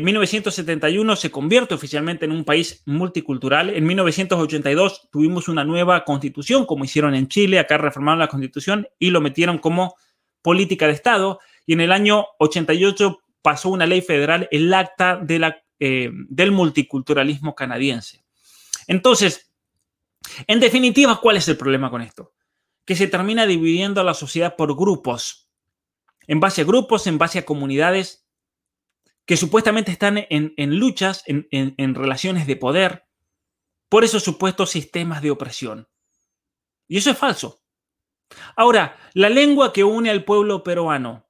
1971 0.00 1.12
eh, 1.12 1.16
se 1.16 1.30
convierte 1.30 1.74
oficialmente 1.74 2.24
en 2.24 2.32
un 2.32 2.44
país 2.44 2.82
multicultural. 2.86 3.70
En 3.70 3.86
1982 3.86 5.08
tuvimos 5.10 5.48
una 5.48 5.64
nueva 5.64 6.04
constitución, 6.04 6.66
como 6.66 6.84
hicieron 6.84 7.14
en 7.14 7.28
Chile. 7.28 7.58
Acá 7.58 7.78
reformaron 7.78 8.18
la 8.18 8.28
constitución 8.28 8.88
y 8.98 9.10
lo 9.10 9.20
metieron 9.20 9.58
como 9.58 9.94
política 10.42 10.86
de 10.86 10.92
Estado. 10.92 11.40
Y 11.66 11.74
en 11.74 11.80
el 11.80 11.92
año 11.92 12.26
88 12.38 13.20
pasó 13.42 13.68
una 13.68 13.86
ley 13.86 14.00
federal, 14.02 14.48
el 14.50 14.72
Acta 14.74 15.20
eh, 15.78 16.10
del 16.12 16.52
Multiculturalismo 16.52 17.54
Canadiense. 17.54 18.24
Entonces, 18.86 19.52
en 20.46 20.60
definitiva, 20.60 21.20
¿cuál 21.20 21.36
es 21.36 21.46
el 21.48 21.56
problema 21.56 21.90
con 21.90 22.02
esto? 22.02 22.32
que 22.86 22.96
se 22.96 23.08
termina 23.08 23.46
dividiendo 23.46 24.00
a 24.00 24.04
la 24.04 24.14
sociedad 24.14 24.56
por 24.56 24.74
grupos, 24.76 25.50
en 26.28 26.40
base 26.40 26.62
a 26.62 26.64
grupos, 26.64 27.06
en 27.06 27.18
base 27.18 27.40
a 27.40 27.44
comunidades 27.44 28.25
que 29.26 29.36
supuestamente 29.36 29.90
están 29.90 30.24
en, 30.30 30.78
luchas, 30.78 31.22
en, 31.26 31.46
en 31.50 31.94
relaciones 31.94 32.46
de 32.46 32.56
poder, 32.56 33.06
por 33.88 34.04
esos 34.04 34.22
supuestos 34.22 34.70
sistemas 34.70 35.20
de 35.20 35.30
opresión. 35.30 35.88
Y 36.88 36.98
eso 36.98 37.10
es 37.10 37.18
falso. 37.18 37.62
Ahora, 38.56 38.96
la 39.14 39.28
lengua 39.28 39.72
que 39.72 39.84
une 39.84 40.10
al 40.10 40.24
pueblo 40.24 40.62
peruano, 40.62 41.28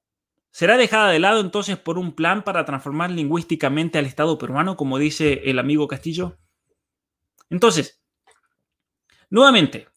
¿será 0.50 0.76
dejada 0.76 1.10
de 1.10 1.18
lado 1.18 1.40
entonces 1.40 1.78
por 1.78 1.98
un 1.98 2.14
plan 2.14 2.44
para 2.44 2.64
transformar 2.64 3.10
lingüísticamente 3.10 3.98
al 3.98 4.06
Estado 4.06 4.38
peruano, 4.38 4.76
como 4.76 4.98
dice 4.98 5.42
el 5.44 5.58
amigo 5.58 5.88
Castillo? 5.88 6.38
Entonces, 7.50 8.02
nuevamente, 9.30 9.88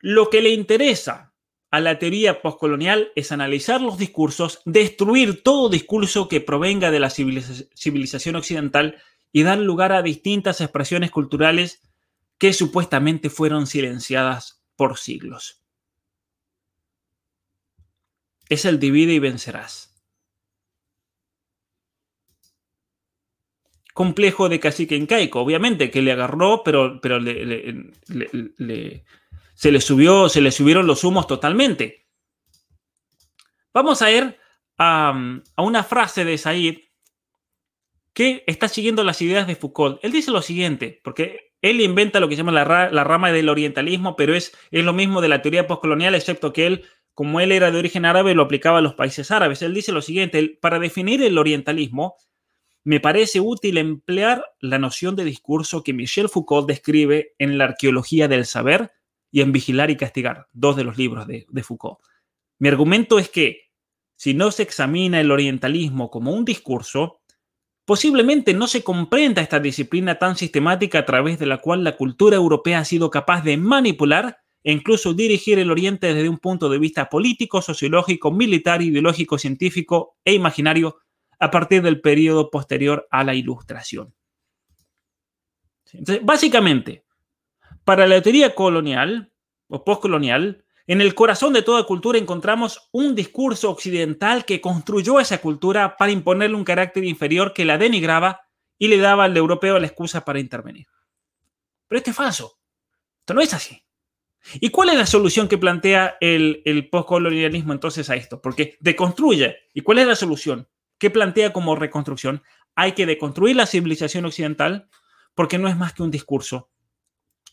lo 0.00 0.30
que 0.30 0.42
le 0.42 0.50
interesa 0.50 1.31
a 1.72 1.80
la 1.80 1.98
teoría 1.98 2.42
postcolonial 2.42 3.12
es 3.16 3.32
analizar 3.32 3.80
los 3.80 3.96
discursos, 3.96 4.60
destruir 4.66 5.42
todo 5.42 5.70
discurso 5.70 6.28
que 6.28 6.42
provenga 6.42 6.90
de 6.90 7.00
la 7.00 7.08
civilización 7.08 8.36
occidental 8.36 9.02
y 9.32 9.42
dar 9.42 9.58
lugar 9.58 9.92
a 9.92 10.02
distintas 10.02 10.60
expresiones 10.60 11.10
culturales 11.10 11.80
que 12.36 12.52
supuestamente 12.52 13.30
fueron 13.30 13.66
silenciadas 13.66 14.62
por 14.76 14.98
siglos. 14.98 15.62
Es 18.50 18.66
el 18.66 18.78
divide 18.78 19.14
y 19.14 19.18
vencerás. 19.18 19.94
Complejo 23.94 24.50
de 24.50 24.60
cacique 24.60 24.94
incaico, 24.94 25.40
obviamente, 25.40 25.90
que 25.90 26.02
le 26.02 26.12
agarró, 26.12 26.62
pero, 26.62 27.00
pero 27.00 27.18
le, 27.18 27.94
se 29.62 29.70
le, 29.70 29.80
subió, 29.80 30.28
se 30.28 30.40
le 30.40 30.50
subieron 30.50 30.88
los 30.88 31.04
humos 31.04 31.28
totalmente. 31.28 32.08
Vamos 33.72 34.02
a 34.02 34.10
ir 34.10 34.36
a, 34.76 35.14
una 35.56 35.84
frase 35.84 36.24
de 36.24 36.36
Said 36.36 36.78
que 38.12 38.42
está 38.48 38.66
siguiendo 38.66 39.04
las 39.04 39.22
ideas 39.22 39.46
de 39.46 39.54
Foucault. 39.54 40.00
Él 40.02 40.10
dice 40.10 40.32
lo 40.32 40.42
siguiente, 40.42 41.00
porque 41.04 41.52
él 41.60 41.80
inventa 41.80 42.18
lo 42.18 42.28
que 42.28 42.34
se 42.34 42.38
llama 42.42 42.50
la, 42.50 43.04
rama 43.04 43.30
del 43.30 43.48
orientalismo, 43.48 44.16
pero 44.16 44.34
es, 44.34 44.52
es 44.72 44.84
lo 44.84 44.92
mismo 44.94 45.20
de 45.20 45.28
la 45.28 45.42
teoría 45.42 45.68
postcolonial, 45.68 46.16
excepto 46.16 46.52
que 46.52 46.66
él, 46.66 46.84
como 47.14 47.38
él 47.38 47.52
era 47.52 47.70
de 47.70 47.78
origen 47.78 48.04
árabe, 48.04 48.34
lo 48.34 48.42
aplicaba 48.42 48.78
a 48.78 48.82
los 48.82 48.94
países 48.94 49.30
árabes. 49.30 49.62
Él 49.62 49.74
dice 49.74 49.92
lo 49.92 50.02
siguiente, 50.02 50.58
para 50.60 50.80
definir 50.80 51.22
el 51.22 51.38
orientalismo, 51.38 52.16
me 52.82 52.98
parece 52.98 53.38
útil 53.38 53.78
emplear 53.78 54.44
la 54.58 54.80
noción 54.80 55.14
de 55.14 55.22
discurso 55.22 55.84
que 55.84 55.92
Michel 55.92 56.28
Foucault 56.28 56.66
describe 56.66 57.34
en 57.38 57.58
la 57.58 57.66
arqueología 57.66 58.26
del 58.26 58.44
saber 58.44 58.90
y 59.32 59.40
en 59.40 59.50
Vigilar 59.50 59.90
y 59.90 59.96
Castigar, 59.96 60.46
dos 60.52 60.76
de 60.76 60.84
los 60.84 60.98
libros 60.98 61.26
de, 61.26 61.62
Foucault. 61.64 61.98
Mi 62.58 62.68
argumento 62.68 63.18
es 63.18 63.30
que 63.30 63.70
si 64.14 64.34
no 64.34 64.52
se 64.52 64.62
examina 64.62 65.20
el 65.20 65.32
orientalismo 65.32 66.10
como 66.10 66.32
un 66.32 66.44
discurso, 66.44 67.22
posiblemente 67.84 68.52
no 68.52 68.68
se 68.68 68.84
comprenda 68.84 69.42
esta 69.42 69.58
disciplina 69.58 70.18
tan 70.18 70.36
sistemática 70.36 71.00
a 71.00 71.06
través 71.06 71.38
de 71.38 71.46
la 71.46 71.58
cual 71.58 71.82
la 71.82 71.96
cultura 71.96 72.36
europea 72.36 72.80
ha 72.80 72.84
sido 72.84 73.10
capaz 73.10 73.42
de 73.42 73.56
manipular 73.56 74.38
e 74.62 74.70
incluso 74.70 75.14
dirigir 75.14 75.58
el 75.58 75.70
Oriente 75.70 76.14
desde 76.14 76.28
un 76.28 76.38
punto 76.38 76.68
de 76.68 76.78
vista 76.78 77.08
político, 77.08 77.62
sociológico, 77.62 78.30
militar, 78.30 78.82
ideológico, 78.82 79.38
científico 79.38 80.18
e 80.24 80.34
imaginario 80.34 80.98
a 81.40 81.50
partir 81.50 81.82
del 81.82 82.00
periodo 82.00 82.50
posterior 82.50 83.08
a 83.10 83.24
la 83.24 83.34
Ilustración. 83.34 84.14
Entonces, 85.92 86.24
básicamente, 86.24 87.04
para 87.84 88.06
la 88.06 88.22
teoría 88.22 88.54
colonial 88.54 89.32
o 89.68 89.84
postcolonial, 89.84 90.64
en 90.86 91.00
el 91.00 91.14
corazón 91.14 91.52
de 91.52 91.62
toda 91.62 91.84
cultura 91.84 92.18
encontramos 92.18 92.88
un 92.92 93.14
discurso 93.14 93.70
occidental 93.70 94.44
que 94.44 94.60
construyó 94.60 95.20
esa 95.20 95.38
cultura 95.38 95.96
para 95.96 96.12
imponerle 96.12 96.56
un 96.56 96.64
carácter 96.64 97.04
inferior 97.04 97.52
que 97.52 97.64
la 97.64 97.78
denigraba 97.78 98.42
y 98.78 98.88
le 98.88 98.98
daba 98.98 99.24
al 99.24 99.36
europeo 99.36 99.78
la 99.78 99.86
excusa 99.86 100.24
para 100.24 100.40
intervenir. 100.40 100.86
Pero 101.86 101.98
esto 101.98 102.10
es 102.10 102.16
falso. 102.16 102.58
Esto 103.20 103.34
no 103.34 103.40
es 103.40 103.54
así. 103.54 103.84
¿Y 104.54 104.70
cuál 104.70 104.88
es 104.88 104.96
la 104.96 105.06
solución 105.06 105.46
que 105.46 105.56
plantea 105.56 106.16
el, 106.20 106.62
el 106.64 106.90
postcolonialismo 106.90 107.72
entonces 107.72 108.10
a 108.10 108.16
esto? 108.16 108.42
Porque 108.42 108.76
deconstruye. 108.80 109.56
¿Y 109.72 109.82
cuál 109.82 109.98
es 109.98 110.06
la 110.08 110.16
solución? 110.16 110.68
¿Qué 110.98 111.10
plantea 111.10 111.52
como 111.52 111.76
reconstrucción? 111.76 112.42
Hay 112.74 112.92
que 112.92 113.06
deconstruir 113.06 113.54
la 113.54 113.66
civilización 113.66 114.24
occidental 114.24 114.88
porque 115.34 115.58
no 115.58 115.68
es 115.68 115.76
más 115.76 115.92
que 115.92 116.02
un 116.02 116.10
discurso 116.10 116.71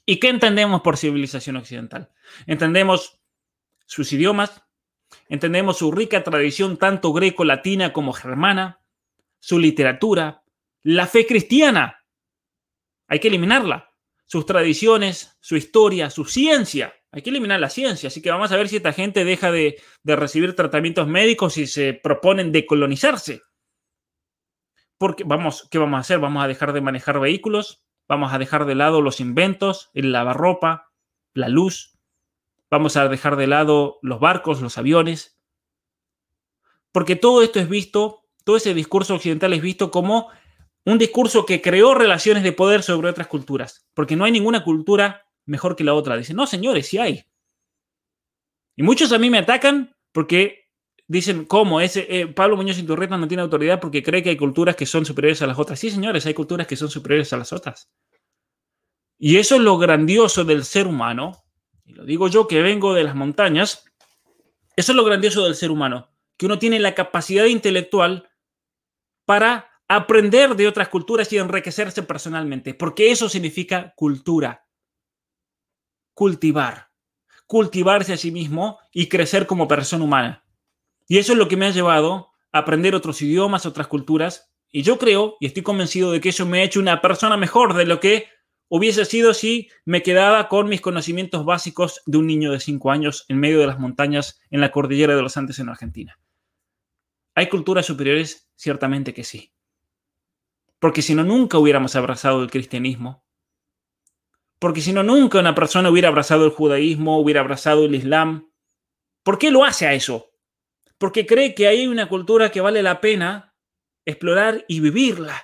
¿Y 0.09 0.19
qué 0.19 0.29
entendemos 0.29 0.81
por 0.81 0.97
civilización 0.97 1.57
occidental? 1.57 2.09
Entendemos 2.47 3.19
sus 3.85 4.11
idiomas, 4.11 4.63
entendemos 5.27 5.77
su 5.77 5.91
rica 5.91 6.23
tradición 6.23 6.77
tanto 6.77 7.13
greco-latina 7.13 7.93
como 7.93 8.11
germana, 8.11 8.81
su 9.39 9.59
literatura, 9.59 10.41
la 10.81 11.05
fe 11.05 11.27
cristiana. 11.27 12.03
Hay 13.07 13.19
que 13.19 13.27
eliminarla. 13.27 13.93
sus 14.25 14.47
tradiciones, 14.47 15.37
su 15.41 15.55
historia, 15.55 16.09
su 16.09 16.25
ciencia. 16.25 16.95
Hay 17.11 17.21
que 17.21 17.29
eliminar 17.29 17.59
la 17.59 17.69
ciencia, 17.69 18.07
así 18.07 18.19
que 18.19 18.31
vamos 18.31 18.51
a 18.51 18.57
ver 18.57 18.67
si 18.67 18.77
esta 18.77 18.93
gente 18.93 19.23
deja 19.23 19.51
de, 19.51 19.79
recibir 20.03 20.55
tratamientos 20.55 21.07
médicos 21.07 21.59
y 21.59 21.67
se 21.67 21.93
proponen 21.93 22.51
decolonizarse. 22.51 23.43
Porque 24.97 25.23
vamos, 25.23 25.67
¿qué 25.69 25.77
vamos 25.77 25.99
a 25.99 26.01
hacer? 26.01 26.17
Vamos 26.17 26.43
a 26.43 26.47
dejar 26.47 26.73
de 26.73 26.81
manejar 26.81 27.19
vehículos, 27.19 27.83
vamos 28.09 28.33
a 28.33 28.39
dejar 28.39 28.65
de 28.65 28.75
lado 28.75 29.01
los 29.01 29.21
inventos, 29.21 29.91
el 29.93 30.11
lavarropa, 30.11 30.91
la 31.33 31.47
luz, 31.47 31.97
vamos 32.69 32.97
a 32.97 33.07
dejar 33.07 33.35
de 33.35 33.47
lado 33.47 33.99
los 34.01 34.19
barcos, 34.19 34.61
los 34.61 34.77
aviones. 34.77 35.39
Porque 36.91 37.15
todo 37.15 37.43
esto 37.43 37.59
es 37.59 37.69
visto, 37.69 38.25
todo 38.43 38.57
ese 38.57 38.73
discurso 38.73 39.13
occidental 39.13 39.53
es 39.53 39.61
visto 39.61 39.91
como 39.91 40.29
un 40.85 40.97
discurso 40.97 41.45
que 41.45 41.61
creó 41.61 41.93
relaciones 41.93 42.41
de 42.41 42.51
poder 42.51 42.81
sobre 42.81 43.09
otras 43.09 43.27
culturas, 43.27 43.87
porque 43.93 44.15
no 44.15 44.25
hay 44.25 44.31
ninguna 44.31 44.63
cultura 44.63 45.27
mejor 45.45 45.75
que 45.75 45.83
la 45.83 45.93
otra. 45.93 46.17
Dicen, 46.17 46.35
no, 46.35 46.47
señores, 46.47 46.87
sí 46.87 46.97
hay. 46.97 47.25
Y 48.75 48.81
muchos 48.81 49.11
a 49.11 49.19
mí 49.19 49.29
me 49.29 49.37
atacan 49.37 49.95
porque 50.11 50.58
dicen, 51.09 51.45
¿cómo? 51.45 51.81
Ese, 51.81 52.05
eh, 52.07 52.27
Pablo 52.27 52.55
Muñoz 52.55 52.77
Inturreta 52.77 53.17
no 53.17 53.27
tiene 53.27 53.41
autoridad 53.41 53.79
porque 53.79 54.03
cree 54.03 54.21
que 54.21 54.29
hay 54.29 54.37
culturas 54.37 54.75
que 54.75 54.85
son 54.85 55.05
superiores 55.05 55.41
a 55.41 55.47
las 55.47 55.57
otras. 55.57 55.79
Sí, 55.79 55.89
señores, 55.89 56.25
hay 56.27 56.35
culturas 56.35 56.67
que 56.67 56.75
son 56.75 56.89
superiores 56.89 57.33
a 57.33 57.37
las 57.37 57.51
otras. 57.51 57.89
Y 59.17 59.37
eso 59.37 59.55
es 59.55 59.61
lo 59.61 59.77
grandioso 59.79 60.45
del 60.45 60.63
ser 60.63 60.85
humano. 60.85 61.43
Y 61.83 61.93
lo 61.93 62.05
digo 62.05 62.27
yo 62.27 62.47
que 62.47 62.61
vengo 62.61 62.93
de 62.93 63.03
las 63.03 63.15
montañas. 63.15 63.85
Eso 64.75 64.91
es 64.91 64.95
lo 64.95 65.03
grandioso 65.03 65.43
del 65.43 65.55
ser 65.55 65.71
humano, 65.71 66.09
que 66.37 66.45
uno 66.45 66.59
tiene 66.59 66.79
la 66.79 66.93
capacidad 66.93 67.45
intelectual 67.45 68.29
para 69.25 69.71
aprender 69.87 70.55
de 70.55 70.67
otras 70.67 70.89
culturas 70.89 71.33
y 71.33 71.37
enriquecerse 71.39 72.03
personalmente, 72.03 72.75
porque 72.75 73.11
eso 73.11 73.27
significa 73.27 73.93
cultura. 73.95 74.67
Cultivar. 76.13 76.91
Cultivarse 77.47 78.13
a 78.13 78.17
sí 78.17 78.31
mismo 78.31 78.79
y 78.93 79.09
crecer 79.09 79.47
como 79.47 79.67
persona 79.67 80.03
humana. 80.03 80.45
Y 81.09 81.17
eso 81.17 81.33
es 81.33 81.37
lo 81.37 81.49
que 81.49 81.57
me 81.57 81.65
ha 81.65 81.71
llevado 81.71 82.29
a 82.53 82.59
aprender 82.59 82.95
otros 82.95 83.21
idiomas, 83.21 83.65
otras 83.65 83.87
culturas. 83.87 84.53
Y 84.71 84.83
yo 84.83 84.97
creo 84.97 85.35
y 85.41 85.47
estoy 85.47 85.63
convencido 85.63 86.13
de 86.13 86.21
que 86.21 86.29
eso 86.29 86.45
me 86.45 86.61
ha 86.61 86.63
hecho 86.63 86.79
una 86.79 87.01
persona 87.01 87.35
mejor 87.35 87.73
de 87.73 87.85
lo 87.85 87.99
que 87.99 88.27
hubiese 88.69 89.03
sido 89.03 89.33
si 89.33 89.69
me 89.83 90.01
quedaba 90.01 90.47
con 90.47 90.69
mis 90.69 90.79
conocimientos 90.79 91.43
básicos 91.43 92.01
de 92.05 92.17
un 92.17 92.27
niño 92.27 92.53
de 92.53 92.61
5 92.61 92.91
años 92.91 93.25
en 93.27 93.41
medio 93.41 93.59
de 93.59 93.67
las 93.67 93.79
montañas 93.79 94.39
en 94.49 94.61
la 94.61 94.71
cordillera 94.71 95.17
de 95.17 95.21
los 95.21 95.35
Andes 95.35 95.59
en 95.59 95.67
Argentina. 95.67 96.17
¿Hay 97.35 97.49
culturas 97.49 97.85
superiores? 97.85 98.49
Ciertamente 98.55 99.13
que 99.13 99.25
sí 99.25 99.51
porque 100.79 101.01
si 101.01 101.13
no, 101.13 101.23
nunca 101.23 101.57
hubiéramos 101.57 101.95
abrazado 101.95 102.41
el 102.41 102.49
cristianismo. 102.49 103.23
Porque 104.59 104.81
si 104.81 104.93
no, 104.93 105.03
nunca 105.03 105.39
una 105.39 105.55
persona 105.55 105.89
hubiera 105.89 106.07
abrazado 106.07 106.45
el 106.45 106.51
judaísmo, 106.51 107.19
hubiera 107.19 107.41
abrazado 107.41 107.85
el 107.85 107.95
islam. 107.95 108.51
¿Por 109.23 109.37
qué 109.37 109.51
lo 109.51 109.63
hace 109.65 109.87
a 109.87 109.93
eso? 109.93 110.31
Porque 110.99 111.25
cree 111.25 111.55
que 111.55 111.67
hay 111.67 111.87
una 111.87 112.07
cultura 112.07 112.51
que 112.51 112.61
vale 112.61 112.83
la 112.83 113.01
pena 113.01 113.55
explorar 114.05 114.65
y 114.67 114.79
vivirla. 114.81 115.43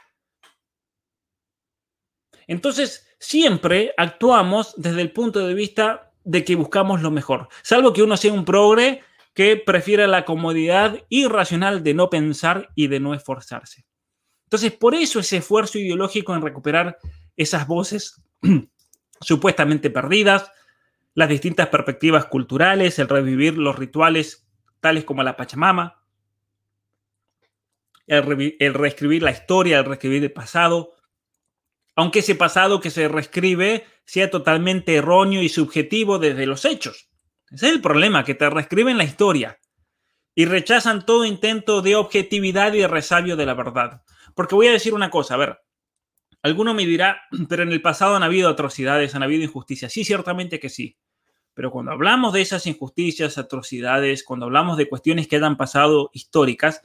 Entonces, 2.45 3.07
siempre 3.19 3.93
actuamos 3.97 4.75
desde 4.77 5.01
el 5.01 5.11
punto 5.11 5.47
de 5.47 5.55
vista 5.55 6.11
de 6.23 6.43
que 6.43 6.55
buscamos 6.55 7.01
lo 7.01 7.09
mejor, 7.09 7.47
salvo 7.63 7.93
que 7.93 8.03
uno 8.03 8.17
sea 8.17 8.33
un 8.33 8.45
progre 8.45 9.01
que 9.33 9.57
prefiera 9.57 10.07
la 10.07 10.25
comodidad 10.25 11.03
irracional 11.09 11.83
de 11.83 11.93
no 11.93 12.09
pensar 12.09 12.69
y 12.75 12.87
de 12.87 12.99
no 12.99 13.13
esforzarse. 13.13 13.85
Entonces, 14.45 14.71
por 14.71 14.95
eso 14.95 15.19
ese 15.19 15.37
esfuerzo 15.37 15.77
ideológico 15.77 16.35
en 16.35 16.41
recuperar 16.41 16.97
esas 17.35 17.67
voces 17.67 18.23
supuestamente 19.21 19.89
perdidas, 19.89 20.51
las 21.13 21.29
distintas 21.29 21.67
perspectivas 21.69 22.25
culturales, 22.25 22.99
el 22.99 23.09
revivir 23.09 23.57
los 23.57 23.77
rituales 23.77 24.44
tales 24.79 25.03
como 25.03 25.23
la 25.23 25.35
Pachamama, 25.35 26.05
el, 28.07 28.73
reescribir 28.73 29.23
la 29.23 29.31
historia, 29.31 29.79
el 29.79 29.85
reescribir 29.85 30.23
el 30.23 30.31
pasado, 30.31 30.93
aunque 31.95 32.19
ese 32.19 32.35
pasado 32.35 32.79
que 32.79 32.91
se 32.91 33.07
reescribe 33.07 33.85
sea 34.05 34.29
totalmente 34.29 34.95
erróneo 34.95 35.41
y 35.41 35.49
subjetivo 35.49 36.19
desde 36.19 36.45
los 36.45 36.65
hechos. 36.65 37.09
Ese 37.49 37.67
es 37.67 37.71
el 37.73 37.81
problema, 37.81 38.23
que 38.23 38.35
te 38.35 38.49
reescriben 38.49 38.97
la 38.97 39.03
historia 39.03 39.59
y 40.35 40.45
rechazan 40.45 41.05
todo 41.05 41.25
intento 41.25 41.81
de 41.81 41.95
objetividad 41.95 42.73
y 42.73 42.79
de 42.79 42.87
resabio 42.87 43.35
de 43.35 43.45
la 43.45 43.53
verdad. 43.53 44.03
Porque 44.35 44.55
voy 44.55 44.67
a 44.67 44.73
decir 44.73 44.93
una 44.93 45.09
cosa, 45.09 45.35
a 45.35 45.37
ver, 45.37 45.59
alguno 46.41 46.73
me 46.73 46.85
dirá, 46.85 47.21
pero 47.49 47.63
en 47.63 47.71
el 47.71 47.81
pasado 47.81 48.15
han 48.15 48.23
habido 48.23 48.49
atrocidades, 48.49 49.15
han 49.15 49.23
habido 49.23 49.43
injusticias. 49.43 49.91
Sí, 49.91 50.03
ciertamente 50.03 50.59
que 50.59 50.69
sí. 50.69 50.97
Pero 51.55 51.71
cuando 51.71 51.91
hablamos 51.91 52.33
de 52.33 52.41
esas 52.41 52.67
injusticias, 52.67 53.39
atrocidades, 53.39 54.23
cuando 54.23 54.45
hablamos 54.45 54.77
de 54.77 54.87
cuestiones 54.87 55.27
que 55.27 55.37
hayan 55.37 55.57
pasado 55.57 56.11
históricas, 56.13 56.83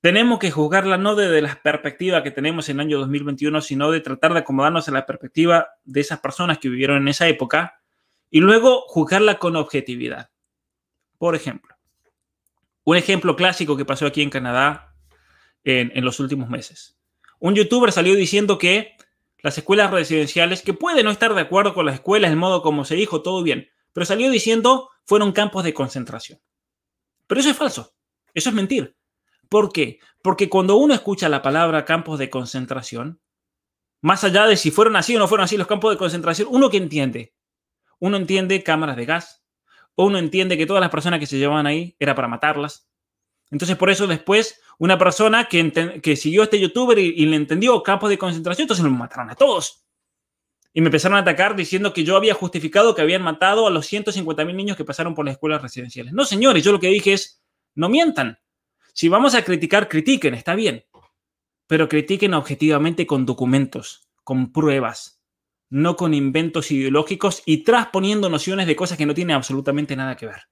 tenemos 0.00 0.38
que 0.38 0.52
juzgarla 0.52 0.96
no 0.96 1.16
desde 1.16 1.42
la 1.42 1.60
perspectiva 1.60 2.22
que 2.22 2.30
tenemos 2.30 2.68
en 2.68 2.76
el 2.76 2.86
año 2.86 2.98
2021, 3.00 3.60
sino 3.60 3.90
de 3.90 4.00
tratar 4.00 4.32
de 4.32 4.38
acomodarnos 4.38 4.88
a 4.88 4.92
la 4.92 5.04
perspectiva 5.04 5.68
de 5.84 6.00
esas 6.00 6.20
personas 6.20 6.58
que 6.58 6.68
vivieron 6.68 6.98
en 6.98 7.08
esa 7.08 7.26
época 7.26 7.82
y 8.30 8.40
luego 8.40 8.84
juzgarla 8.86 9.40
con 9.40 9.56
objetividad. 9.56 10.30
Por 11.18 11.34
ejemplo, 11.34 11.74
un 12.84 12.96
ejemplo 12.96 13.34
clásico 13.34 13.76
que 13.76 13.84
pasó 13.84 14.06
aquí 14.06 14.22
en 14.22 14.30
Canadá 14.30 14.94
en, 15.64 16.04
los 16.04 16.20
últimos 16.20 16.48
meses. 16.48 16.96
Un 17.40 17.56
youtuber 17.56 17.90
salió 17.90 18.14
diciendo 18.14 18.56
que 18.56 18.96
las 19.40 19.58
escuelas 19.58 19.90
residenciales, 19.90 20.62
que 20.62 20.72
puede 20.72 21.02
no 21.02 21.10
estar 21.10 21.34
de 21.34 21.40
acuerdo 21.40 21.74
con 21.74 21.86
las 21.86 21.96
escuelas, 21.96 22.30
el 22.30 22.36
modo 22.36 22.62
como 22.62 22.84
se 22.84 22.94
dijo, 22.94 23.22
todo 23.22 23.42
bien, 23.42 23.68
pero 23.92 24.06
salió 24.06 24.30
diciendo 24.30 24.90
fueron 25.04 25.32
campos 25.32 25.64
de 25.64 25.74
concentración. 25.74 26.40
Pero 27.26 27.40
eso 27.40 27.50
es 27.50 27.56
falso, 27.56 27.94
eso 28.34 28.48
es 28.48 28.54
mentir. 28.54 28.96
¿Por 29.48 29.72
qué? 29.72 30.00
Porque 30.22 30.48
cuando 30.48 30.76
uno 30.76 30.94
escucha 30.94 31.28
la 31.28 31.42
palabra 31.42 31.84
campos 31.84 32.18
de 32.18 32.30
concentración, 32.30 33.20
más 34.00 34.24
allá 34.24 34.46
de 34.46 34.56
si 34.56 34.70
fueron 34.70 34.96
así 34.96 35.16
o 35.16 35.18
no 35.18 35.28
fueron 35.28 35.44
así 35.44 35.56
los 35.56 35.66
campos 35.66 35.92
de 35.92 35.98
concentración, 35.98 36.48
uno 36.50 36.70
que 36.70 36.76
entiende, 36.76 37.34
uno 37.98 38.16
entiende 38.16 38.62
cámaras 38.62 38.96
de 38.96 39.06
gas, 39.06 39.44
uno 39.96 40.18
entiende 40.18 40.56
que 40.56 40.66
todas 40.66 40.80
las 40.80 40.90
personas 40.90 41.18
que 41.18 41.26
se 41.26 41.38
llevaban 41.38 41.66
ahí 41.66 41.96
era 41.98 42.14
para 42.14 42.28
matarlas. 42.28 42.88
Entonces 43.50 43.76
por 43.76 43.90
eso 43.90 44.06
después 44.06 44.60
una 44.78 44.96
persona 44.98 45.48
que, 45.48 46.00
que 46.02 46.16
siguió 46.16 46.42
a 46.42 46.44
este 46.44 46.60
youtuber 46.60 46.98
y, 46.98 47.26
le 47.26 47.36
entendió 47.36 47.82
campos 47.82 48.10
de 48.10 48.18
concentración, 48.18 48.64
entonces 48.64 48.84
me 48.84 48.90
mataron 48.90 49.30
a 49.30 49.34
todos. 49.34 49.84
Y 50.72 50.80
me 50.80 50.88
empezaron 50.88 51.16
a 51.16 51.22
atacar 51.22 51.56
diciendo 51.56 51.92
que 51.92 52.04
yo 52.04 52.16
había 52.16 52.34
justificado 52.34 52.94
que 52.94 53.02
habían 53.02 53.22
matado 53.22 53.66
a 53.66 53.70
los 53.70 53.90
150.000 53.90 54.54
niños 54.54 54.76
que 54.76 54.84
pasaron 54.84 55.14
por 55.14 55.24
las 55.24 55.32
escuelas 55.32 55.62
residenciales. 55.62 56.12
No, 56.12 56.24
señores, 56.24 56.62
yo 56.62 56.72
lo 56.72 56.80
que 56.80 56.88
dije 56.88 57.14
es, 57.14 57.42
no 57.74 57.88
mientan. 57.88 58.38
Si 58.92 59.08
vamos 59.08 59.34
a 59.34 59.42
criticar, 59.42 59.88
critiquen, 59.88 60.34
está 60.34 60.54
bien. 60.54 60.84
Pero 61.66 61.88
critiquen 61.88 62.34
objetivamente 62.34 63.06
con 63.06 63.26
documentos, 63.26 64.08
con 64.24 64.52
pruebas, 64.52 65.22
no 65.70 65.96
con 65.96 66.14
inventos 66.14 66.70
ideológicos 66.70 67.42
y 67.44 67.64
transponiendo 67.64 68.28
nociones 68.28 68.66
de 68.66 68.76
cosas 68.76 68.98
que 68.98 69.06
no 69.06 69.14
tienen 69.14 69.36
absolutamente 69.36 69.96
nada 69.96 70.16
que 70.16 70.26
ver. 70.26 70.42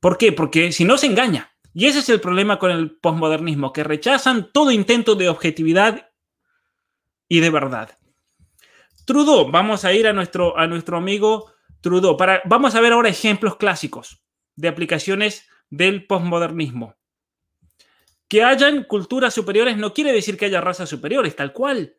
¿Por 0.00 0.18
qué? 0.18 0.32
Porque 0.32 0.72
si 0.72 0.84
no 0.84 0.98
se 0.98 1.06
engaña. 1.06 1.52
Y 1.74 1.86
ese 1.86 2.00
es 2.00 2.08
el 2.08 2.20
problema 2.20 2.58
con 2.58 2.70
el 2.70 2.98
posmodernismo, 2.98 3.72
que 3.72 3.84
rechazan 3.84 4.52
todo 4.52 4.70
intento 4.72 5.14
de 5.14 5.28
objetividad 5.28 6.10
y 7.28 7.40
de 7.40 7.50
verdad. 7.50 7.98
Trudeau, 9.12 9.50
vamos 9.50 9.84
a 9.84 9.92
ir 9.92 10.06
a 10.06 10.14
nuestro, 10.14 10.58
a 10.58 10.66
nuestro 10.66 10.96
amigo 10.96 11.52
Trudeau. 11.82 12.16
Para, 12.16 12.40
vamos 12.46 12.74
a 12.74 12.80
ver 12.80 12.94
ahora 12.94 13.10
ejemplos 13.10 13.56
clásicos 13.56 14.24
de 14.56 14.68
aplicaciones 14.68 15.46
del 15.68 16.06
posmodernismo. 16.06 16.94
Que 18.26 18.42
hayan 18.42 18.84
culturas 18.84 19.34
superiores 19.34 19.76
no 19.76 19.92
quiere 19.92 20.14
decir 20.14 20.38
que 20.38 20.46
haya 20.46 20.62
razas 20.62 20.88
superiores, 20.88 21.36
tal 21.36 21.52
cual. 21.52 21.94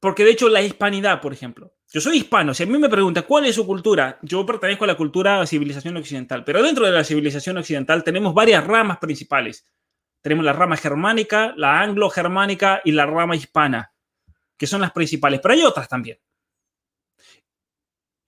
Porque 0.00 0.24
de 0.24 0.32
hecho 0.32 0.48
la 0.48 0.60
hispanidad, 0.60 1.20
por 1.20 1.32
ejemplo, 1.32 1.72
yo 1.92 2.00
soy 2.00 2.16
hispano, 2.16 2.52
si 2.52 2.64
a 2.64 2.66
mí 2.66 2.76
me 2.78 2.88
pregunta 2.88 3.22
cuál 3.22 3.46
es 3.46 3.54
su 3.54 3.64
cultura, 3.64 4.18
yo 4.22 4.44
pertenezco 4.44 4.82
a 4.82 4.88
la 4.88 4.96
cultura 4.96 5.38
de 5.38 5.46
civilización 5.46 5.96
occidental, 5.98 6.42
pero 6.42 6.64
dentro 6.64 6.84
de 6.84 6.90
la 6.90 7.04
civilización 7.04 7.58
occidental 7.58 8.02
tenemos 8.02 8.34
varias 8.34 8.66
ramas 8.66 8.98
principales. 8.98 9.64
Tenemos 10.20 10.44
la 10.44 10.52
rama 10.52 10.76
germánica, 10.76 11.54
la 11.56 11.80
anglo-germánica 11.80 12.80
y 12.84 12.90
la 12.90 13.06
rama 13.06 13.36
hispana, 13.36 13.92
que 14.56 14.66
son 14.66 14.80
las 14.80 14.92
principales, 14.92 15.40
pero 15.40 15.54
hay 15.54 15.62
otras 15.62 15.88
también. 15.88 16.18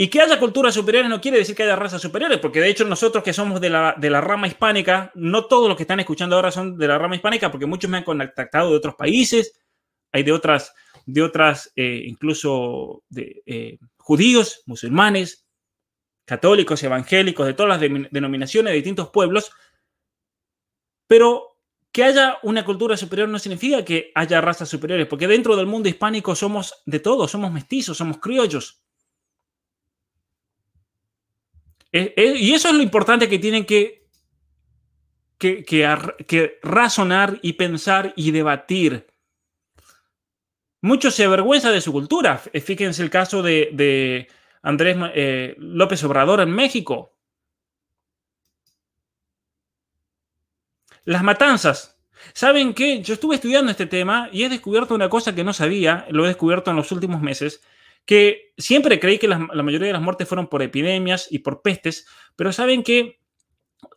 Y 0.01 0.09
que 0.09 0.21
haya 0.21 0.39
culturas 0.39 0.75
superiores 0.75 1.11
no 1.11 1.21
quiere 1.21 1.39
decir 1.39 1.57
que 1.57 1.65
haya 1.65 1.75
razas 1.75 2.01
superiores, 2.01 2.39
porque 2.39 2.61
de 2.61 2.69
hecho 2.69 2.85
nosotros 2.85 3.25
que 3.25 3.33
somos 3.33 3.61
de 3.61 3.71
la, 3.71 3.95
de 3.99 4.11
la 4.11 4.21
rama 4.21 4.47
hispánica, 4.47 5.11
no 5.15 5.47
todos 5.47 5.69
los 5.69 5.77
que 5.77 5.83
están 5.83 5.99
escuchando 5.99 6.37
ahora 6.37 6.53
son 6.53 6.79
de 6.79 6.87
la 6.87 6.99
rama 6.99 7.17
hispánica, 7.17 7.51
porque 7.51 7.67
muchos 7.67 7.91
me 7.91 7.97
han 7.97 8.05
contactado 8.05 8.71
de 8.71 8.77
otros 8.77 8.95
países, 8.95 9.61
hay 10.13 10.23
de 10.23 10.33
otras 10.33 10.73
de 11.09 11.23
otras, 11.23 11.73
eh, 11.75 12.03
incluso 12.05 13.03
de 13.09 13.43
eh, 13.47 13.79
judíos, 13.97 14.63
musulmanes, 14.67 15.47
católicos, 16.27 16.83
evangélicos, 16.83 17.47
de 17.47 17.55
todas 17.55 17.81
las 17.81 18.11
denominaciones 18.11 18.73
de 18.73 18.77
distintos 18.77 19.09
pueblos, 19.09 19.51
pero 21.07 21.58
que 21.93 22.05
haya 22.05 22.39
una 22.43 22.65
cultura 22.65 22.97
superior 22.97 23.29
no 23.29 23.39
significa 23.39 23.85
que 23.85 24.13
haya 24.15 24.41
razas 24.41 24.69
superiores, 24.69 25.07
porque 25.07 25.27
dentro 25.27 25.57
del 25.57 25.67
mundo 25.67 25.89
hispánico 25.89 26.35
somos 26.35 26.83
de 26.87 27.01
todo, 27.01 27.27
somos 27.27 27.53
mestizos, 27.53 27.97
somos 27.97 28.19
criollos. 28.19 28.83
Y 31.91 32.53
eso 32.53 32.69
es 32.69 32.75
lo 32.75 32.83
importante 32.83 33.29
que 33.29 33.39
tienen 33.39 33.65
que, 33.65 34.07
que, 35.39 35.65
que, 35.65 36.59
razonar 36.63 37.39
y 37.43 37.55
pensar 37.55 38.13
y 38.15 38.31
debatir. 38.31 39.07
Muchos 40.83 41.15
se 41.15 41.25
avergüenzan 41.25 41.73
de 41.73 41.81
su 41.81 41.93
cultura. 41.93 42.39
Fíjense 42.39 43.03
el 43.03 43.11
caso 43.11 43.43
de, 43.43 44.29
Andrés 44.63 44.97
eh, 45.15 45.55
López 45.59 46.05
Obrador 46.05 46.41
en 46.41 46.51
México. 46.51 47.18
Las 51.09 51.23
matanzas. 51.23 51.99
¿Saben 52.35 52.75
qué? 52.75 53.01
Yo 53.01 53.15
estuve 53.15 53.37
estudiando 53.37 53.71
este 53.71 53.87
tema 53.87 54.29
y 54.31 54.43
he 54.43 54.51
descubierto 54.51 54.95
una 54.95 55.09
cosa 55.09 55.35
que 55.35 55.43
no 55.43 55.55
sabía, 55.55 56.07
lo 56.11 56.27
he 56.27 56.29
descubierto 56.29 56.71
en 56.71 56.77
los 56.77 56.93
últimos 56.93 57.23
meses, 57.23 57.63
que 58.05 58.53
siempre 58.59 59.01
creí 59.01 59.17
que 59.19 59.27
la, 59.27 59.39
mayoría 59.39 59.87
de 59.87 59.95
las 59.95 60.03
muertes 60.03 60.29
fueron 60.29 60.49
por 60.49 60.61
epidemias 60.61 61.27
y 61.31 61.39
por 61.39 61.63
pestes, 61.63 62.07
pero 62.37 62.53
saben 62.53 62.83
que 62.83 63.21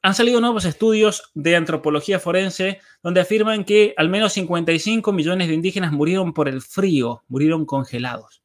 han 0.02 0.16
salido 0.16 0.40
nuevos 0.40 0.64
estudios 0.64 1.32
de 1.34 1.58
antropología 1.58 2.18
forense 2.18 2.80
donde 3.04 3.20
afirman 3.20 3.66
que 3.66 3.94
al 3.98 4.08
menos 4.08 4.32
55 4.32 5.12
millones 5.12 5.50
de 5.50 5.54
indígenas 5.54 5.92
murieron 5.92 6.34
por 6.34 6.48
el 6.48 6.62
frío, 6.62 7.24
murieron 7.28 7.66
congelados. 7.66 8.42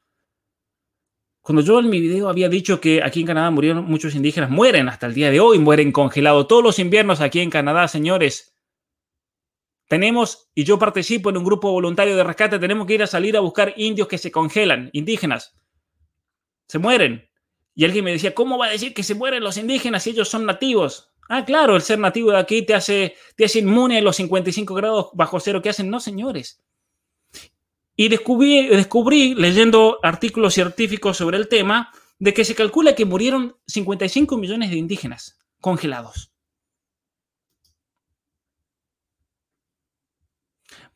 Cuando 1.40 1.62
yo 1.62 1.78
en 1.78 1.88
mi 1.88 2.00
video 2.00 2.28
había 2.28 2.48
dicho 2.48 2.80
que 2.80 3.00
aquí 3.04 3.20
en 3.20 3.26
Canadá 3.26 3.52
murieron 3.52 3.84
muchos 3.84 4.16
indígenas, 4.16 4.50
mueren 4.50 4.88
hasta 4.88 5.06
el 5.06 5.14
día 5.14 5.30
de 5.30 5.38
hoy, 5.38 5.60
mueren 5.60 5.92
congelados. 5.92 6.48
Todos 6.48 6.64
los 6.64 6.80
inviernos 6.80 7.20
aquí 7.20 7.38
en 7.38 7.50
Canadá, 7.50 7.86
señores, 7.86 8.55
tenemos, 9.88 10.48
y 10.54 10.64
yo 10.64 10.78
participo 10.78 11.30
en 11.30 11.36
un 11.36 11.44
grupo 11.44 11.70
voluntario 11.70 12.16
de 12.16 12.24
rescate, 12.24 12.58
tenemos 12.58 12.86
que 12.86 12.94
ir 12.94 13.02
a 13.02 13.06
salir 13.06 13.36
a 13.36 13.40
buscar 13.40 13.74
indios 13.76 14.08
que 14.08 14.18
se 14.18 14.30
congelan, 14.30 14.90
indígenas. 14.92 15.54
Se 16.66 16.78
mueren. 16.78 17.28
Y 17.74 17.84
alguien 17.84 18.04
me 18.04 18.12
decía, 18.12 18.34
¿cómo 18.34 18.58
va 18.58 18.66
a 18.66 18.70
decir 18.70 18.94
que 18.94 19.02
se 19.02 19.14
mueren 19.14 19.44
los 19.44 19.56
indígenas 19.56 20.02
si 20.02 20.10
ellos 20.10 20.28
son 20.28 20.46
nativos? 20.46 21.12
Ah, 21.28 21.44
claro, 21.44 21.76
el 21.76 21.82
ser 21.82 21.98
nativo 21.98 22.30
de 22.30 22.38
aquí 22.38 22.62
te 22.62 22.74
hace, 22.74 23.14
te 23.36 23.44
hace 23.44 23.60
inmune 23.60 23.98
a 23.98 24.02
los 24.02 24.16
55 24.16 24.74
grados 24.74 25.10
bajo 25.12 25.38
cero 25.40 25.60
que 25.60 25.68
hacen. 25.68 25.90
No, 25.90 26.00
señores. 26.00 26.62
Y 27.96 28.08
descubrí, 28.08 28.68
descubrí, 28.68 29.34
leyendo 29.34 29.98
artículos 30.02 30.54
científicos 30.54 31.16
sobre 31.16 31.36
el 31.36 31.48
tema, 31.48 31.92
de 32.18 32.32
que 32.32 32.44
se 32.44 32.54
calcula 32.54 32.94
que 32.94 33.04
murieron 33.04 33.56
55 33.66 34.36
millones 34.36 34.70
de 34.70 34.76
indígenas 34.76 35.38
congelados. 35.60 36.32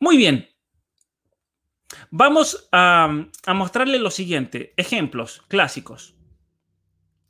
Muy 0.01 0.17
bien. 0.17 0.49
Vamos 2.09 2.67
a, 2.71 3.27
mostrarle 3.53 3.99
lo 3.99 4.09
siguiente, 4.09 4.73
ejemplos 4.75 5.43
clásicos 5.47 6.15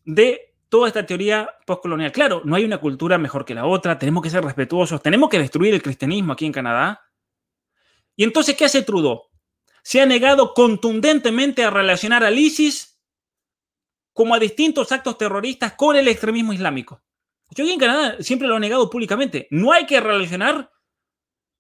de 0.06 0.56
toda 0.70 0.88
esta 0.88 1.06
teoría 1.06 1.50
postcolonial. 1.66 2.14
Claro, 2.14 2.42
no 2.46 2.56
hay 2.56 2.64
una 2.64 2.78
cultura 2.78 3.18
mejor 3.18 3.44
que 3.44 3.54
la 3.54 3.66
otra, 3.66 4.00
tenemos 4.00 4.24
que 4.24 4.30
ser 4.30 4.46
respetuosos, 4.46 5.04
tenemos 5.04 5.30
que 5.30 5.38
destruir 5.38 5.74
el 5.74 5.82
cristianismo 5.82 6.32
aquí 6.32 6.46
en 6.46 6.54
Canadá. 6.54 7.02
Y 8.16 8.24
entonces, 8.24 8.56
¿qué 8.56 8.64
hace 8.64 8.84
Trudeau? 8.84 9.24
Se 9.84 10.00
ha 10.00 10.06
negado 10.06 10.54
contundentemente 10.54 11.66
a 11.66 11.72
relacionar 11.72 12.24
al 12.24 12.40
ISIS 12.40 13.02
como 14.14 14.34
a 14.34 14.40
distintos 14.40 14.94
actos 14.94 15.18
terroristas 15.18 15.74
con 15.74 15.98
el 15.98 16.08
extremismo 16.08 16.54
islámico. 16.54 17.04
Yo 17.50 17.66
aquí 17.66 17.74
en 17.74 17.80
Canadá 17.80 18.16
siempre 18.22 18.48
lo 18.48 18.56
he 18.56 18.62
negado 18.62 18.90
públicamente. 18.90 19.50
No 19.52 19.74
hay 19.74 19.86
que 19.86 20.00
relacionar 20.00 20.72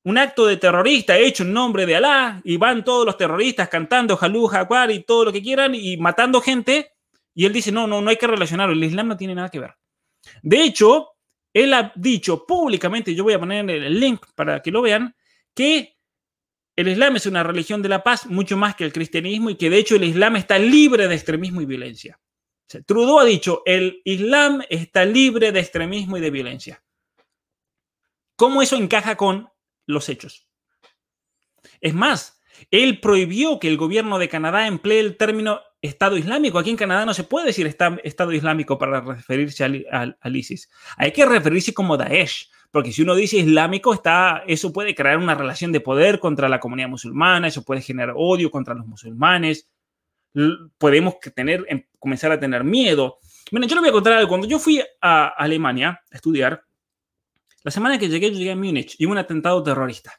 un 0.03 0.17
acto 0.17 0.47
de 0.47 0.57
terrorista 0.57 1.17
hecho 1.17 1.43
en 1.43 1.53
nombre 1.53 1.85
de 1.85 1.95
Alá 1.95 2.41
y 2.43 2.57
van 2.57 2.83
todos 2.83 3.05
los 3.05 3.17
terroristas 3.17 3.69
cantando 3.69 4.17
Jalú, 4.17 4.47
Jaguar 4.47 4.91
y 4.91 5.03
todo 5.03 5.25
lo 5.25 5.31
que 5.31 5.41
quieran 5.41 5.75
y 5.75 5.97
matando 5.97 6.41
gente. 6.41 6.93
Y 7.33 7.45
él 7.45 7.53
dice, 7.53 7.71
no, 7.71 7.87
no, 7.87 8.01
no 8.01 8.09
hay 8.09 8.17
que 8.17 8.27
relacionarlo, 8.27 8.73
el 8.73 8.83
Islam 8.83 9.09
no 9.09 9.17
tiene 9.17 9.35
nada 9.35 9.49
que 9.49 9.59
ver. 9.59 9.75
De 10.41 10.63
hecho, 10.63 11.11
él 11.53 11.73
ha 11.73 11.91
dicho 11.95 12.45
públicamente, 12.45 13.13
yo 13.13 13.23
voy 13.23 13.33
a 13.33 13.39
poner 13.39 13.69
el 13.69 13.99
link 13.99 14.25
para 14.35 14.61
que 14.61 14.71
lo 14.71 14.81
vean, 14.81 15.15
que 15.53 15.97
el 16.75 16.87
Islam 16.87 17.17
es 17.17 17.25
una 17.25 17.43
religión 17.43 17.81
de 17.81 17.89
la 17.89 18.03
paz 18.03 18.25
mucho 18.25 18.57
más 18.57 18.75
que 18.75 18.85
el 18.85 18.93
cristianismo 18.93 19.49
y 19.49 19.55
que 19.55 19.69
de 19.69 19.77
hecho 19.77 19.95
el 19.95 20.03
Islam 20.03 20.37
está 20.37 20.57
libre 20.57 21.07
de 21.07 21.15
extremismo 21.15 21.61
y 21.61 21.65
violencia. 21.65 22.19
Trudeau 22.85 23.19
ha 23.19 23.25
dicho, 23.25 23.63
el 23.65 24.01
Islam 24.05 24.61
está 24.69 25.03
libre 25.03 25.51
de 25.51 25.59
extremismo 25.59 26.17
y 26.17 26.21
de 26.21 26.31
violencia. 26.31 26.83
¿Cómo 28.37 28.61
eso 28.61 28.77
encaja 28.77 29.17
con 29.17 29.50
los 29.91 30.09
hechos. 30.09 30.47
Es 31.79 31.93
más, 31.93 32.41
él 32.69 32.99
prohibió 32.99 33.59
que 33.59 33.67
el 33.67 33.77
gobierno 33.77 34.19
de 34.19 34.29
Canadá 34.29 34.67
emplee 34.67 34.99
el 34.99 35.17
término 35.17 35.61
Estado 35.81 36.17
Islámico. 36.17 36.59
Aquí 36.59 36.69
en 36.69 36.77
Canadá 36.77 37.05
no 37.05 37.13
se 37.13 37.23
puede 37.23 37.47
decir 37.47 37.65
Estado 37.67 38.31
Islámico 38.31 38.77
para 38.77 39.01
referirse 39.01 39.63
al, 39.63 40.17
ISIS. 40.23 40.69
Hay 40.97 41.11
que 41.11 41.25
referirse 41.25 41.73
como 41.73 41.97
Daesh, 41.97 42.49
porque 42.69 42.91
si 42.91 43.01
uno 43.01 43.15
dice 43.15 43.37
islámico, 43.37 43.93
está, 43.93 44.43
eso 44.47 44.71
puede 44.71 44.95
crear 44.95 45.17
una 45.17 45.35
relación 45.35 45.71
de 45.71 45.81
poder 45.81 46.19
contra 46.19 46.47
la 46.47 46.59
comunidad 46.59 46.87
musulmana, 46.87 47.47
eso 47.47 47.63
puede 47.63 47.81
generar 47.81 48.13
odio 48.15 48.51
contra 48.51 48.75
los 48.75 48.85
musulmanes. 48.85 49.69
Podemos 50.77 51.15
tener, 51.35 51.65
em, 51.67 51.83
comenzar 51.99 52.31
a 52.31 52.39
tener 52.39 52.63
miedo. 52.63 53.17
Bueno, 53.51 53.67
yo 53.67 53.75
le 53.75 53.81
voy 53.81 53.89
a 53.89 53.93
contar 53.93 54.13
algo. 54.13 54.29
Cuando 54.29 54.47
yo 54.47 54.59
fui 54.59 54.81
a 55.01 55.27
Alemania 55.27 56.01
a 56.09 56.15
estudiar, 56.15 56.63
la 57.63 57.71
semana 57.71 57.97
que 57.97 58.09
llegué, 58.09 58.31
yo 58.31 58.37
llegué 58.37 58.51
a 58.51 58.55
Múnich 58.55 58.95
y 58.97 59.05
hubo 59.05 59.11
un 59.11 59.19
atentado 59.19 59.61
terrorista. 59.61 60.13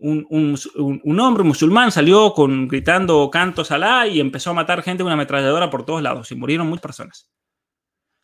Un, 0.00 1.20
hombre 1.20 1.42
musulmán 1.42 1.90
salió 1.90 2.32
con, 2.32 2.68
gritando 2.68 3.28
cantos 3.30 3.72
Alá 3.72 4.06
y 4.06 4.20
empezó 4.20 4.50
a 4.50 4.54
matar 4.54 4.82
gente 4.82 5.02
con 5.02 5.08
una 5.08 5.14
ametralladora 5.14 5.70
por 5.70 5.84
todos 5.84 6.02
lados 6.02 6.30
y 6.30 6.36
murieron 6.36 6.68
muchas 6.68 6.82
personas. 6.82 7.30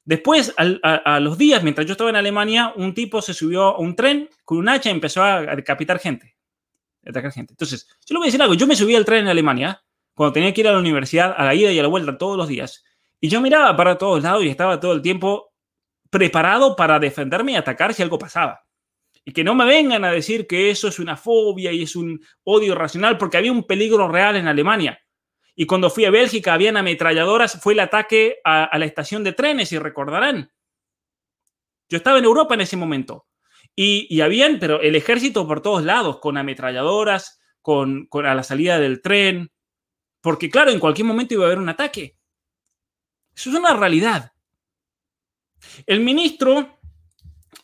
Después, 0.05 0.55
a, 0.57 1.19
los 1.19 1.39
días, 1.39 1.63
mientras 1.63 1.87
yo 1.87 1.93
estaba 1.93 2.11
en 2.11 2.17
Alemania, 2.17 2.73
un 2.77 2.95
tipo 2.95 3.23
se 3.23 3.35
subió 3.35 3.63
a 3.63 3.79
un 3.79 3.97
tren 3.97 4.29
con 4.45 4.59
un 4.59 4.69
hacha 4.69 4.91
y 4.91 4.93
empezó 4.93 5.23
a 5.23 5.57
decapitar 5.57 5.99
gente. 5.99 6.37
atacar 7.05 7.33
gente. 7.33 7.55
Entonces, 7.55 7.89
yo 8.07 8.13
le 8.15 8.19
voy 8.19 8.27
a 8.27 8.29
decir 8.29 8.43
algo. 8.43 8.55
Yo 8.55 8.67
me 8.67 8.77
subí 8.77 8.95
al 8.95 9.05
tren 9.05 9.23
en 9.23 9.29
Alemania 9.29 9.83
cuando 10.15 10.35
tenía 10.35 10.53
que 10.53 10.61
ir 10.61 10.69
a 10.69 10.73
la 10.73 10.79
universidad 10.79 11.35
a 11.37 11.45
la 11.45 11.55
ida 11.55 11.73
y 11.73 11.79
a 11.79 11.83
la 11.83 11.89
vuelta 11.89 12.19
todos 12.19 12.37
los 12.37 12.49
días. 12.49 12.85
Y 13.19 13.29
yo 13.29 13.41
miraba 13.41 13.75
para 13.77 13.97
todos 13.97 14.23
lados 14.23 14.45
y 14.45 14.49
estaba 14.49 14.79
todo 14.79 14.93
el 14.93 15.03
tiempo 15.03 15.54
preparado 16.15 16.77
para 16.77 17.01
defenderme 17.01 17.51
y 17.51 17.57
atacar 17.57 17.93
si 17.93 18.01
algo 18.01 18.21
pasaba. 18.21 18.65
Y 19.25 19.33
que 19.33 19.43
no 19.43 19.57
me 19.57 19.65
vengan 19.65 20.05
a 20.05 20.13
decir 20.13 20.47
que 20.47 20.71
eso 20.71 20.87
es 20.87 21.01
una 21.01 21.17
fobia 21.17 21.73
y 21.73 21.83
es 21.83 21.97
un 21.97 22.25
odio 22.45 22.77
racional, 22.77 23.19
porque 23.19 23.37
había 23.37 23.51
un 23.51 23.65
peligro 23.65 24.07
real 24.07 24.37
en 24.37 24.47
Alemania. 24.47 25.01
Y 25.57 25.67
cuando 25.67 25.91
fui 25.91 26.05
a 26.05 26.13
Bélgica, 26.13 26.55
habían 26.55 26.77
ametralladoras, 26.77 27.61
fue 27.61 27.73
el 27.73 27.81
ataque 27.81 28.37
a, 28.45 28.79
la 28.79 28.85
estación 28.85 29.25
de 29.25 29.33
trenes, 29.33 29.73
y 29.73 29.79
recordarán. 29.79 30.53
Yo 31.89 31.97
estaba 31.97 32.21
en 32.21 32.27
Europa 32.27 32.55
en 32.55 32.61
ese 32.61 32.77
momento. 32.77 33.27
Y, 33.75 34.07
y, 34.09 34.21
habían, 34.21 34.61
pero 34.61 34.81
el 34.83 34.95
ejército 34.95 35.49
por 35.49 35.63
todos 35.63 35.83
lados, 35.83 36.21
con 36.21 36.37
ametralladoras, 36.37 37.41
con, 37.61 38.07
con, 38.07 38.25
a 38.25 38.37
la 38.37 38.45
salida 38.45 38.79
del 38.79 39.03
tren, 39.03 39.51
porque 40.21 40.49
claro, 40.49 40.71
en 40.71 40.79
cualquier 40.79 41.09
momento 41.09 41.35
iba 41.35 41.43
a 41.43 41.47
haber 41.47 41.59
un 41.59 41.71
ataque. 41.71 42.17
Eso 43.35 43.51
es 43.51 43.57
una 43.57 43.75
realidad. 43.75 44.34
El 45.87 46.01
ministro 46.01 46.79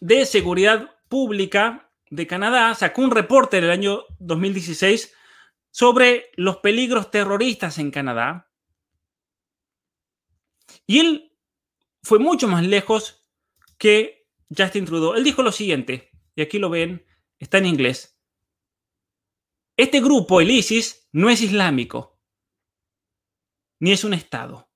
de 0.01 0.26
Seguridad 0.26 0.96
Pública 1.09 1.90
de 2.11 2.26
Canadá 2.26 2.74
sacó 2.74 3.03
un 3.03 3.11
reporte 3.11 3.59
en 3.59 3.64
el 3.64 3.70
año 3.70 4.05
2016 4.18 5.14
sobre 5.70 6.30
los 6.34 6.59
peligros 6.59 7.11
terroristas 7.11 7.78
en 7.78 7.90
Canadá. 7.90 8.51
Y 10.86 11.01
él 11.01 11.36
fue 12.03 12.18
mucho 12.18 12.48
más 12.48 12.66
lejos 12.66 13.26
que 13.78 14.26
Justin 14.57 14.84
Trudeau. 14.84 15.14
Él 15.14 15.24
dijo 15.24 15.42
lo 15.42 15.53
siguiente, 15.53 16.11
y 16.34 16.42
aquí 16.42 16.59
lo 16.59 16.70
ven, 16.70 17.07
está 17.38 17.59
en 17.59 17.66
inglés. 17.66 18.18
Este 19.76 20.01
grupo, 20.01 20.40
el 20.40 20.51
ISIS, 20.51 21.09
no 21.12 21.30
es 21.30 21.40
islámico, 21.40 22.20
ni 23.78 23.92
es 23.92 24.05
un 24.05 24.14
Estado 24.14 24.70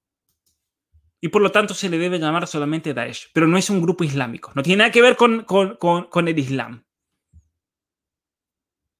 y 1.25 1.29
por 1.29 1.41
lo 1.41 1.51
tanto 1.51 1.73
se 1.73 1.89
le 1.89 1.97
debe 1.97 2.19
llamar 2.19 2.47
solamente 2.47 2.93
Daesh, 2.93 3.31
pero 3.33 3.47
no 3.47 3.57
es 3.57 3.71
un 3.71 3.81
grupo 3.81 4.05
islámico, 4.05 4.53
no 4.55 4.63
tiene 4.63 4.81
nada 4.81 4.91
que 4.91 5.01
ver 5.01 5.17
con, 5.17 5.45
con, 5.45 6.29
el 6.29 6.39
Islam. 6.39 6.85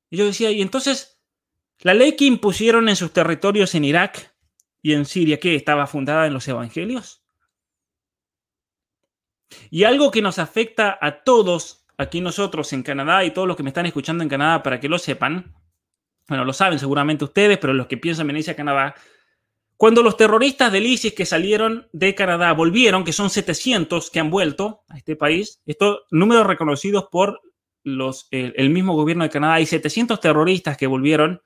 Y 0.09 0.17
yo 0.17 0.25
decía, 0.25 0.51
y 0.51 0.63
entonces, 0.63 1.21
la 1.81 1.93
ley 1.93 2.17
que 2.17 2.25
impusieron 2.25 2.89
en 2.89 2.97
sus 2.97 3.13
territorios 3.13 3.75
en 3.75 3.85
Irak 3.85 4.35
y 4.81 4.95
en 4.95 5.05
Siria, 5.05 5.39
que 5.39 5.55
estaba 5.55 5.87
fundada 5.87 6.27
en 6.27 6.33
los 6.33 6.49
evangelios. 6.49 7.23
Y 9.69 9.85
algo 9.85 10.11
que 10.11 10.23
nos 10.23 10.39
afecta 10.39 10.97
a 11.03 11.25
todos, 11.25 11.85
aquí 11.99 12.23
nosotros 12.23 12.73
en 12.73 12.85
Canadá 12.85 13.23
y 13.27 13.33
todos 13.33 13.47
los 13.47 13.55
que 13.55 13.65
me 13.65 13.69
están 13.69 13.85
escuchando 13.85 14.23
en 14.23 14.31
Canadá 14.31 14.63
para 14.63 14.81
que 14.81 14.89
lo 14.89 14.97
sepan, 14.99 15.55
bueno, 16.27 16.47
lo 16.47 16.55
saben 16.55 16.79
seguramente 16.79 17.25
ustedes, 17.25 17.59
pero 17.59 17.75
los 17.75 17.87
que 17.87 17.99
piensan 17.99 18.27
venirse 18.29 18.53
a 18.53 18.57
Canadá, 18.57 18.95
cuando 19.77 20.03
los 20.03 20.17
terroristas 20.17 20.71
del 20.73 20.87
ISIS 20.87 21.15
que 21.15 21.27
salieron 21.27 21.89
de 21.93 22.15
Canadá 22.15 22.53
volvieron, 22.53 23.05
que 23.05 23.13
son 23.13 23.29
700 23.29 24.11
que 24.11 24.21
han 24.21 24.31
vuelto 24.31 24.83
a 24.89 24.97
este 24.97 25.17
país, 25.17 25.61
estos 25.67 26.03
números 26.11 26.47
reconocidos 26.47 27.09
por 27.11 27.41
los, 27.83 28.29
el, 28.31 28.71
mismo 28.71 28.95
gobierno 28.95 29.25
de 29.25 29.31
Canadá. 29.31 29.55
Hay 29.55 29.67
700 29.67 30.21
terroristas 30.21 30.77
que 30.77 30.87
volvieron. 30.87 31.43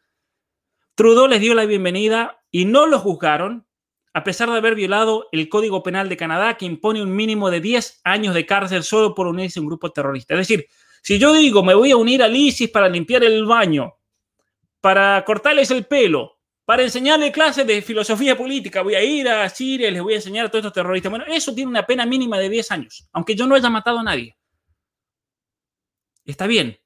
Trudeau 0.95 1.27
les 1.27 1.41
dio 1.41 1.55
la 1.55 1.65
bienvenida 1.65 2.41
y 2.51 2.67
no 2.67 2.87
los 2.87 3.03
juzgaron, 3.03 3.67
a 4.13 4.25
pesar 4.25 4.51
de 4.51 4.57
haber 4.57 4.75
violado 4.75 5.29
el 5.33 5.49
Código 5.49 5.83
Penal 5.83 6.09
de 6.09 6.17
Canadá, 6.17 6.57
que 6.57 6.67
impone 6.67 7.03
un 7.03 7.15
mínimo 7.15 7.51
de 7.51 7.61
10 7.61 8.03
años 8.05 8.35
de 8.35 8.47
cárcel 8.47 8.83
solo 8.83 9.15
por 9.15 9.27
unirse 9.27 9.59
a 9.59 9.63
un 9.63 9.69
grupo 9.69 9.91
terrorista. 9.91 10.35
Es 10.35 10.41
decir, 10.41 10.67
si 11.03 11.19
yo 11.19 11.33
digo 11.33 11.63
me 11.63 11.75
voy 11.75 11.93
a 11.93 11.97
unir 11.97 12.23
al 12.23 12.37
ISIS 12.37 12.71
para 12.71 12.89
limpiar 12.89 13.25
el 13.25 13.47
baño, 13.47 13.95
para 14.81 15.25
cortarles 15.25 15.71
el 15.71 15.87
pelo, 15.87 16.38
para 16.69 16.83
enseñarle 16.83 17.33
clases 17.33 17.67
de 17.67 17.81
filosofía 17.81 18.37
política, 18.37 18.83
voy 18.83 18.95
a 18.95 19.03
ir 19.03 19.27
a 19.27 19.49
Siria 19.49 19.89
y 19.89 19.91
les 19.91 20.03
voy 20.03 20.13
a 20.13 20.17
enseñar 20.17 20.45
a 20.45 20.49
todos 20.51 20.67
estos 20.67 20.75
terroristas. 20.75 21.09
Bueno, 21.09 21.25
eso 21.27 21.55
tiene 21.55 21.71
una 21.71 21.87
pena 21.87 22.05
mínima 22.05 22.39
de 22.39 22.51
10 22.51 22.73
años, 22.73 23.09
aunque 23.11 23.35
yo 23.35 23.47
no 23.47 23.55
haya 23.55 23.71
matado 23.71 24.01
a 24.01 24.03
nadie. 24.03 24.37
Está 26.27 26.47
bien. 26.47 26.79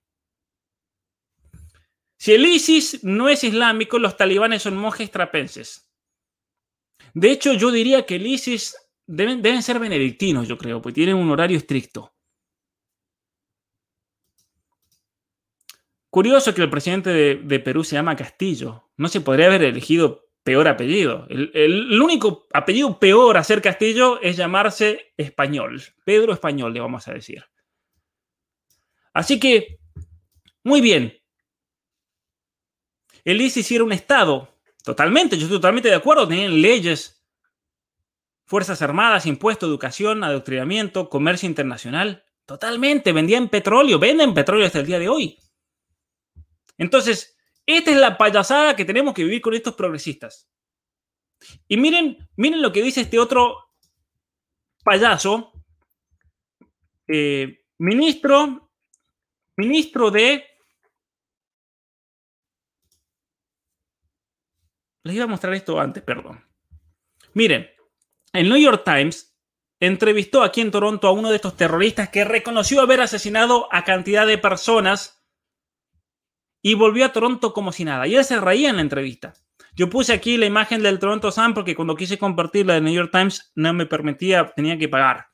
Si 2.17 2.33
el 2.33 2.47
ISIS 2.47 3.03
no 3.03 3.29
es 3.29 3.43
islámico, 3.43 3.99
los 3.99 4.17
talibanes 4.17 4.63
son 4.63 4.77
monjes 4.77 5.11
trapenses. 5.11 5.91
De 7.13 7.33
hecho, 7.33 7.53
yo 7.53 7.73
diría 7.73 8.07
que 8.07 8.15
el 8.15 8.27
ISIS 8.29 8.77
deben, 9.05 9.65
ser 9.65 9.81
benedictinos, 9.81 10.47
yo 10.47 10.57
creo, 10.59 10.81
porque 10.81 10.95
tienen 10.95 11.17
un 11.17 11.29
horario 11.29 11.59
estricto. 11.59 12.12
Curioso 16.13 16.53
que 16.53 16.61
el 16.61 16.69
presidente 16.69 17.09
de, 17.09 17.61
Perú 17.61 17.85
se 17.85 17.97
llama 17.97 18.17
Castillo. 18.17 18.91
No 18.99 19.09
se 19.09 19.23
podría 19.23 19.47
haber 19.47 19.63
elegido 19.63 20.29
peor 20.43 20.69
apellido. 20.69 21.27
El, 21.31 21.99
único 22.03 22.47
apellido 22.53 22.99
peor 22.99 23.39
a 23.39 23.45
ser 23.45 23.63
Castillo 23.63 24.21
es 24.21 24.37
llamarse 24.37 25.15
Español. 25.17 25.83
Pedro 26.05 26.35
Español, 26.35 26.75
le 26.75 26.81
vamos 26.81 27.09
a 27.09 27.15
decir. 27.15 27.43
Así 29.15 29.41
que, 29.41 29.79
muy 30.63 30.83
bien. 30.83 31.19
El 33.25 33.41
ISIS 33.41 33.73
era 33.73 33.83
un 33.83 33.93
Estado. 33.93 34.55
Totalmente, 34.85 35.39
yo 35.39 35.45
estoy 35.45 35.57
totalmente 35.57 35.89
de 35.89 35.95
acuerdo. 35.95 36.29
Tenían 36.29 36.61
leyes, 36.61 37.25
fuerzas 38.45 38.83
armadas, 38.83 39.25
impuestos, 39.25 39.67
educación, 39.67 40.25
adoctrinamiento, 40.25 41.09
comercio 41.09 41.49
internacional. 41.49 42.27
Totalmente, 42.45 43.13
vendían 43.13 43.49
petróleo, 43.49 43.99
venden 43.99 44.35
petróleo 44.35 44.67
hasta 44.67 44.81
el 44.81 44.87
día 44.87 44.99
de 44.99 45.09
hoy. 45.09 45.39
Entonces, 46.79 47.37
esta 47.67 47.91
es 47.91 47.97
la 47.97 48.19
payasada 48.19 48.77
que 48.77 48.85
tenemos 48.85 49.15
que 49.15 49.25
vivir 49.25 49.41
con 49.41 49.55
estos 49.55 49.75
progresistas. 49.75 50.51
Y 51.69 51.77
miren, 51.77 52.29
miren 52.37 52.63
lo 52.63 52.73
que 52.73 52.83
dice 52.83 53.03
este 53.03 53.19
otro 53.19 53.57
payaso, 54.85 55.53
eh, 57.09 57.65
ministro, 57.79 58.71
ministro 59.57 60.11
de... 60.11 60.45
Les 65.05 65.17
iba 65.17 65.25
a 65.25 65.29
mostrar 65.29 65.53
esto 65.55 65.81
antes, 65.81 66.03
perdón. 66.03 66.45
Miren, 67.35 67.69
el 68.33 68.49
New 68.49 68.59
York 68.59 68.83
Times 68.85 69.37
entrevistó 69.81 70.43
aquí 70.43 70.61
en 70.61 70.71
Toronto 70.71 71.09
a 71.09 71.13
uno 71.13 71.29
de 71.29 71.37
estos 71.37 71.57
terroristas 71.57 72.09
que 72.09 72.25
reconoció 72.25 72.81
haber 72.81 73.01
asesinado 73.01 73.69
a 73.73 73.85
cantidad 73.85 74.27
de 74.27 74.39
personas 74.39 75.22
y 76.63 76.75
volvió 76.75 77.05
a 77.05 77.13
Toronto 77.13 77.53
como 77.53 77.73
si 77.73 77.85
nada. 77.85 78.07
Y 78.07 78.15
él 78.15 78.25
se 78.25 78.41
reía 78.41 78.71
en 78.71 78.77
la 78.77 78.83
entrevista. 78.83 79.35
Yo 79.75 79.91
puse 79.91 80.13
aquí 80.13 80.37
la 80.37 80.47
imagen 80.47 80.83
del 80.83 80.99
Toronto 80.99 81.33
Sun 81.33 81.55
porque 81.55 81.75
cuando 81.75 81.97
quise 81.97 82.19
compartirla 82.19 82.75
de 82.75 82.83
New 82.83 82.95
York 82.95 83.11
Times 83.11 83.53
no 83.55 83.73
me 83.73 83.87
permitía, 83.87 84.53
tenía 84.55 84.79
que 84.79 84.89
pagar. 84.89 85.27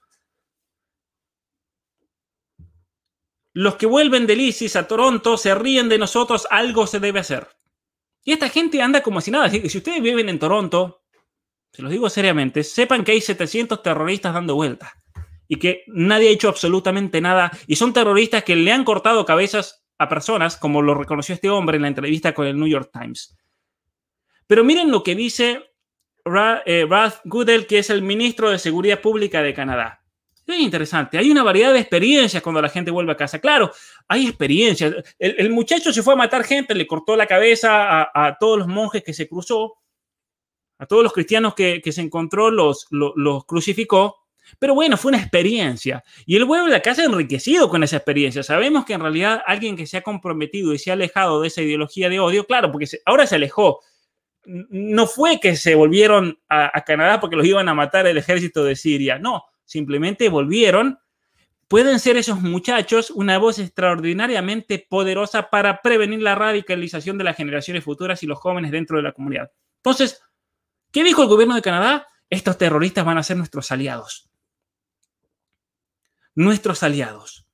Los 3.52 3.74
que 3.76 3.86
vuelven 3.86 4.26
del 4.26 4.40
ISIS 4.40 4.76
a 4.76 4.86
Toronto 4.86 5.36
se 5.36 5.54
ríen 5.54 5.88
de 5.88 5.98
nosotros, 5.98 6.46
algo 6.50 6.86
se 6.86 7.00
debe 7.00 7.20
hacer. 7.20 7.48
Y 8.24 8.32
esta 8.32 8.48
gente 8.48 8.80
anda 8.80 9.02
como 9.02 9.20
si 9.20 9.30
nada. 9.30 9.50
Si 9.50 9.78
ustedes 9.78 10.00
viven 10.00 10.28
en 10.28 10.38
Toronto, 10.38 11.02
se 11.72 11.82
los 11.82 11.90
digo 11.90 12.08
seriamente, 12.08 12.62
sepan 12.62 13.02
que 13.02 13.12
hay 13.12 13.20
700 13.20 13.82
terroristas 13.82 14.34
dando 14.34 14.54
vueltas 14.54 14.92
y 15.48 15.56
que 15.56 15.82
nadie 15.88 16.28
ha 16.28 16.32
hecho 16.32 16.48
absolutamente 16.48 17.20
nada. 17.20 17.50
Y 17.66 17.76
son 17.76 17.92
terroristas 17.92 18.44
que 18.44 18.54
le 18.54 18.70
han 18.70 18.84
cortado 18.84 19.24
cabezas 19.24 19.84
a 19.98 20.08
personas, 20.08 20.56
como 20.56 20.80
lo 20.80 20.94
reconoció 20.94 21.34
este 21.34 21.50
hombre 21.50 21.76
en 21.76 21.82
la 21.82 21.88
entrevista 21.88 22.32
con 22.32 22.46
el 22.46 22.58
New 22.58 22.68
York 22.68 22.90
Times. 22.92 23.36
Pero 24.46 24.64
miren 24.64 24.90
lo 24.90 25.02
que 25.02 25.14
dice 25.14 25.72
eh, 26.66 26.86
Ralph 26.88 27.16
Goodell, 27.24 27.66
que 27.66 27.78
es 27.78 27.90
el 27.90 28.02
ministro 28.02 28.50
de 28.50 28.58
Seguridad 28.58 29.00
Pública 29.00 29.42
de 29.42 29.54
Canadá. 29.54 30.02
Es 30.46 30.60
interesante. 30.60 31.18
Hay 31.18 31.30
una 31.30 31.42
variedad 31.42 31.74
de 31.74 31.80
experiencias 31.80 32.42
cuando 32.42 32.62
la 32.62 32.70
gente 32.70 32.90
vuelve 32.90 33.12
a 33.12 33.16
casa. 33.16 33.38
Claro, 33.38 33.70
hay 34.08 34.26
experiencias. 34.26 34.94
El, 35.18 35.50
muchacho 35.50 35.92
se 35.92 36.02
fue 36.02 36.14
a 36.14 36.16
matar 36.16 36.42
gente, 36.42 36.74
le 36.74 36.86
cortó 36.86 37.16
la 37.16 37.26
cabeza 37.26 38.08
a, 38.14 38.36
todos 38.40 38.58
los 38.58 38.66
monjes 38.66 39.02
que 39.04 39.12
se 39.12 39.28
cruzó, 39.28 39.74
a 40.78 40.86
todos 40.86 41.02
los 41.02 41.12
cristianos 41.12 41.54
que, 41.54 41.82
se 41.92 42.00
encontró, 42.00 42.50
los, 42.50 42.86
los 42.90 43.44
crucificó. 43.44 44.17
Pero 44.58 44.74
bueno, 44.74 44.96
fue 44.96 45.10
una 45.10 45.18
experiencia. 45.18 46.02
Y 46.26 46.36
él 46.36 46.44
vuelve 46.44 46.66
a 46.66 46.70
la 46.70 46.82
casa 46.82 47.04
enriquecido 47.04 47.68
con 47.68 47.82
esa 47.82 47.96
experiencia. 47.96 48.42
Sabemos 48.42 48.84
que 48.84 48.94
en 48.94 49.00
realidad 49.00 49.42
alguien 49.46 49.76
que 49.76 49.86
se 49.86 49.96
ha 49.96 50.02
comprometido 50.02 50.72
y 50.72 50.78
se 50.78 50.90
ha 50.90 50.94
alejado 50.94 51.40
de 51.40 51.48
esa 51.48 51.62
ideología 51.62 52.08
de 52.08 52.20
odio, 52.20 52.44
claro, 52.44 52.72
porque 52.72 52.86
ahora 53.04 53.26
se 53.26 53.36
alejó. 53.36 53.80
No 54.44 55.06
fue 55.06 55.40
que 55.40 55.56
se 55.56 55.74
volvieron 55.74 56.38
a, 56.48 56.82
Canadá 56.84 57.20
porque 57.20 57.36
los 57.36 57.46
iban 57.46 57.68
a 57.68 57.74
matar 57.74 58.06
el 58.06 58.16
ejército 58.16 58.64
de 58.64 58.76
Siria. 58.76 59.18
No, 59.18 59.44
simplemente 59.64 60.28
volvieron. 60.28 60.98
Pueden 61.68 62.00
ser 62.00 62.16
esos 62.16 62.40
muchachos 62.40 63.10
una 63.10 63.36
voz 63.36 63.58
extraordinariamente 63.58 64.86
poderosa 64.88 65.50
para 65.50 65.82
prevenir 65.82 66.22
la 66.22 66.34
radicalización 66.34 67.18
de 67.18 67.24
las 67.24 67.36
generaciones 67.36 67.84
futuras 67.84 68.22
y 68.22 68.26
los 68.26 68.38
jóvenes 68.38 68.70
dentro 68.70 68.96
de 68.96 69.02
la 69.02 69.12
comunidad. 69.12 69.50
Entonces, 69.76 70.22
¿qué 70.90 71.04
dijo 71.04 71.22
el 71.22 71.28
gobierno 71.28 71.54
de 71.54 71.62
Canadá? 71.62 72.06
Estos 72.30 72.56
terroristas 72.56 73.04
van 73.04 73.18
a 73.18 73.22
ser 73.22 73.36
nuestros 73.36 73.70
aliados 73.70 74.27
nuestros 76.38 76.84
aliados. 76.84 77.48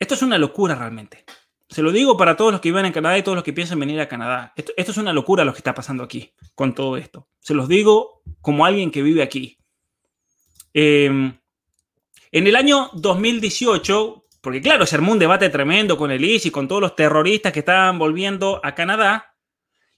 Esto 0.00 0.14
es 0.14 0.22
una 0.22 0.38
locura 0.38 0.74
realmente. 0.74 1.24
Se 1.68 1.82
lo 1.82 1.92
digo 1.92 2.16
para 2.16 2.36
todos 2.36 2.50
los 2.50 2.60
que 2.60 2.70
viven 2.70 2.86
en 2.86 2.92
Canadá 2.92 3.16
y 3.16 3.22
todos 3.22 3.36
los 3.36 3.44
que 3.44 3.52
piensan 3.52 3.78
venir 3.78 4.00
a 4.00 4.08
Canadá. 4.08 4.52
Esto, 4.56 4.72
es 4.76 4.96
una 4.96 5.12
locura 5.12 5.44
lo 5.44 5.52
que 5.52 5.58
está 5.58 5.72
pasando 5.72 6.02
aquí 6.02 6.32
con 6.56 6.74
todo 6.74 6.96
esto. 6.96 7.28
Se 7.38 7.54
los 7.54 7.68
digo 7.68 8.22
como 8.40 8.66
alguien 8.66 8.90
que 8.90 9.02
vive 9.02 9.22
aquí. 9.22 9.56
Em, 10.72 11.38
en 12.32 12.46
el 12.48 12.56
año 12.56 12.90
2018, 12.94 14.26
porque 14.40 14.60
claro, 14.60 14.84
se 14.84 14.96
armó 14.96 15.12
un 15.12 15.20
debate 15.20 15.50
tremendo 15.50 15.96
con 15.96 16.10
el 16.10 16.24
IS 16.24 16.46
y 16.46 16.50
con 16.50 16.66
todos 16.66 16.80
los 16.80 16.96
terroristas 16.96 17.52
que 17.52 17.60
estaban 17.60 18.00
volviendo 18.00 18.60
a 18.64 18.74
Canadá, 18.74 19.36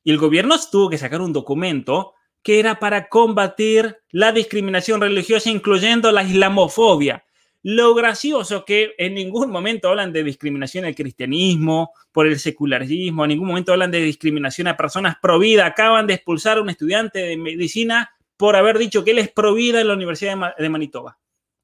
y 0.04 0.10
el 0.10 0.18
gobierno 0.18 0.56
tuvo 0.70 0.90
que 0.90 0.98
sacar 0.98 1.22
un 1.22 1.32
documento 1.32 2.15
que 2.46 2.60
era 2.60 2.78
para 2.78 3.08
combatir 3.08 3.98
la 4.12 4.30
discriminación 4.30 5.00
religiosa, 5.00 5.50
incluyendo 5.50 6.12
la 6.12 6.22
islamofobia. 6.22 7.24
Lo 7.64 7.92
gracioso 7.92 8.64
que 8.64 8.94
en 8.98 9.14
ningún 9.14 9.50
momento 9.50 9.88
hablan 9.88 10.12
de 10.12 10.22
discriminación 10.22 10.84
al 10.84 10.94
cristianismo, 10.94 11.90
por 12.12 12.28
el 12.28 12.38
secularismo, 12.38 13.24
en 13.24 13.30
ningún 13.30 13.48
momento 13.48 13.72
hablan 13.72 13.90
de 13.90 13.98
discriminación 13.98 14.68
a 14.68 14.76
personas 14.76 15.16
pro 15.20 15.40
vida. 15.40 15.66
Acaban 15.66 16.06
de 16.06 16.14
expulsar 16.14 16.58
a 16.58 16.62
un 16.62 16.70
estudiante 16.70 17.18
de 17.18 17.36
medicina 17.36 18.12
por 18.36 18.54
haber 18.54 18.78
dicho 18.78 19.02
que 19.02 19.10
él 19.10 19.18
es 19.18 19.28
pro 19.28 19.52
vida 19.52 19.80
en 19.80 19.88
la 19.88 19.94
Universidad 19.94 20.54
de 20.56 20.68
Manitoba. 20.68 21.18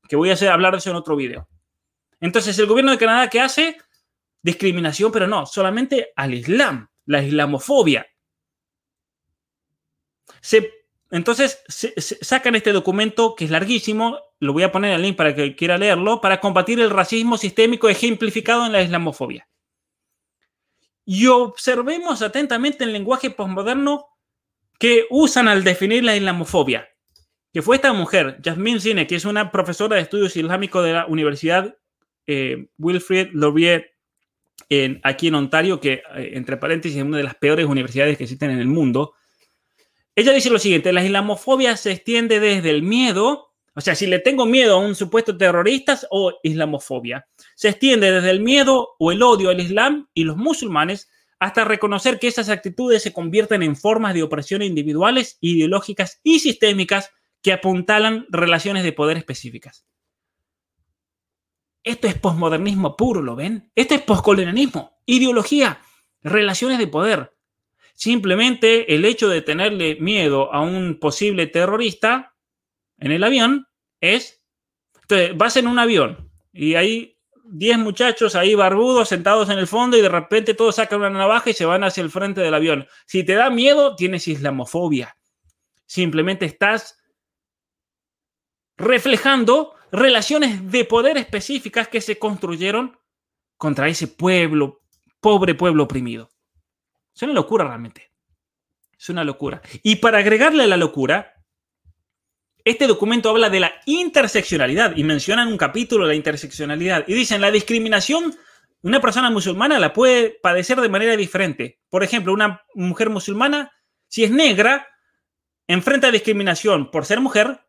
Que 0.09 0.17
voy 0.17 0.31
a 0.31 0.33
hacer, 0.33 0.49
hablar 0.49 0.73
de 0.73 0.79
eso 0.79 0.91
en 0.91 0.97
otro 0.97 1.15
video. 1.15 1.47
Entonces, 2.21 2.59
el 2.59 2.67
gobierno 2.67 2.91
de 2.91 2.99
Canadá, 2.99 3.31
¿qué 3.31 3.39
hace? 3.39 3.77
Discriminación, 4.43 5.13
pero 5.13 5.29
no, 5.29 5.47
solamente 5.47 6.09
al 6.17 6.35
Islam, 6.35 6.89
la 7.07 7.23
islamofobia 7.23 8.05
entonces 11.11 11.63
sacan 12.21 12.55
este 12.55 12.73
documento 12.73 13.35
que 13.35 13.45
es 13.45 13.51
larguísimo, 13.51 14.19
lo 14.41 14.53
voy 14.53 14.63
a 14.63 14.73
poner 14.73 14.95
el 14.95 15.03
link 15.03 15.17
para 15.17 15.35
que 15.35 15.55
quiera 15.55 15.79
leerlo, 15.79 16.21
para 16.21 16.41
combatir 16.41 16.81
el 16.81 16.91
racismo 16.91 17.37
sistémico 17.37 17.89
ejemplificado 17.89 18.67
en 18.67 18.73
la 18.73 18.83
islamofobia. 18.83 19.49
Y 21.05 21.27
observemos 21.27 22.23
atentamente 22.23 22.85
el 22.85 22.93
lenguaje 22.93 23.31
postmoderno 23.31 24.07
que 24.79 25.07
usan 25.11 25.49
al 25.49 25.65
definir 25.65 26.03
la 26.03 26.17
islamofobia, 26.17 26.89
que 27.53 27.63
fue 27.63 27.77
esta 27.77 27.93
mujer, 27.93 28.41
Jasmine 28.43 28.81
Zine, 28.81 29.07
que 29.07 29.17
es 29.17 29.25
una 29.25 29.53
profesora 29.53 29.97
de 29.97 30.03
estudios 30.03 30.37
islámicos 30.37 30.85
de 30.85 30.93
la 30.93 31.07
Universidad 31.07 31.77
eh, 32.27 32.69
Wilfrid 32.79 33.29
Laurier 33.33 33.93
en, 34.69 35.01
aquí 35.03 35.29
en 35.29 35.35
Ontario, 35.35 35.81
que 35.81 36.03
eh, 36.15 36.31
entre 36.35 36.57
paréntesis 36.57 36.97
es 36.97 37.05
una 37.05 37.19
de 37.19 37.25
las 37.25 37.35
peores 37.35 37.67
universidades 37.67 38.17
que 38.17 38.25
existen 38.25 38.51
en 38.51 38.59
el 38.59 38.69
mundo, 38.69 39.15
ella 40.15 40.33
dice 40.33 40.51
lo 40.51 40.59
siguiente, 40.59 40.93
la 40.93 41.05
islamofobia 41.05 41.77
se 41.77 41.93
extiende 41.93 42.39
desde 42.39 42.71
el 42.71 42.83
miedo, 42.83 43.53
o 43.75 43.81
sea, 43.81 43.95
si 43.95 44.07
le 44.07 44.19
tengo 44.19 44.45
miedo 44.45 44.75
a 44.75 44.79
un 44.79 44.95
supuesto 44.95 45.37
terrorista 45.37 45.99
o 46.11 46.35
islamofobia, 46.43 47.27
se 47.55 47.71
extiende 47.71 48.11
desde 48.11 48.31
el 48.31 48.41
miedo 48.41 48.91
o 48.99 49.13
el 49.13 49.23
odio 49.23 49.51
al 49.51 49.61
Islam 49.61 50.09
y 50.13 50.25
los 50.25 50.37
musulmanes 50.37 51.09
hasta 51.39 51.65
reconocer 51.65 52.19
que 52.19 52.29
esas 52.29 52.51
actitudes 52.51 53.03
se 53.03 53.13
convierten 53.13 53.63
en 53.63 53.75
formas 53.75 54.15
de 54.15 54.23
opresión 54.23 54.63
individuales, 54.63 55.39
ideológicas 55.41 56.21
y 56.23 56.39
sistémicas 56.39 57.11
que 57.43 57.53
apuntalan 57.53 58.27
relaciones 58.29 58.85
de 58.85 58.93
poder 58.93 59.17
específicas. 59.17 59.85
Esto 61.83 62.07
es 62.07 62.15
posmodernismo 62.15 62.97
puro, 62.97 63.23
¿lo 63.23 63.35
ven? 63.35 63.73
Esto 63.75 63.95
es 63.95 64.03
poscolonialismo, 64.03 65.01
ideología, 65.05 65.81
relaciones 66.23 66.79
de 66.79 66.87
poder. 66.87 67.33
Simplemente 67.95 68.95
el 68.95 69.05
hecho 69.05 69.29
de 69.29 69.43
tenerle 69.43 69.97
miedo 69.97 70.53
a 70.53 70.61
un 70.61 70.99
posible 70.99 71.47
terrorista 71.47 72.35
en 72.99 73.13
el 73.13 73.25
avión 73.25 73.67
es... 74.01 74.43
Entonces, 75.03 75.37
vas 75.37 75.57
en 75.57 75.67
un 75.67 75.79
avión 75.79 76.31
y 76.53 76.75
hay 76.75 77.19
10 77.45 77.79
muchachos 77.79 78.35
ahí 78.35 78.55
barbudos 78.55 79.09
sentados 79.09 79.51
en 79.51 79.59
el 79.59 79.67
fondo 79.67 79.97
y 79.97 80.01
de 80.01 80.09
repente 80.09 80.55
todos 80.55 80.77
sacan 80.77 81.01
una 81.01 81.11
navaja 81.11 81.51
y 81.51 81.55
se 81.55 81.65
van 81.65 81.85
hacia 81.85 82.03
el 82.03 82.11
frente 82.11 82.41
del 82.41 82.55
avión. 82.55 82.87
Si 83.07 83.25
te 83.25 83.35
da 83.35 83.51
miedo, 83.51 83.97
tienes 83.97 84.29
islamofobia. 84.29 85.17
Simplemente 85.87 86.47
estás 86.47 86.99
reflejando 88.77 89.75
relaciones 89.91 90.71
de 90.71 90.85
poder 90.85 91.19
específicas 91.19 91.89
que 91.89 92.01
se 92.01 92.19
construyeron 92.19 92.99
contra 93.57 93.89
ese 93.89 94.09
pueblo, 94.09 94.81
pobre 95.21 95.55
pueblo 95.55 95.85
oprimido. 95.85 96.31
Es 97.15 97.23
una 97.23 97.33
locura 97.33 97.65
realmente. 97.65 98.11
Es 98.99 99.09
una 99.09 99.25
locura. 99.25 99.61
Y 99.83 99.97
para 99.97 100.19
agregarle 100.19 100.65
a 100.65 100.69
la 100.69 100.77
locura, 100.77 101.35
este 102.65 102.87
documento 102.87 103.29
habla 103.31 103.51
de 103.51 103.61
la 103.61 103.73
interseccionalidad 103.87 104.97
y 104.97 105.05
mencionan 105.05 105.49
un 105.49 105.59
capítulo 105.59 106.05
de 106.05 106.11
la 106.11 106.17
interseccionalidad 106.17 107.05
y 107.09 107.15
dicen 107.15 107.41
la 107.41 107.51
discriminación, 107.51 108.37
una 108.83 109.01
persona 109.01 109.31
musulmana 109.31 109.79
la 109.79 109.93
puede 109.93 110.31
padecer 110.43 110.81
de 110.81 110.89
manera 110.89 111.17
diferente. 111.17 111.81
Por 111.89 112.05
ejemplo, 112.05 112.33
una 112.33 112.63
mujer 112.75 113.11
musulmana, 113.11 113.73
si 114.09 114.25
es 114.25 114.31
negra, 114.31 114.89
enfrenta 115.67 116.11
discriminación 116.11 116.91
por 116.91 117.05
ser 117.05 117.21
mujer, 117.21 117.61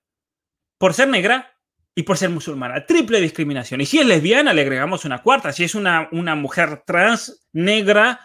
por 0.78 0.94
ser 0.94 1.08
negra 1.08 1.58
y 1.96 2.04
por 2.04 2.18
ser 2.18 2.30
musulmana. 2.30 2.86
Triple 2.86 3.22
discriminación. 3.22 3.82
Y 3.82 3.86
si 3.86 4.00
es 4.00 4.06
lesbiana, 4.06 4.54
le 4.54 4.62
agregamos 4.62 5.06
una 5.06 5.22
cuarta. 5.22 5.52
Si 5.54 5.64
es 5.64 5.76
una, 5.76 6.10
una 6.12 6.36
mujer 6.36 6.84
trans, 6.86 7.48
negra, 7.52 8.20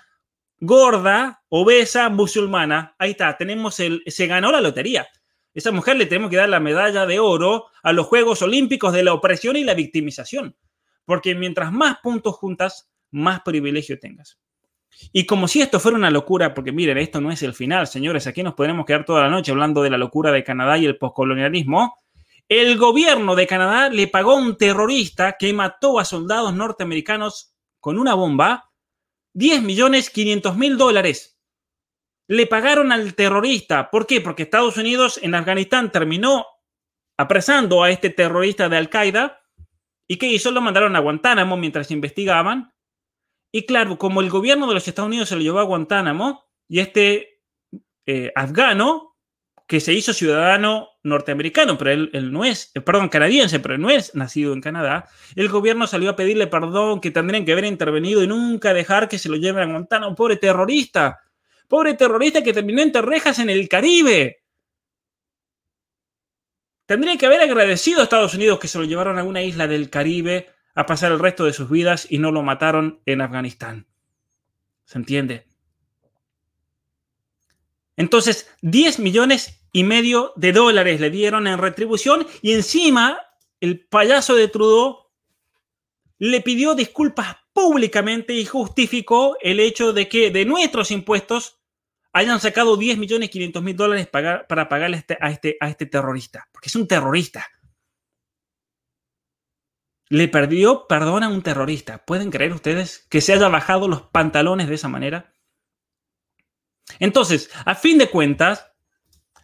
gorda, 0.60 1.42
obesa, 1.48 2.08
musulmana, 2.08 2.94
ahí 2.98 3.12
está, 3.12 3.36
tenemos 3.36 3.80
el, 3.80 4.02
se 4.06 4.26
ganó 4.26 4.50
la 4.52 4.60
lotería. 4.60 5.06
Esa 5.54 5.72
mujer 5.72 5.96
le 5.96 6.06
tenemos 6.06 6.30
que 6.30 6.36
dar 6.36 6.48
la 6.48 6.60
medalla 6.60 7.06
de 7.06 7.18
oro 7.18 7.66
a 7.82 7.92
los 7.92 8.06
Juegos 8.06 8.42
Olímpicos 8.42 8.92
de 8.92 9.02
la 9.02 9.14
opresión 9.14 9.56
y 9.56 9.64
la 9.64 9.74
victimización. 9.74 10.56
Porque 11.04 11.34
mientras 11.34 11.72
más 11.72 11.98
puntos 12.02 12.36
juntas, 12.36 12.90
más 13.10 13.40
privilegio 13.40 13.98
tengas. 13.98 14.38
Y 15.12 15.26
como 15.26 15.48
si 15.48 15.60
esto 15.60 15.80
fuera 15.80 15.96
una 15.96 16.10
locura, 16.10 16.54
porque 16.54 16.72
miren, 16.72 16.98
esto 16.98 17.20
no 17.20 17.30
es 17.30 17.42
el 17.42 17.54
final, 17.54 17.86
señores, 17.86 18.26
aquí 18.26 18.42
nos 18.42 18.54
podremos 18.54 18.84
quedar 18.84 19.04
toda 19.04 19.22
la 19.22 19.30
noche 19.30 19.52
hablando 19.52 19.82
de 19.82 19.90
la 19.90 19.98
locura 19.98 20.32
de 20.32 20.44
Canadá 20.44 20.76
y 20.76 20.86
el 20.86 20.98
poscolonialismo. 20.98 21.96
El 22.48 22.78
gobierno 22.78 23.34
de 23.34 23.46
Canadá 23.46 23.90
le 23.90 24.08
pagó 24.08 24.32
a 24.32 24.40
un 24.40 24.56
terrorista 24.56 25.36
que 25.38 25.52
mató 25.52 25.98
a 25.98 26.04
soldados 26.04 26.54
norteamericanos 26.54 27.54
con 27.80 27.98
una 27.98 28.14
bomba 28.14 28.67
10 29.34 29.62
millones 29.62 30.10
500 30.10 30.56
mil 30.56 30.76
dólares 30.76 31.38
le 32.28 32.46
pagaron 32.46 32.92
al 32.92 33.14
terrorista. 33.14 33.90
¿Por 33.90 34.06
qué? 34.06 34.20
Porque 34.20 34.42
Estados 34.42 34.76
Unidos 34.76 35.18
en 35.22 35.34
Afganistán 35.34 35.90
terminó 35.90 36.46
apresando 37.18 37.82
a 37.82 37.90
este 37.90 38.10
terrorista 38.10 38.68
de 38.68 38.76
Al-Qaeda. 38.76 39.40
¿Y 40.06 40.16
qué 40.16 40.26
hizo? 40.26 40.50
Lo 40.50 40.60
mandaron 40.60 40.94
a 40.94 41.00
Guantánamo 41.00 41.56
mientras 41.56 41.90
investigaban. 41.90 42.72
Y 43.52 43.64
claro, 43.64 43.98
como 43.98 44.20
el 44.20 44.28
gobierno 44.28 44.68
de 44.68 44.74
los 44.74 44.86
Estados 44.86 45.08
Unidos 45.08 45.30
se 45.30 45.36
lo 45.36 45.40
llevó 45.40 45.58
a 45.58 45.64
Guantánamo 45.64 46.44
y 46.68 46.80
este 46.80 47.42
eh, 48.06 48.30
afgano, 48.34 49.07
que 49.68 49.80
se 49.80 49.92
hizo 49.92 50.14
ciudadano 50.14 50.88
norteamericano, 51.02 51.76
pero 51.76 51.90
él, 51.90 52.10
él 52.14 52.32
no 52.32 52.46
es, 52.46 52.72
eh, 52.74 52.80
perdón, 52.80 53.10
canadiense, 53.10 53.60
pero 53.60 53.74
él 53.74 53.80
no 53.82 53.90
es 53.90 54.14
nacido 54.14 54.54
en 54.54 54.62
Canadá, 54.62 55.10
el 55.36 55.50
gobierno 55.50 55.86
salió 55.86 56.08
a 56.08 56.16
pedirle 56.16 56.46
perdón, 56.46 57.02
que 57.02 57.10
tendrían 57.10 57.44
que 57.44 57.52
haber 57.52 57.66
intervenido 57.66 58.22
y 58.22 58.26
nunca 58.26 58.72
dejar 58.72 59.10
que 59.10 59.18
se 59.18 59.28
lo 59.28 59.36
lleven 59.36 59.68
a 59.68 59.72
Guantánamo, 59.72 60.16
pobre 60.16 60.36
terrorista. 60.36 61.20
Pobre 61.68 61.92
terrorista 61.92 62.42
que 62.42 62.54
terminó 62.54 62.80
entre 62.80 63.02
rejas 63.02 63.38
en 63.40 63.50
el 63.50 63.68
Caribe. 63.68 64.42
Tendría 66.86 67.18
que 67.18 67.26
haber 67.26 67.42
agradecido 67.42 68.00
a 68.00 68.04
Estados 68.04 68.32
Unidos 68.32 68.58
que 68.58 68.68
se 68.68 68.78
lo 68.78 68.84
llevaron 68.84 69.18
a 69.18 69.24
una 69.24 69.42
isla 69.42 69.68
del 69.68 69.90
Caribe 69.90 70.48
a 70.74 70.86
pasar 70.86 71.12
el 71.12 71.18
resto 71.18 71.44
de 71.44 71.52
sus 71.52 71.68
vidas 71.68 72.06
y 72.08 72.16
no 72.16 72.32
lo 72.32 72.42
mataron 72.42 73.02
en 73.04 73.20
Afganistán. 73.20 73.86
¿Se 74.86 74.96
entiende? 74.96 75.46
Entonces, 77.98 78.48
10 78.62 79.00
millones 79.00 79.57
y 79.72 79.84
medio 79.84 80.32
de 80.36 80.52
dólares 80.52 81.00
le 81.00 81.10
dieron 81.10 81.46
en 81.46 81.58
retribución 81.58 82.26
y 82.42 82.52
encima 82.52 83.18
el 83.60 83.86
payaso 83.86 84.34
de 84.34 84.48
Trudeau 84.48 85.08
le 86.18 86.40
pidió 86.40 86.74
disculpas 86.74 87.36
públicamente 87.52 88.34
y 88.34 88.44
justificó 88.44 89.36
el 89.40 89.60
hecho 89.60 89.92
de 89.92 90.08
que 90.08 90.30
de 90.30 90.44
nuestros 90.44 90.90
impuestos 90.90 91.60
hayan 92.12 92.40
sacado 92.40 92.76
10 92.76 92.98
millones 92.98 93.30
500 93.30 93.62
mil 93.62 93.76
dólares 93.76 94.06
para, 94.06 94.46
pagarle 94.46 94.96
este, 94.96 95.18
a, 95.20 95.30
este, 95.30 95.56
a 95.60 95.68
este 95.68 95.86
terrorista, 95.86 96.48
porque 96.52 96.68
es 96.68 96.76
un 96.76 96.88
terrorista. 96.88 97.46
Le 100.08 100.26
perdió 100.28 100.86
perdón 100.88 101.22
a 101.22 101.28
un 101.28 101.42
terrorista. 101.42 102.04
¿Pueden 102.04 102.30
creer 102.30 102.54
ustedes 102.54 103.06
que 103.10 103.20
se 103.20 103.34
haya 103.34 103.48
bajado 103.48 103.88
los 103.88 104.02
pantalones 104.02 104.68
de 104.68 104.74
esa 104.74 104.88
manera? 104.88 105.34
Entonces, 106.98 107.50
a 107.66 107.74
fin 107.74 107.98
de 107.98 108.08
cuentas, 108.08 108.72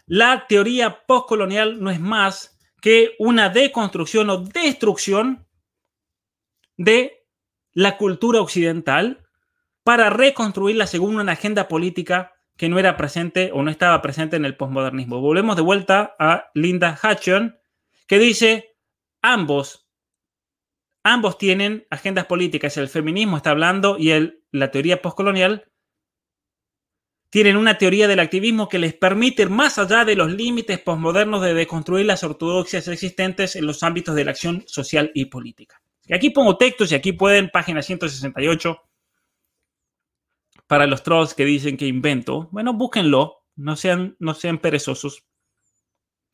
la 0.06 0.46
teoría 0.46 1.06
postcolonial 1.06 1.80
no 1.82 1.90
es 1.90 2.00
más 2.00 2.58
que 2.80 3.14
una 3.18 3.48
deconstrucción 3.48 4.28
o 4.30 4.38
destrucción 4.38 5.46
de 6.76 7.26
la 7.72 7.96
cultura 7.96 8.40
occidental 8.40 9.26
para 9.82 10.10
reconstruirla 10.10 10.86
según 10.86 11.16
una 11.16 11.32
agenda 11.32 11.68
política 11.68 12.32
que 12.56 12.68
no 12.68 12.78
era 12.78 12.96
presente 12.96 13.50
o 13.52 13.62
no 13.62 13.70
estaba 13.70 14.00
presente 14.02 14.36
en 14.36 14.44
el 14.44 14.56
posmodernismo. 14.56 15.20
Volvemos 15.20 15.56
de 15.56 15.62
vuelta 15.62 16.14
a 16.18 16.50
Linda 16.54 16.98
Hatchon, 17.00 17.58
que 18.06 18.18
dice, 18.18 18.76
ambos, 19.22 19.88
ambos 21.02 21.38
tienen 21.38 21.86
agendas 21.90 22.26
políticas, 22.26 22.76
el 22.76 22.88
feminismo 22.88 23.36
está 23.36 23.50
hablando 23.50 23.96
y 23.98 24.10
el, 24.10 24.44
la 24.52 24.70
teoría 24.70 25.02
postcolonial 25.02 25.70
tienen 27.34 27.56
una 27.56 27.76
teoría 27.78 28.06
del 28.06 28.20
activismo 28.20 28.68
que 28.68 28.78
les 28.78 28.94
permite 28.94 29.44
más 29.46 29.76
allá 29.80 30.04
de 30.04 30.14
los 30.14 30.30
límites 30.30 30.78
posmodernos 30.78 31.42
de 31.42 31.52
deconstruir 31.52 32.06
las 32.06 32.22
ortodoxias 32.22 32.86
existentes 32.86 33.56
en 33.56 33.66
los 33.66 33.82
ámbitos 33.82 34.14
de 34.14 34.24
la 34.24 34.30
acción 34.30 34.62
social 34.68 35.10
y 35.14 35.24
política. 35.24 35.82
aquí 36.12 36.30
pongo 36.30 36.56
textos 36.56 36.92
y 36.92 36.94
aquí 36.94 37.10
pueden, 37.10 37.50
página 37.50 37.82
168, 37.82 38.80
para 40.68 40.86
los 40.86 41.02
trolls 41.02 41.34
que 41.34 41.44
dicen 41.44 41.76
que 41.76 41.88
invento, 41.88 42.48
bueno, 42.52 42.72
búsquenlo, 42.72 43.38
no 43.56 43.74
sean, 43.74 44.14
no 44.20 44.34
sean 44.34 44.58
perezosos. 44.58 45.24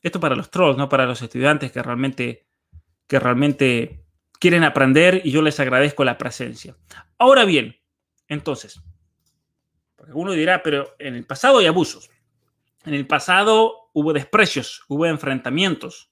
Esto 0.02 0.20
para 0.20 0.36
los 0.36 0.50
trolls, 0.50 0.76
no 0.76 0.90
para 0.90 1.06
los 1.06 1.22
estudiantes 1.22 1.72
que 1.72 1.82
realmente, 1.82 2.46
que 3.06 3.18
realmente 3.18 4.04
quieren 4.38 4.64
aprender 4.64 5.22
y 5.24 5.30
yo 5.30 5.40
les 5.40 5.60
agradezco 5.60 6.04
la 6.04 6.18
presencia. 6.18 6.76
Ahora 7.16 7.46
bien, 7.46 7.80
entonces, 8.28 8.82
uno 10.12 10.32
dirá, 10.32 10.62
pero 10.62 10.94
en 10.98 11.14
el 11.14 11.24
pasado 11.24 11.58
hay 11.58 11.66
abusos. 11.66 12.10
En 12.84 12.94
el 12.94 13.06
pasado 13.06 13.90
hubo 13.92 14.12
desprecios, 14.12 14.82
hubo 14.88 15.06
enfrentamientos. 15.06 16.10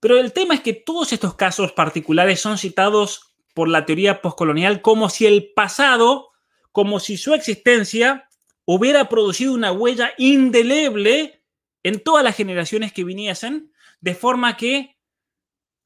Pero 0.00 0.18
el 0.18 0.32
tema 0.32 0.54
es 0.54 0.60
que 0.60 0.72
todos 0.72 1.12
estos 1.12 1.34
casos 1.34 1.72
particulares 1.72 2.40
son 2.40 2.58
citados 2.58 3.34
por 3.54 3.68
la 3.68 3.84
teoría 3.84 4.22
postcolonial 4.22 4.80
como 4.82 5.08
si 5.08 5.26
el 5.26 5.52
pasado 5.54 6.32
como 6.72 6.98
si 6.98 7.18
su 7.18 7.34
existencia 7.34 8.28
hubiera 8.64 9.08
producido 9.08 9.52
una 9.52 9.72
huella 9.72 10.14
indeleble 10.16 11.44
en 11.82 12.02
todas 12.02 12.24
las 12.24 12.34
generaciones 12.34 12.92
que 12.92 13.04
viniesen, 13.04 13.72
de 14.00 14.14
forma 14.14 14.56
que 14.56 14.96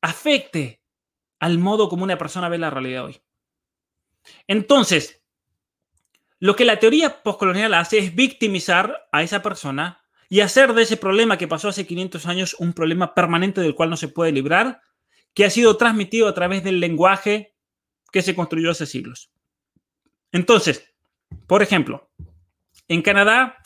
afecte 0.01 0.81
al 1.41 1.59
modo 1.59 1.89
como 1.89 2.05
una 2.05 2.17
persona 2.17 2.49
ve 2.49 2.59
la 2.59 2.71
realidad 2.71 3.07
hoy. 3.07 3.21
Entonces, 4.47 5.23
lo 6.39 6.57
que 6.57 6.65
la 6.65 6.79
teoría 6.79 7.23
postcolonial 7.23 7.75
hace 7.75 7.99
es 7.99 8.15
victimizar 8.15 9.09
a 9.13 9.23
esa 9.23 9.43
persona 9.43 10.03
y 10.29 10.41
hacer 10.41 10.75
de 10.75 10.83
ese 10.83 10.97
problema 10.97 11.39
que 11.39 11.49
pasó 11.49 11.69
hace 11.69 11.87
500 11.87 12.27
años 12.27 12.57
un 12.59 12.73
problema 12.73 13.15
permanente 13.15 13.61
del 13.61 13.75
cual 13.75 13.91
no 13.91 13.97
se 13.97 14.09
puede 14.09 14.33
librar, 14.33 14.81
que 15.35 15.45
ha 15.45 15.51
sido 15.51 15.77
transmitido 15.77 16.29
a 16.29 16.35
través 16.35 16.65
del 16.65 16.81
lenguaje 16.81 17.55
que 18.13 18.23
se 18.23 18.35
construyó 18.35 18.71
hace 18.71 18.87
siglos. 18.87 19.31
Entonces, 20.33 20.93
por 21.47 21.63
ejemplo, 21.63 22.11
en 22.89 23.03
Canadá, 23.03 23.57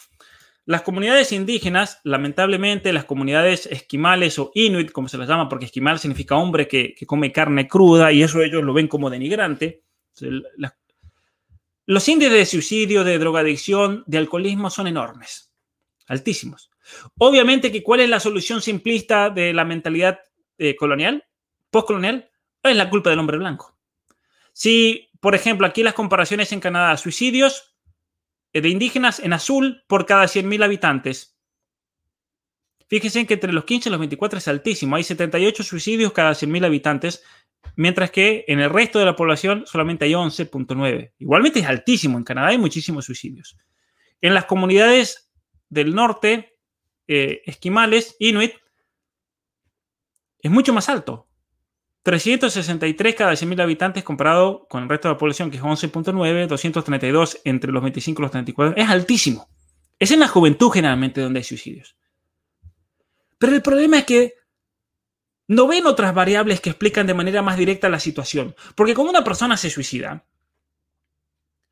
las 0.66 0.82
comunidades 0.82 1.32
indígenas, 1.32 2.00
lamentablemente, 2.04 2.92
las 2.92 3.04
comunidades 3.04 3.66
esquimales 3.66 4.38
o 4.38 4.50
inuit, 4.54 4.92
como 4.92 5.08
se 5.08 5.18
las 5.18 5.28
llama, 5.28 5.48
porque 5.48 5.64
esquimal 5.64 5.98
significa 5.98 6.36
hombre 6.36 6.68
que, 6.68 6.94
come 7.06 7.32
carne 7.32 7.66
cruda 7.66 8.12
y 8.12 8.22
eso 8.22 8.42
ellos 8.42 8.62
lo 8.62 8.72
ven 8.72 8.88
como 8.88 9.10
denigrante. 9.10 9.82
Los 11.90 12.08
índices 12.08 12.32
de 12.32 12.46
suicidio, 12.46 13.02
de 13.02 13.18
drogadicción, 13.18 14.04
de 14.06 14.18
alcoholismo 14.18 14.70
son 14.70 14.86
enormes, 14.86 15.50
altísimos. 16.06 16.70
Obviamente 17.18 17.72
que 17.72 17.82
cuál 17.82 17.98
es 17.98 18.08
la 18.08 18.20
solución 18.20 18.62
simplista 18.62 19.28
de 19.28 19.52
la 19.52 19.64
mentalidad 19.64 20.20
eh, 20.56 20.76
colonial, 20.76 21.24
postcolonial, 21.68 22.30
es 22.62 22.76
la 22.76 22.88
culpa 22.88 23.10
del 23.10 23.18
hombre 23.18 23.38
blanco. 23.38 23.76
Si, 24.52 25.10
por 25.18 25.34
ejemplo, 25.34 25.66
aquí 25.66 25.82
las 25.82 25.94
comparaciones 25.94 26.52
en 26.52 26.60
Canadá, 26.60 26.96
suicidios 26.96 27.74
de 28.52 28.68
indígenas 28.68 29.18
en 29.18 29.32
azul 29.32 29.82
por 29.88 30.06
cada 30.06 30.26
100.000 30.26 30.62
habitantes. 30.62 31.40
Fíjense 32.86 33.26
que 33.26 33.34
entre 33.34 33.52
los 33.52 33.64
15 33.64 33.88
y 33.88 33.90
los 33.90 33.98
24 33.98 34.38
es 34.38 34.46
altísimo. 34.46 34.94
Hay 34.94 35.02
78 35.02 35.64
suicidios 35.64 36.12
cada 36.12 36.34
100.000 36.34 36.66
habitantes, 36.66 37.24
mientras 37.76 38.10
que 38.10 38.44
en 38.48 38.60
el 38.60 38.70
resto 38.70 38.98
de 38.98 39.04
la 39.04 39.16
población 39.16 39.64
solamente 39.66 40.04
hay 40.04 40.12
11.9. 40.12 41.12
Igualmente 41.18 41.60
es 41.60 41.66
altísimo. 41.66 42.18
En 42.18 42.24
Canadá 42.24 42.48
hay 42.48 42.58
muchísimos 42.58 43.04
suicidios. 43.04 43.56
En 44.20 44.34
las 44.34 44.44
comunidades 44.44 45.30
del 45.68 45.94
norte, 45.94 46.56
eh, 47.06 47.42
esquimales, 47.46 48.16
inuit, 48.18 48.52
es 50.42 50.50
mucho 50.50 50.72
más 50.72 50.88
alto. 50.88 51.28
363 52.02 53.14
cada 53.14 53.32
100.000 53.32 53.60
habitantes 53.60 54.04
comparado 54.04 54.66
con 54.68 54.82
el 54.82 54.88
resto 54.88 55.08
de 55.08 55.14
la 55.14 55.18
población, 55.18 55.50
que 55.50 55.58
es 55.58 55.62
11.9, 55.62 56.46
232 56.46 57.40
entre 57.44 57.72
los 57.72 57.82
25 57.82 58.20
y 58.20 58.22
los 58.22 58.30
34. 58.30 58.82
Es 58.82 58.88
altísimo. 58.88 59.48
Es 59.98 60.10
en 60.10 60.20
la 60.20 60.28
juventud 60.28 60.70
generalmente 60.70 61.20
donde 61.20 61.40
hay 61.40 61.44
suicidios. 61.44 61.96
Pero 63.38 63.54
el 63.54 63.62
problema 63.62 63.98
es 63.98 64.04
que 64.04 64.34
no 65.50 65.66
ven 65.66 65.84
otras 65.86 66.14
variables 66.14 66.60
que 66.60 66.70
explican 66.70 67.08
de 67.08 67.14
manera 67.14 67.42
más 67.42 67.56
directa 67.56 67.88
la 67.88 67.98
situación. 67.98 68.54
Porque 68.76 68.94
cuando 68.94 69.10
una 69.10 69.24
persona 69.24 69.56
se 69.56 69.68
suicida, 69.68 70.24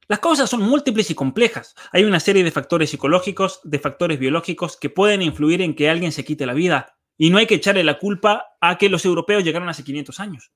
las 0.08 0.18
causas 0.18 0.50
son 0.50 0.62
múltiples 0.62 1.08
y 1.12 1.14
complejas. 1.14 1.76
Hay 1.92 2.02
una 2.02 2.18
serie 2.18 2.42
de 2.42 2.50
factores 2.50 2.90
psicológicos, 2.90 3.60
de 3.62 3.78
factores 3.78 4.18
biológicos 4.18 4.76
que 4.76 4.90
pueden 4.90 5.22
influir 5.22 5.62
en 5.62 5.76
que 5.76 5.88
alguien 5.88 6.10
se 6.10 6.24
quite 6.24 6.44
la 6.44 6.54
vida. 6.54 6.98
Y 7.16 7.30
no 7.30 7.38
hay 7.38 7.46
que 7.46 7.54
echarle 7.54 7.84
la 7.84 8.00
culpa 8.00 8.46
a 8.60 8.78
que 8.78 8.88
los 8.88 9.04
europeos 9.04 9.44
llegaron 9.44 9.68
hace 9.68 9.84
500 9.84 10.18
años. 10.18 10.50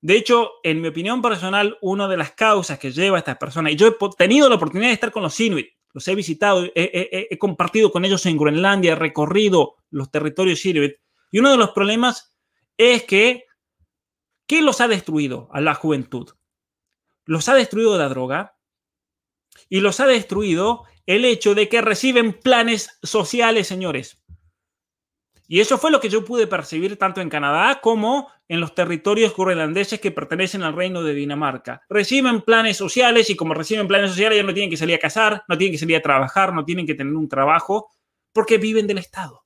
De 0.00 0.16
hecho, 0.16 0.52
en 0.62 0.80
mi 0.80 0.88
opinión 0.88 1.20
personal, 1.20 1.76
una 1.82 2.08
de 2.08 2.16
las 2.16 2.30
causas 2.30 2.78
que 2.78 2.92
lleva 2.92 3.18
a 3.18 3.20
estas 3.20 3.36
personas, 3.36 3.74
y 3.74 3.76
yo 3.76 3.88
he 3.88 3.96
tenido 4.16 4.48
la 4.48 4.54
oportunidad 4.54 4.88
de 4.88 4.94
estar 4.94 5.12
con 5.12 5.22
los 5.22 5.38
Inuit, 5.38 5.68
los 5.92 6.08
he 6.08 6.14
visitado, 6.14 6.64
he, 6.74 7.36
compartido 7.38 7.92
con 7.92 8.06
ellos 8.06 8.24
en 8.24 8.38
Groenlandia, 8.38 8.92
he 8.92 8.96
recorrido 8.96 9.76
los 9.90 10.10
territorios 10.10 10.64
Inuit, 10.64 10.94
y 11.30 11.38
uno 11.38 11.50
de 11.50 11.56
los 11.56 11.70
problemas 11.70 12.36
es 12.76 13.04
que, 13.04 13.44
¿qué 14.46 14.62
los 14.62 14.80
ha 14.80 14.88
destruido 14.88 15.48
a 15.52 15.60
la 15.60 15.74
juventud? 15.74 16.30
Los 17.24 17.48
ha 17.48 17.54
destruido 17.54 17.98
la 17.98 18.08
droga 18.08 18.56
y 19.68 19.80
los 19.80 20.00
ha 20.00 20.06
destruido 20.06 20.84
el 21.06 21.24
hecho 21.24 21.54
de 21.54 21.68
que 21.68 21.80
reciben 21.80 22.32
planes 22.32 22.98
sociales, 23.02 23.66
señores. 23.66 24.22
Y 25.48 25.60
eso 25.60 25.78
fue 25.78 25.92
lo 25.92 26.00
que 26.00 26.08
yo 26.08 26.24
pude 26.24 26.48
percibir 26.48 26.96
tanto 26.98 27.20
en 27.20 27.30
Canadá 27.30 27.80
como 27.80 28.28
en 28.48 28.60
los 28.60 28.74
territorios 28.74 29.34
groenlandeses 29.36 30.00
que 30.00 30.10
pertenecen 30.10 30.64
al 30.64 30.74
reino 30.74 31.02
de 31.04 31.14
Dinamarca. 31.14 31.82
Reciben 31.88 32.42
planes 32.42 32.76
sociales 32.76 33.30
y 33.30 33.36
como 33.36 33.54
reciben 33.54 33.86
planes 33.86 34.10
sociales 34.10 34.38
ya 34.38 34.42
no 34.42 34.54
tienen 34.54 34.70
que 34.70 34.76
salir 34.76 34.96
a 34.96 35.00
cazar, 35.00 35.44
no 35.48 35.56
tienen 35.56 35.72
que 35.72 35.78
salir 35.78 35.96
a 35.96 36.02
trabajar, 36.02 36.52
no 36.52 36.64
tienen 36.64 36.86
que 36.86 36.94
tener 36.94 37.14
un 37.14 37.28
trabajo, 37.28 37.88
porque 38.32 38.58
viven 38.58 38.88
del 38.88 38.98
Estado. 38.98 39.45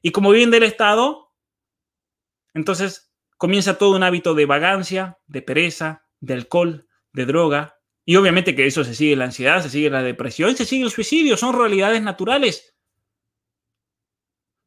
Y 0.00 0.12
como 0.12 0.30
viven 0.30 0.50
del 0.50 0.62
Estado, 0.62 1.32
entonces 2.54 3.12
comienza 3.36 3.78
todo 3.78 3.96
un 3.96 4.02
hábito 4.02 4.34
de 4.34 4.46
vagancia, 4.46 5.18
de 5.26 5.42
pereza, 5.42 6.06
de 6.20 6.34
alcohol, 6.34 6.88
de 7.12 7.26
droga. 7.26 7.78
Y 8.04 8.16
obviamente 8.16 8.54
que 8.54 8.66
eso 8.66 8.84
se 8.84 8.94
sigue 8.94 9.16
la 9.16 9.26
ansiedad, 9.26 9.62
se 9.62 9.70
sigue 9.70 9.90
la 9.90 10.02
depresión, 10.02 10.56
se 10.56 10.64
sigue 10.64 10.84
el 10.84 10.90
suicidio, 10.90 11.36
son 11.36 11.58
realidades 11.58 12.02
naturales. 12.02 12.74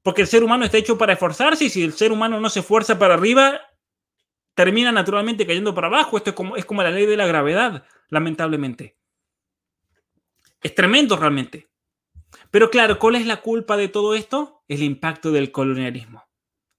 Porque 0.04 0.22
el 0.22 0.28
ser 0.28 0.44
humano 0.44 0.66
está 0.66 0.78
hecho 0.78 0.98
para 0.98 1.14
esforzarse 1.14 1.66
y 1.66 1.70
si 1.70 1.84
el 1.84 1.94
ser 1.94 2.12
humano 2.12 2.40
no 2.40 2.50
se 2.50 2.62
esfuerza 2.62 2.98
para 2.98 3.14
arriba, 3.14 3.62
termina 4.56 4.92
naturalmente 4.92 5.46
cayendo 5.46 5.74
para 5.74 5.88
abajo. 5.88 6.18
Esto 6.18 6.32
es 6.32 6.36
como, 6.36 6.56
es 6.56 6.66
como 6.66 6.84
la 6.84 6.92
ley 6.92 7.06
de 7.06 7.18
la 7.18 7.28
gravedad, 7.28 7.86
lamentablemente. 8.10 8.98
Es 10.62 10.76
tremendo 10.76 11.18
realmente. 11.18 11.71
Pero 12.50 12.70
claro, 12.70 13.00
¿cuál 13.00 13.16
es 13.16 13.26
la 13.26 13.42
culpa 13.42 13.78
de 13.78 13.88
todo 13.88 14.16
esto? 14.16 14.64
El 14.68 14.84
impacto 14.84 15.32
del 15.32 15.52
colonialismo. 15.52 16.24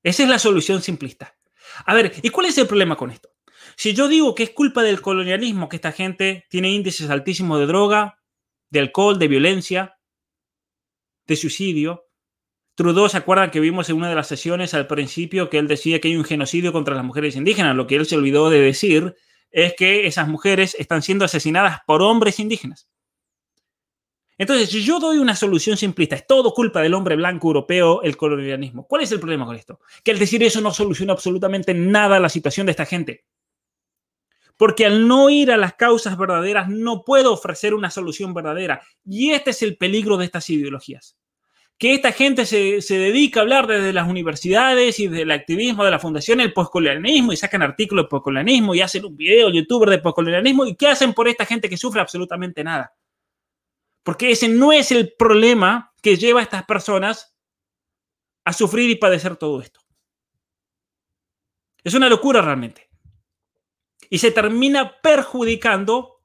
Esa 0.02 0.22
es 0.22 0.28
la 0.28 0.38
solución 0.38 0.82
simplista. 0.82 1.36
A 1.86 1.94
ver, 1.94 2.12
¿y 2.22 2.30
cuál 2.30 2.46
es 2.46 2.58
el 2.58 2.66
problema 2.66 2.96
con 2.96 3.10
esto? 3.10 3.30
Si 3.76 3.94
yo 3.94 4.08
digo 4.08 4.34
que 4.34 4.42
es 4.42 4.50
culpa 4.50 4.82
del 4.82 5.00
colonialismo 5.00 5.68
que 5.68 5.76
esta 5.76 5.92
gente 5.92 6.46
tiene 6.50 6.70
índices 6.70 7.08
altísimos 7.10 7.58
de 7.58 7.66
droga, 7.66 8.18
de 8.70 8.80
alcohol, 8.80 9.18
de 9.18 9.28
violencia, 9.28 9.98
de 11.26 11.36
suicidio, 11.36 12.08
Trudeau, 12.74 13.08
¿se 13.08 13.18
acuerdan 13.18 13.50
que 13.50 13.60
vimos 13.60 13.90
en 13.90 13.96
una 13.96 14.08
de 14.08 14.14
las 14.14 14.28
sesiones 14.28 14.72
al 14.72 14.86
principio 14.86 15.50
que 15.50 15.58
él 15.58 15.68
decía 15.68 16.00
que 16.00 16.08
hay 16.08 16.16
un 16.16 16.24
genocidio 16.24 16.72
contra 16.72 16.94
las 16.94 17.04
mujeres 17.04 17.36
indígenas? 17.36 17.76
Lo 17.76 17.86
que 17.86 17.96
él 17.96 18.06
se 18.06 18.16
olvidó 18.16 18.48
de 18.48 18.60
decir 18.60 19.14
es 19.50 19.74
que 19.76 20.06
esas 20.06 20.26
mujeres 20.26 20.74
están 20.78 21.02
siendo 21.02 21.26
asesinadas 21.26 21.80
por 21.86 22.00
hombres 22.00 22.40
indígenas. 22.40 22.88
Entonces, 24.42 24.70
si 24.70 24.82
yo 24.82 24.98
doy 24.98 25.18
una 25.18 25.36
solución 25.36 25.76
simplista, 25.76 26.16
es 26.16 26.26
todo 26.26 26.52
culpa 26.52 26.80
del 26.82 26.94
hombre 26.94 27.14
blanco 27.14 27.46
europeo, 27.46 28.02
el 28.02 28.16
colonialismo. 28.16 28.88
¿Cuál 28.88 29.02
es 29.02 29.12
el 29.12 29.20
problema 29.20 29.46
con 29.46 29.54
esto? 29.54 29.78
Que 30.02 30.10
al 30.10 30.18
decir 30.18 30.42
eso 30.42 30.60
no 30.60 30.74
soluciona 30.74 31.12
absolutamente 31.12 31.74
nada 31.74 32.18
la 32.18 32.28
situación 32.28 32.66
de 32.66 32.72
esta 32.72 32.84
gente. 32.84 33.24
Porque 34.56 34.84
al 34.84 35.06
no 35.06 35.30
ir 35.30 35.52
a 35.52 35.56
las 35.56 35.74
causas 35.74 36.18
verdaderas 36.18 36.68
no 36.68 37.04
puedo 37.04 37.32
ofrecer 37.32 37.72
una 37.72 37.88
solución 37.88 38.34
verdadera. 38.34 38.82
Y 39.04 39.30
este 39.30 39.50
es 39.50 39.62
el 39.62 39.76
peligro 39.76 40.16
de 40.16 40.24
estas 40.24 40.50
ideologías 40.50 41.16
que 41.78 41.94
esta 41.94 42.12
gente 42.12 42.44
se, 42.46 42.80
dedica 42.96 43.40
a 43.40 43.42
hablar 43.42 43.66
desde 43.66 43.92
las 43.92 44.08
universidades 44.08 45.00
y 45.00 45.08
del 45.08 45.32
activismo 45.32 45.84
de 45.84 45.90
la 45.90 45.98
fundación 45.98 46.40
el 46.40 46.52
postcolonialismo 46.52 47.32
y 47.32 47.36
sacan 47.36 47.62
artículos 47.62 48.04
de 48.04 48.08
postcolonialismo 48.08 48.74
y 48.74 48.80
hacen 48.80 49.04
un 49.04 49.16
video 49.16 49.50
youtuber 49.50 49.90
de 49.90 49.98
postcolonialismo 49.98 50.64
y 50.66 50.76
¿qué 50.76 50.86
hacen 50.88 51.12
por 51.12 51.26
esta 51.26 51.44
gente 51.44 51.68
que 51.68 51.76
sufre 51.76 52.00
absolutamente 52.00 52.62
nada? 52.62 52.92
Porque 54.02 54.30
ese 54.30 54.48
no 54.48 54.72
es 54.72 54.90
el 54.90 55.14
problema 55.14 55.92
que 56.02 56.16
lleva 56.16 56.40
a 56.40 56.42
estas 56.42 56.64
personas 56.64 57.36
a 58.44 58.52
sufrir 58.52 58.90
y 58.90 58.96
padecer 58.96 59.36
todo 59.36 59.60
esto. 59.60 59.80
Es 61.84 61.94
una 61.94 62.08
locura 62.08 62.42
realmente. 62.42 62.88
Y 64.10 64.18
se 64.18 64.30
termina 64.30 65.00
perjudicando, 65.00 66.22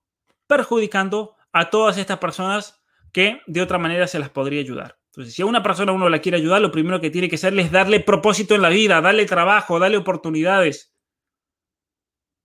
perjudicando 0.47 1.35
a 1.51 1.69
todas 1.69 1.97
estas 1.97 2.17
personas 2.17 2.83
que 3.11 3.41
de 3.47 3.61
otra 3.61 3.77
manera 3.77 4.07
se 4.07 4.19
las 4.19 4.29
podría 4.29 4.61
ayudar. 4.61 4.99
Entonces, 5.07 5.33
si 5.33 5.41
a 5.41 5.45
una 5.45 5.63
persona 5.63 5.91
uno 5.91 6.09
la 6.09 6.19
quiere 6.19 6.37
ayudar, 6.37 6.61
lo 6.61 6.71
primero 6.71 6.99
que 6.99 7.09
tiene 7.09 7.29
que 7.29 7.37
hacer 7.37 7.57
es 7.59 7.71
darle 7.71 7.99
propósito 7.99 8.53
en 8.53 8.61
la 8.61 8.69
vida, 8.69 9.01
darle 9.01 9.25
trabajo, 9.25 9.79
darle 9.79 9.97
oportunidades, 9.97 10.93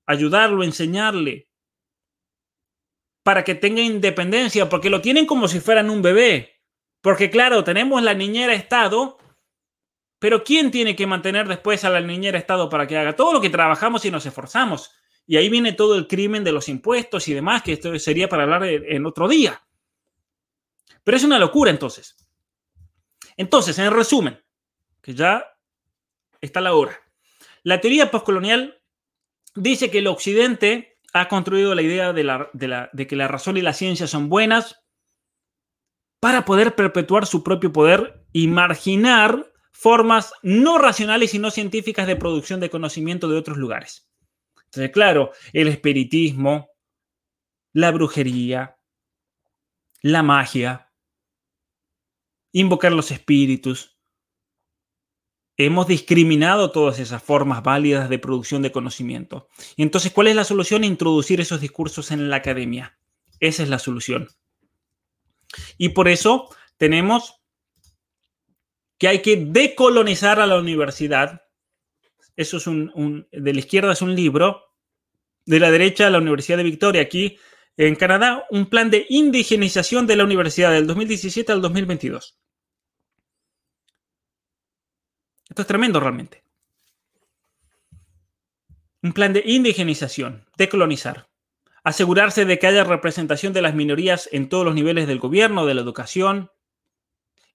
ayudarlo, 0.06 0.62
enseñarle, 0.64 1.50
para 3.22 3.44
que 3.44 3.54
tenga 3.54 3.80
independencia, 3.80 4.68
porque 4.68 4.90
lo 4.90 5.00
tienen 5.00 5.26
como 5.26 5.48
si 5.48 5.60
fueran 5.60 5.90
un 5.90 6.02
bebé. 6.02 6.60
Porque 7.00 7.30
claro, 7.30 7.64
tenemos 7.64 8.02
la 8.02 8.14
niñera 8.14 8.54
Estado, 8.54 9.18
pero 10.18 10.44
¿quién 10.44 10.70
tiene 10.70 10.94
que 10.94 11.06
mantener 11.06 11.48
después 11.48 11.84
a 11.84 11.90
la 11.90 12.00
niñera 12.00 12.38
Estado 12.38 12.68
para 12.68 12.86
que 12.86 12.96
haga 12.96 13.16
todo 13.16 13.32
lo 13.32 13.40
que 13.40 13.50
trabajamos 13.50 14.04
y 14.04 14.10
nos 14.10 14.26
esforzamos? 14.26 14.92
Y 15.26 15.36
ahí 15.36 15.48
viene 15.48 15.72
todo 15.72 15.96
el 15.96 16.06
crimen 16.06 16.44
de 16.44 16.52
los 16.52 16.68
impuestos 16.68 17.28
y 17.28 17.34
demás, 17.34 17.62
que 17.62 17.72
esto 17.72 17.96
sería 17.98 18.28
para 18.28 18.44
hablar 18.44 18.64
en 18.64 19.06
otro 19.06 19.28
día. 19.28 19.62
Pero 21.04 21.16
es 21.16 21.24
una 21.24 21.38
locura 21.38 21.70
entonces. 21.70 22.16
Entonces, 23.36 23.78
en 23.78 23.90
resumen, 23.90 24.40
que 25.00 25.14
ya 25.14 25.44
está 26.40 26.60
la 26.60 26.74
hora. 26.74 27.00
La 27.62 27.80
teoría 27.80 28.10
postcolonial 28.10 28.80
dice 29.54 29.90
que 29.90 29.98
el 29.98 30.06
Occidente 30.06 30.91
ha 31.12 31.28
construido 31.28 31.74
la 31.74 31.82
idea 31.82 32.12
de, 32.12 33.06
que 33.06 33.16
la 33.16 33.28
razón 33.28 33.56
y 33.56 33.62
la 33.62 33.72
ciencia 33.72 34.06
son 34.06 34.28
buenas 34.28 34.82
para 36.20 36.44
poder 36.44 36.74
perpetuar 36.74 37.26
su 37.26 37.42
propio 37.42 37.72
poder 37.72 38.24
y 38.32 38.48
marginar 38.48 39.52
formas 39.72 40.32
no 40.42 40.78
racionales 40.78 41.34
y 41.34 41.38
no 41.38 41.50
científicas 41.50 42.06
de 42.06 42.16
producción 42.16 42.60
de 42.60 42.70
conocimiento 42.70 43.28
de 43.28 43.36
otros 43.36 43.58
lugares. 43.58 44.08
Entonces, 44.66 44.90
claro, 44.90 45.32
el 45.52 45.68
espiritismo, 45.68 46.70
la 47.72 47.90
brujería, 47.90 48.78
la 50.00 50.22
magia, 50.22 50.92
invocar 52.52 52.92
los 52.92 53.10
espíritus. 53.10 53.91
Hemos 55.56 55.86
discriminado 55.86 56.70
todas 56.70 56.98
esas 56.98 57.22
formas 57.22 57.62
válidas 57.62 58.08
de 58.08 58.18
producción 58.18 58.62
de 58.62 58.72
conocimiento. 58.72 59.48
Y 59.76 59.82
entonces, 59.82 60.12
¿cuál 60.12 60.28
es 60.28 60.36
la 60.36 60.44
solución? 60.44 60.84
Introducir 60.84 61.40
esos 61.40 61.60
discursos 61.60 62.10
en 62.10 62.30
la 62.30 62.36
academia. 62.36 62.98
Esa 63.38 63.62
es 63.62 63.68
la 63.68 63.78
solución. 63.78 64.28
Y 65.78 65.90
por 65.90 66.08
eso 66.08 66.48
tenemos 66.78 67.42
que 68.98 69.08
hay 69.08 69.20
que 69.20 69.36
decolonizar 69.36 70.40
a 70.40 70.46
la 70.46 70.58
universidad. 70.58 71.42
Eso 72.36 72.56
es 72.56 72.66
un, 72.66 73.26
de 73.30 73.52
la 73.52 73.58
izquierda 73.58 73.92
es 73.92 74.00
un 74.00 74.14
libro, 74.14 74.62
de 75.44 75.60
la 75.60 75.70
derecha 75.70 76.08
la 76.08 76.18
Universidad 76.18 76.56
de 76.58 76.62
Victoria. 76.62 77.02
Aquí 77.02 77.36
en 77.76 77.96
Canadá, 77.96 78.46
un 78.50 78.66
plan 78.66 78.90
de 78.90 79.06
indigenización 79.08 80.06
de 80.06 80.16
la 80.16 80.24
universidad 80.24 80.72
del 80.72 80.86
2017 80.86 81.50
al 81.52 81.60
2022. 81.60 82.38
Esto 85.52 85.60
es 85.60 85.68
tremendo 85.68 86.00
realmente. 86.00 86.44
un 89.02 89.12
plan 89.12 89.34
de 89.34 89.42
indigenización, 89.44 90.46
de 90.56 90.70
colonizar, 90.70 91.28
asegurarse 91.84 92.46
de 92.46 92.58
que 92.58 92.68
haya 92.68 92.84
representación 92.84 93.52
de 93.52 93.60
las 93.60 93.74
minorías 93.74 94.30
en 94.32 94.48
todos 94.48 94.64
los 94.64 94.74
niveles 94.74 95.06
del 95.06 95.18
gobierno, 95.18 95.66
de 95.66 95.74
la 95.74 95.82
educación, 95.82 96.50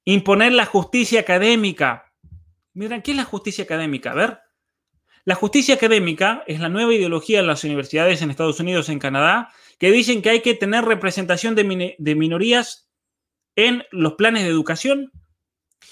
imponer 0.06 0.52
la 0.52 0.68
justicia 0.68 1.22
académica. 1.22 2.14
Miren, 2.74 3.02
¿qué 3.02 3.12
es 3.12 3.18
la 3.18 3.24
justicia 3.24 3.64
académica? 3.64 4.12
A 4.12 4.14
ver, 4.14 4.40
la 5.26 5.34
justicia 5.34 5.74
académica 5.74 6.44
es 6.46 6.60
la 6.60 6.70
nueva 6.70 6.94
ideología 6.94 7.40
en 7.40 7.48
las 7.48 7.64
universidades 7.64 8.22
en 8.22 8.30
Estados 8.30 8.60
Unidos, 8.60 8.90
en 8.90 9.00
Canadá, 9.00 9.52
que 9.80 9.90
dicen 9.90 10.22
que 10.22 10.30
hay 10.30 10.42
que 10.42 10.54
tener 10.54 10.86
representación 10.86 11.56
de, 11.56 12.16
minorías 12.16 12.92
en 13.56 13.86
los 13.90 14.14
planes 14.14 14.44
de 14.44 14.50
educación 14.50 15.12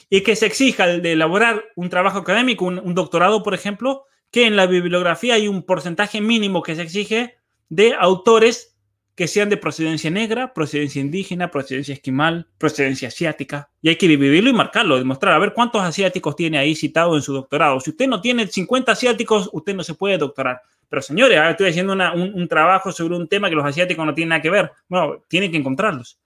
y 0.09 0.21
que 0.21 0.35
se 0.35 0.45
exija 0.45 0.87
de 0.87 1.11
elaborar 1.11 1.63
un 1.75 1.89
trabajo 1.89 2.19
académico, 2.19 2.65
un, 2.65 2.95
doctorado, 2.95 3.43
por 3.43 3.53
ejemplo, 3.53 4.05
que 4.31 4.45
en 4.45 4.55
la 4.55 4.65
bibliografía 4.65 5.35
hay 5.35 5.47
un 5.47 5.63
porcentaje 5.63 6.21
mínimo 6.21 6.61
que 6.61 6.75
se 6.75 6.81
exige 6.81 7.37
de 7.69 7.93
autores 7.93 8.75
que 9.15 9.27
sean 9.27 9.49
de 9.49 9.55
procedencia 9.55 10.11
negra, 10.11 10.53
procedencia 10.53 11.01
indígena, 11.01 11.49
procedencia 11.49 11.93
esquimal, 11.93 12.47
procedencia 12.57 13.07
asiática. 13.07 13.69
Y 13.81 13.87
hay 13.87 13.95
que 13.95 14.09
dividirlo 14.09 14.49
y 14.49 14.53
marcarlo, 14.53 14.97
demostrar, 14.97 15.33
a 15.33 15.39
ver 15.39 15.53
cuántos 15.53 15.81
asiáticos 15.81 16.35
tiene 16.35 16.57
ahí 16.57 16.75
citado 16.75 17.15
en 17.15 17.21
su 17.21 17.33
doctorado. 17.33 17.79
Si 17.79 17.91
usted 17.91 18.07
no 18.07 18.19
tiene 18.19 18.45
50 18.45 18.91
asiáticos, 18.91 19.49
usted 19.53 19.73
no 19.73 19.83
se 19.83 19.93
puede 19.93 20.17
doctorar. 20.17 20.61
Pero 20.89 21.01
señores, 21.01 21.37
ahora 21.37 21.51
estoy 21.51 21.69
haciendo 21.69 21.93
un, 21.93 22.47
trabajo 22.49 22.91
sobre 22.91 23.15
un 23.15 23.27
tema 23.27 23.49
que 23.49 23.55
los 23.55 23.65
asiáticos 23.65 24.05
no 24.05 24.13
tienen 24.13 24.29
nada 24.29 24.41
que 24.41 24.49
ver. 24.49 24.71
Bueno, 24.87 25.23
tienen 25.29 25.49
que 25.49 25.57
encontrarlos. 25.57 26.19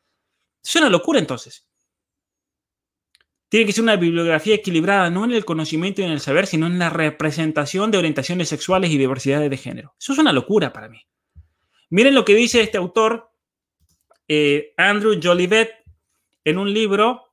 Es 0.63 0.75
una 0.75 0.89
locura 0.89 1.19
entonces. 1.19 1.65
Tiene 3.49 3.65
que 3.65 3.73
ser 3.73 3.83
una 3.83 3.95
bibliografía 3.95 4.55
equilibrada, 4.55 5.09
no 5.09 5.25
en 5.25 5.33
el 5.33 5.43
conocimiento 5.43 6.01
y 6.01 6.05
en 6.05 6.11
el 6.11 6.19
saber, 6.19 6.45
sino 6.45 6.67
en 6.67 6.77
la 6.77 6.91
representación 6.91 7.89
de 7.89 7.97
orientaciones 7.97 8.47
sexuales 8.47 8.91
y 8.91 8.97
diversidades 8.97 9.49
de 9.49 9.57
género. 9.57 9.95
Eso 9.99 10.13
es 10.13 10.19
una 10.19 10.31
locura 10.31 10.71
para 10.71 10.87
mí. 10.87 11.01
Miren 11.89 12.13
lo 12.13 12.23
que 12.23 12.35
dice 12.35 12.61
este 12.61 12.77
autor, 12.77 13.31
eh, 14.27 14.73
Andrew 14.77 15.19
Jolivet, 15.21 15.71
en 16.45 16.59
un 16.59 16.71
libro 16.71 17.23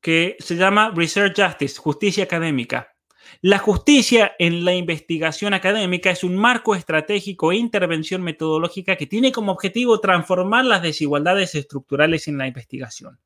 que 0.00 0.36
se 0.38 0.56
llama 0.56 0.92
Research 0.96 1.38
Justice, 1.38 1.78
Justicia 1.78 2.24
Académica. 2.24 2.96
La 3.42 3.58
justicia 3.58 4.34
en 4.38 4.64
la 4.64 4.74
investigación 4.74 5.52
académica 5.52 6.10
es 6.10 6.24
un 6.24 6.36
marco 6.36 6.74
estratégico 6.74 7.52
e 7.52 7.56
intervención 7.56 8.22
metodológica 8.22 8.96
que 8.96 9.06
tiene 9.06 9.30
como 9.30 9.52
objetivo 9.52 10.00
transformar 10.00 10.64
las 10.64 10.82
desigualdades 10.82 11.54
estructurales 11.54 12.28
en 12.28 12.38
la 12.38 12.46
investigación. 12.46 13.18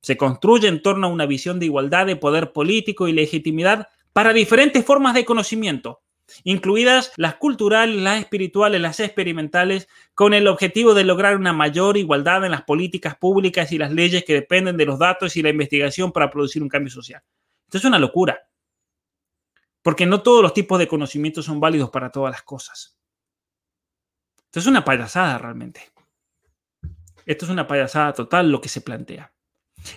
Se 0.00 0.16
construye 0.16 0.68
en 0.68 0.82
torno 0.82 1.06
a 1.06 1.10
una 1.10 1.26
visión 1.26 1.58
de 1.58 1.66
igualdad 1.66 2.06
de 2.06 2.16
poder 2.16 2.52
político 2.52 3.08
y 3.08 3.12
legitimidad 3.12 3.88
para 4.12 4.32
diferentes 4.32 4.84
formas 4.84 5.14
de 5.14 5.24
conocimiento, 5.24 6.02
incluidas 6.44 7.12
las 7.16 7.36
culturales, 7.36 7.96
las 7.96 8.20
espirituales, 8.20 8.80
las 8.80 9.00
experimentales, 9.00 9.88
con 10.14 10.34
el 10.34 10.48
objetivo 10.48 10.94
de 10.94 11.04
lograr 11.04 11.36
una 11.36 11.52
mayor 11.52 11.96
igualdad 11.96 12.44
en 12.44 12.52
las 12.52 12.62
políticas 12.62 13.16
públicas 13.16 13.72
y 13.72 13.78
las 13.78 13.92
leyes 13.92 14.24
que 14.24 14.34
dependen 14.34 14.76
de 14.76 14.86
los 14.86 14.98
datos 14.98 15.36
y 15.36 15.42
la 15.42 15.50
investigación 15.50 16.12
para 16.12 16.30
producir 16.30 16.62
un 16.62 16.68
cambio 16.68 16.90
social. 16.90 17.22
Esto 17.66 17.78
es 17.78 17.84
una 17.84 17.98
locura, 17.98 18.48
porque 19.82 20.06
no 20.06 20.22
todos 20.22 20.42
los 20.42 20.54
tipos 20.54 20.78
de 20.78 20.88
conocimientos 20.88 21.44
son 21.44 21.60
válidos 21.60 21.90
para 21.90 22.10
todas 22.10 22.32
las 22.32 22.42
cosas. 22.42 22.96
Esto 24.46 24.60
es 24.60 24.66
una 24.66 24.84
payasada 24.84 25.36
realmente. 25.38 25.82
Esto 27.26 27.44
es 27.44 27.50
una 27.50 27.66
payasada 27.66 28.12
total 28.12 28.50
lo 28.50 28.60
que 28.60 28.68
se 28.68 28.80
plantea. 28.80 29.35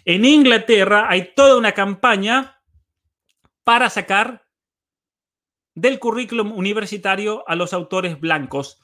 En 0.05 0.25
Inglaterra 0.25 1.07
hay 1.09 1.33
toda 1.35 1.57
una 1.57 1.73
campaña 1.73 2.61
para 3.63 3.89
sacar 3.89 4.45
del 5.75 5.99
currículum 5.99 6.51
universitario 6.51 7.47
a 7.47 7.55
los 7.55 7.73
autores 7.73 8.19
blancos. 8.19 8.81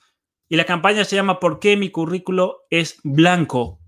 Y 0.47 0.55
la 0.55 0.65
campaña 0.65 1.03
se 1.03 1.15
llama 1.15 1.39
¿Por 1.39 1.59
qué 1.59 1.75
mi 1.75 1.89
currículo 1.89 2.65
es 2.69 2.99
blanco? 3.03 3.79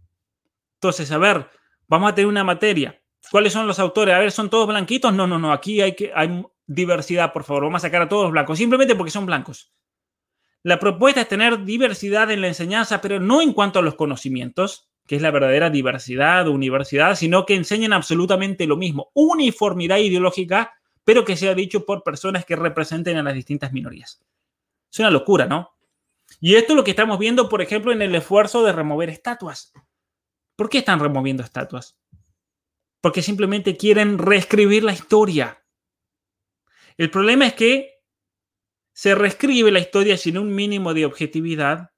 Entonces, 0.76 1.12
a 1.12 1.18
ver, 1.18 1.50
vamos 1.88 2.12
a 2.12 2.16
tener 2.16 2.28
una 2.28 2.44
materia. 2.44 3.02
¿Cuáles 3.32 3.54
son 3.54 3.68
los 3.68 3.80
autores? 3.80 4.16
A 4.16 4.20
ver, 4.20 4.32
¿son 4.32 4.50
todos 4.50 4.68
blanquitos? 4.68 5.14
No, 5.14 5.28
no, 5.28 5.38
no. 5.40 5.52
Aquí 5.52 5.82
hay, 5.82 5.96
que, 5.96 6.12
hay 6.16 6.44
diversidad, 6.66 7.34
por 7.34 7.44
favor. 7.44 7.64
Vamos 7.64 7.84
a 7.84 7.88
sacar 7.88 8.04
a 8.04 8.10
todos 8.10 8.24
los 8.24 8.32
blancos, 8.32 8.58
simplemente 8.58 8.96
porque 8.96 9.12
son 9.12 9.26
blancos. 9.26 9.74
La 10.64 10.80
propuesta 10.80 11.22
es 11.22 11.28
tener 11.28 11.64
diversidad 11.64 12.30
en 12.32 12.42
la 12.42 12.48
enseñanza, 12.48 13.00
pero 13.02 13.20
no 13.20 13.42
en 13.42 13.54
cuanto 13.54 13.80
a 13.80 13.82
los 13.82 13.96
conocimientos, 13.96 14.87
que 15.08 15.16
es 15.16 15.22
la 15.22 15.32
verdadera 15.32 15.70
diversidad 15.70 16.48
universidad, 16.48 17.16
sino 17.16 17.46
que 17.46 17.56
enseñen 17.56 17.94
absolutamente 17.94 18.68
lo 18.68 18.78
mismo. 18.78 19.10
Uniformidad 19.14 19.98
ideológica 19.98 20.74
pero 21.08 21.24
que 21.24 21.38
sea 21.38 21.56
dicho 21.56 21.86
por 21.86 22.04
personas 22.04 22.44
que 22.44 22.58
representen 22.58 23.16
a 23.16 23.24
las 23.24 23.34
distintas 23.34 23.72
minorías. 23.72 24.22
Es 24.92 25.00
una 25.00 25.10
locura, 25.10 25.46
¿no? 25.46 25.72
Y 26.42 26.56
esto 26.56 26.74
es 26.74 26.76
lo 26.76 26.84
que 26.84 26.92
estamos 26.92 27.18
viendo, 27.18 27.48
por 27.48 27.62
ejemplo, 27.62 27.94
en 27.94 28.02
el 28.02 28.14
esfuerzo 28.14 28.62
de 28.62 28.74
remover 28.74 29.10
estatuas. 29.10 29.72
¿Por 30.58 30.70
qué 30.70 30.80
están 30.80 31.00
removiendo 31.00 31.44
estatuas? 31.44 31.98
Porque 33.00 33.22
simplemente 33.22 33.78
quieren 33.78 34.18
reescribir 34.18 34.84
la 34.84 34.92
historia. 34.92 35.64
El 36.98 37.10
problema 37.10 37.48
es 37.48 37.54
que 37.54 38.02
se 38.92 39.16
reescribe 39.16 39.72
la 39.72 39.80
historia 39.80 40.18
sin 40.18 40.38
un 40.38 40.54
mínimo 40.54 40.94
de 40.94 41.06
objetividad 41.06 41.92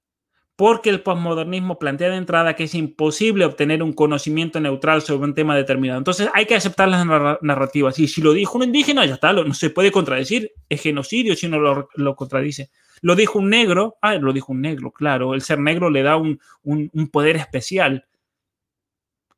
porque 0.60 0.90
el 0.90 1.02
posmodernismo 1.02 1.80
plantea 1.80 2.10
de 2.10 2.18
entrada 2.18 2.54
que 2.54 2.66
es 2.66 2.76
imposible 2.76 3.46
obtener 3.46 3.82
un 3.82 3.94
conocimiento 3.94 4.60
neutral 4.60 5.02
sobre 5.02 5.24
un 5.24 5.34
tema 5.34 5.56
determinado. 5.56 6.00
Entonces 6.00 6.28
hay 6.34 6.46
que 6.48 6.56
aceptar 6.56 6.90
las 6.90 7.06
narrativas. 7.42 7.98
Y 7.98 8.10
si 8.10 8.22
lo 8.22 8.34
dijo 8.34 8.58
un 8.58 8.66
indígena, 8.66 9.06
ya 9.06 9.14
está, 9.14 9.32
no 9.32 9.54
se 9.54 9.70
puede 9.70 9.90
contradecir. 9.90 10.52
Es 10.68 10.82
genocidio 10.82 11.34
si 11.38 11.46
uno 11.46 11.88
lo, 11.96 12.16
contradice. 12.18 12.72
Lo 13.00 13.16
dijo 13.16 13.40
un 13.40 13.50
negro, 13.50 13.96
ah, 14.02 14.16
lo 14.16 14.34
dijo 14.34 14.52
un 14.52 14.60
negro, 14.60 14.92
claro. 14.92 15.34
El 15.34 15.44
ser 15.44 15.60
negro 15.60 15.90
le 15.90 16.04
da 16.04 16.18
un, 16.18 16.42
un 16.66 17.08
poder 17.10 17.38
especial. 17.38 18.06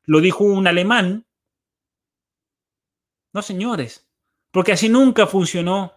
Lo 0.04 0.20
dijo 0.20 0.42
un 0.42 0.66
alemán. 0.66 1.24
No, 3.32 3.42
señores, 3.42 4.08
porque 4.50 4.72
así 4.72 4.88
nunca 4.88 5.28
funcionó 5.28 5.92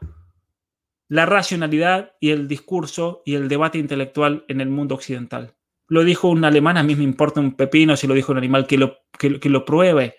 la 1.08 1.26
racionalidad 1.26 2.14
y 2.20 2.32
el 2.32 2.48
discurso 2.48 3.22
y 3.26 3.36
el 3.36 3.48
debate 3.48 3.78
intelectual 3.78 4.46
en 4.48 4.62
el 4.62 4.70
mundo 4.70 4.96
occidental. 4.96 5.56
Lo 5.88 6.04
dijo 6.04 6.30
un 6.30 6.44
alemán, 6.44 6.78
a 6.78 6.84
mí 6.84 6.96
me 6.96 7.04
importa 7.04 7.40
un 7.40 7.56
pepino 7.56 7.96
si 7.96 8.08
lo 8.08 8.16
dijo 8.16 8.32
un 8.32 8.40
animal, 8.40 8.66
que 8.66 8.78
lo, 8.78 8.98
que, 9.20 9.50
lo 9.50 9.66
pruebe. 9.66 10.16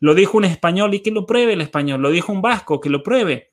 Lo 0.00 0.14
dijo 0.14 0.36
un 0.36 0.44
español 0.44 0.92
y 0.94 1.00
que 1.00 1.12
lo 1.12 1.24
pruebe 1.24 1.52
el 1.52 1.60
español. 1.60 2.02
Lo 2.02 2.10
dijo 2.10 2.32
un 2.32 2.42
vasco, 2.42 2.80
que 2.80 2.90
lo 2.90 3.02
pruebe. 3.02 3.52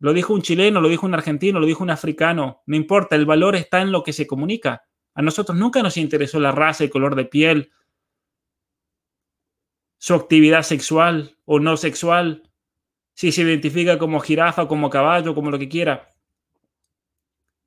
Lo 0.00 0.14
dijo 0.14 0.32
un 0.32 0.42
chileno, 0.42 0.80
lo 0.80 0.88
dijo 0.88 1.04
un 1.04 1.14
argentino, 1.14 1.60
lo 1.60 1.66
dijo 1.66 1.84
un 1.84 1.90
africano. 1.90 2.62
No 2.66 2.76
importa, 2.76 3.16
el 3.16 3.26
valor 3.26 3.54
está 3.54 3.82
en 3.82 3.92
lo 3.92 4.02
que 4.02 4.14
se 4.14 4.26
comunica. 4.26 4.84
A 5.14 5.20
nosotros 5.20 5.58
nunca 5.58 5.82
nos 5.82 5.96
interesó 5.96 6.40
la 6.40 6.52
raza, 6.52 6.84
el 6.84 6.90
color 6.90 7.16
de 7.16 7.24
piel, 7.26 7.72
su 9.98 10.14
actividad 10.14 10.62
sexual 10.62 11.36
o 11.44 11.58
no 11.58 11.76
sexual, 11.76 12.47
si 13.18 13.32
se 13.32 13.42
identifica 13.42 13.98
como 13.98 14.20
jirafa, 14.20 14.68
como 14.68 14.88
caballo, 14.88 15.34
como 15.34 15.50
lo 15.50 15.58
que 15.58 15.68
quiera. 15.68 16.14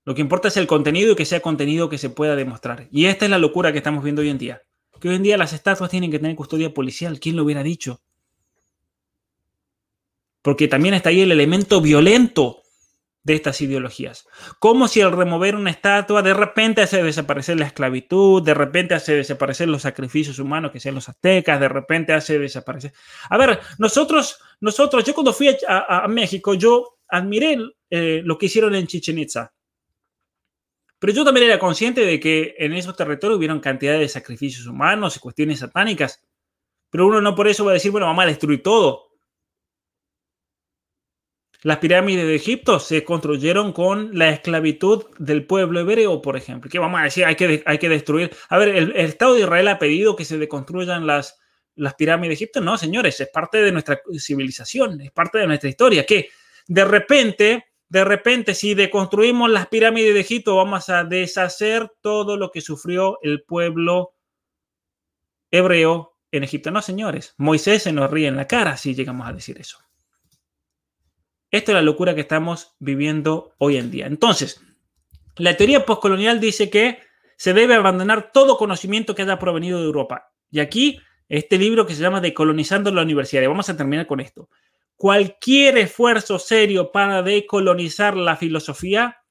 Lo 0.05 0.15
que 0.15 0.21
importa 0.21 0.47
es 0.47 0.55
el 0.55 0.65
contenido 0.65 1.11
y 1.11 1.15
que 1.17 1.25
sea 1.25 1.41
contenido 1.41 1.89
que 1.89 1.97
se 1.97 2.09
pueda 2.09 2.37
demostrar. 2.37 2.87
Y 2.89 3.07
esta 3.07 3.25
es 3.25 3.31
la 3.31 3.37
locura 3.37 3.73
que 3.73 3.79
estamos 3.79 4.01
viendo 4.01 4.21
hoy 4.21 4.29
en 4.29 4.37
día. 4.37 4.61
Que 5.01 5.09
hoy 5.09 5.15
en 5.15 5.23
día 5.23 5.35
las 5.35 5.51
estatuas 5.51 5.91
tienen 5.91 6.09
que 6.09 6.19
tener 6.19 6.37
custodia 6.37 6.73
policial. 6.73 7.19
¿Quién 7.19 7.35
lo 7.35 7.43
hubiera 7.43 7.63
dicho? 7.63 7.99
Porque 10.41 10.69
también 10.69 10.93
está 10.93 11.09
ahí 11.09 11.19
el 11.19 11.33
elemento 11.33 11.81
violento 11.81 12.60
de 13.23 13.35
estas 13.35 13.61
ideologías. 13.61 14.27
Como 14.59 14.87
si 14.87 15.01
al 15.01 15.11
remover 15.11 15.55
una 15.55 15.69
estatua 15.69 16.21
de 16.21 16.33
repente 16.33 16.81
hace 16.81 17.03
desaparecer 17.03 17.59
la 17.59 17.67
esclavitud, 17.67 18.41
de 18.41 18.53
repente 18.53 18.95
hace 18.95 19.15
desaparecer 19.15 19.67
los 19.67 19.83
sacrificios 19.83 20.39
humanos 20.39 20.71
que 20.71 20.79
sean 20.79 20.95
los 20.95 21.07
aztecas, 21.07 21.59
de 21.59 21.69
repente 21.69 22.13
hace 22.13 22.39
desaparecer. 22.39 22.93
A 23.29 23.37
ver, 23.37 23.59
nosotros, 23.77 24.39
nosotros, 24.59 25.03
yo 25.03 25.13
cuando 25.13 25.33
fui 25.33 25.55
a, 25.67 26.07
México, 26.07 26.53
yo 26.55 26.97
admiré 27.07 27.57
eh, 27.89 28.21
lo 28.23 28.37
que 28.37 28.47
hicieron 28.47 28.73
en 28.75 28.87
Chichen 28.87 29.19
Itza. 29.19 29.53
Pero 30.97 31.13
yo 31.13 31.25
también 31.25 31.47
era 31.47 31.57
consciente 31.57 32.05
de 32.05 32.19
que 32.19 32.55
en 32.59 32.73
esos 32.73 32.95
territorios 32.95 33.37
hubieron 33.37 33.59
cantidad 33.59 33.97
de 33.97 34.07
sacrificios 34.07 34.67
humanos 34.67 35.17
y 35.17 35.19
cuestiones 35.19 35.59
satánicas. 35.59 36.23
Pero 36.91 37.07
uno 37.07 37.21
no 37.21 37.33
por 37.33 37.47
eso 37.47 37.65
va 37.65 37.71
a 37.71 37.73
decir, 37.73 37.91
bueno, 37.91 38.05
vamos 38.05 38.23
a 38.23 38.27
destruir 38.27 38.61
todo. 38.61 39.10
Las 41.63 41.77
pirámides 41.77 42.25
de 42.25 42.35
Egipto 42.35 42.79
se 42.79 43.03
construyeron 43.03 43.71
con 43.71 44.17
la 44.17 44.29
esclavitud 44.29 45.05
del 45.19 45.45
pueblo 45.45 45.79
hebreo, 45.79 46.19
por 46.19 46.35
ejemplo. 46.35 46.71
¿Qué 46.71 46.79
vamos 46.79 46.99
a 46.99 47.03
decir? 47.03 47.23
Hay 47.23 47.35
que, 47.35 47.61
hay 47.67 47.77
que 47.77 47.87
destruir. 47.87 48.31
A 48.49 48.57
ver, 48.57 48.69
el, 48.69 48.95
Estado 48.95 49.35
de 49.35 49.41
Israel 49.41 49.67
ha 49.67 49.77
pedido 49.77 50.15
que 50.15 50.25
se 50.25 50.39
deconstruyan 50.39 51.05
las, 51.05 51.39
las 51.75 51.93
pirámides 51.93 52.29
de 52.29 52.33
Egipto. 52.45 52.61
No, 52.61 52.79
señores, 52.79 53.19
es 53.19 53.29
parte 53.29 53.61
de 53.61 53.71
nuestra 53.71 54.01
civilización, 54.17 55.01
es 55.01 55.11
parte 55.11 55.37
de 55.37 55.45
nuestra 55.45 55.69
historia. 55.69 56.03
Que 56.03 56.29
de 56.67 56.83
repente, 56.83 57.65
de 57.89 58.03
repente, 58.05 58.55
si 58.55 58.73
deconstruimos 58.73 59.51
las 59.51 59.67
pirámides 59.67 60.15
de 60.15 60.21
Egipto, 60.21 60.55
vamos 60.55 60.89
a 60.89 61.03
deshacer 61.03 61.91
todo 62.01 62.37
lo 62.37 62.49
que 62.49 62.61
sufrió 62.61 63.19
el 63.21 63.43
pueblo 63.43 64.15
hebreo 65.51 66.17
en 66.31 66.43
Egipto. 66.43 66.71
No, 66.71 66.81
señores, 66.81 67.35
Moisés 67.37 67.83
se 67.83 67.93
nos 67.93 68.09
ríe 68.09 68.27
en 68.27 68.35
la 68.35 68.47
cara 68.47 68.77
si 68.77 68.95
llegamos 68.95 69.27
a 69.27 69.33
decir 69.33 69.59
eso. 69.59 69.77
Esto 71.51 71.71
es 71.73 71.75
la 71.75 71.81
locura 71.81 72.15
que 72.15 72.21
estamos 72.21 72.75
viviendo 72.79 73.53
hoy 73.57 73.75
en 73.77 73.91
día. 73.91 74.07
Entonces, 74.07 74.61
La 75.35 75.55
teoría 75.55 75.85
postcolonial 75.85 76.39
dice 76.39 76.69
que 76.69 76.99
se 77.37 77.53
debe 77.53 77.73
abandonar 77.73 78.31
todo 78.33 78.57
conocimiento 78.57 79.15
que 79.15 79.21
haya 79.21 79.39
provenido 79.39 79.79
de 79.79 79.85
Europa. 79.85 80.31
Y 80.51 80.59
aquí, 80.59 80.99
este 81.29 81.57
libro 81.57 81.85
que 81.85 81.95
se 81.95 82.01
llama 82.01 82.21
Decolonizando 82.21 82.91
la 82.91 83.01
Universidad, 83.01 83.41
y 83.41 83.47
vamos 83.47 83.69
a 83.69 83.77
terminar 83.77 84.07
con 84.07 84.19
esto. 84.19 84.49
Cualquier 84.97 85.77
esfuerzo 85.77 86.37
serio 86.37 86.91
para 86.91 87.23
decolonizar 87.23 88.15
la 88.17 88.35
filosofía 88.35 89.21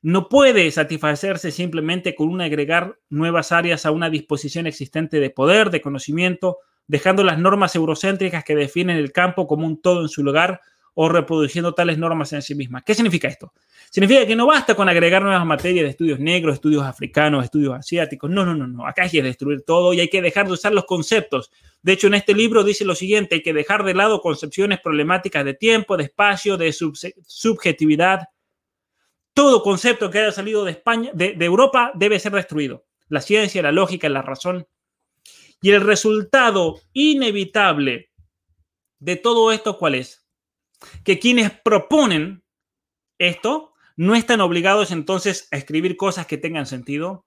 no 0.00 0.28
puede 0.28 0.70
satisfacerse 0.70 1.50
simplemente 1.50 2.14
con 2.14 2.28
un 2.28 2.40
agregar 2.40 2.98
nuevas 3.08 3.50
áreas 3.50 3.84
a 3.86 3.90
una 3.90 4.10
disposición 4.10 4.66
existente 4.66 5.18
de 5.18 5.30
poder, 5.30 5.70
de 5.70 5.80
conocimiento, 5.80 6.58
dejando 6.86 7.24
las 7.24 7.38
normas 7.38 7.74
eurocéntricas 7.74 8.44
que 8.44 8.54
definen 8.54 8.96
el 8.96 9.12
campo 9.12 9.46
como 9.46 9.66
un 9.66 9.80
todo 9.80 10.02
en 10.02 10.08
su 10.08 10.22
lugar 10.22 10.60
o 11.00 11.08
reproduciendo 11.08 11.74
tales 11.74 11.96
normas 11.96 12.32
en 12.32 12.42
sí 12.42 12.56
mismas. 12.56 12.82
¿Qué 12.82 12.92
significa 12.92 13.28
esto? 13.28 13.52
Significa 13.88 14.26
que 14.26 14.34
no 14.34 14.46
basta 14.46 14.74
con 14.74 14.88
agregar 14.88 15.22
nuevas 15.22 15.46
materias 15.46 15.84
de 15.84 15.90
estudios 15.90 16.18
negros, 16.18 16.54
estudios 16.54 16.82
africanos, 16.82 17.44
estudios 17.44 17.76
asiáticos. 17.76 18.28
No, 18.28 18.44
no, 18.44 18.52
no, 18.56 18.66
no. 18.66 18.84
Acá 18.84 19.04
hay 19.04 19.10
que 19.10 19.22
destruir 19.22 19.62
todo 19.62 19.94
y 19.94 20.00
hay 20.00 20.08
que 20.08 20.20
dejar 20.20 20.48
de 20.48 20.54
usar 20.54 20.72
los 20.72 20.86
conceptos. 20.86 21.52
De 21.82 21.92
hecho, 21.92 22.08
en 22.08 22.14
este 22.14 22.34
libro 22.34 22.64
dice 22.64 22.84
lo 22.84 22.96
siguiente, 22.96 23.36
hay 23.36 23.42
que 23.42 23.52
dejar 23.52 23.84
de 23.84 23.94
lado 23.94 24.20
concepciones 24.20 24.80
problemáticas 24.80 25.44
de 25.44 25.54
tiempo, 25.54 25.96
de 25.96 26.02
espacio, 26.02 26.56
de 26.56 26.72
subjetividad, 26.72 28.22
todo 29.34 29.62
concepto 29.62 30.10
que 30.10 30.18
haya 30.18 30.32
salido 30.32 30.64
de 30.64 30.72
España, 30.72 31.12
de, 31.14 31.36
Europa, 31.38 31.92
debe 31.94 32.18
ser 32.18 32.32
destruido. 32.32 32.86
La 33.06 33.20
ciencia, 33.20 33.62
la 33.62 33.70
lógica, 33.70 34.08
la 34.08 34.22
razón. 34.22 34.66
Y 35.62 35.70
el 35.70 35.80
resultado 35.80 36.80
inevitable 36.92 38.10
de 38.98 39.14
todo 39.14 39.52
esto, 39.52 39.78
¿cuál 39.78 39.94
es? 39.94 40.27
Que 41.04 41.18
quienes 41.18 41.50
proponen 41.50 42.42
esto 43.18 43.72
no 43.96 44.14
están 44.14 44.40
obligados 44.40 44.90
entonces 44.92 45.48
a 45.50 45.56
escribir 45.56 45.96
cosas 45.96 46.26
que 46.26 46.38
tengan 46.38 46.66
sentido, 46.66 47.26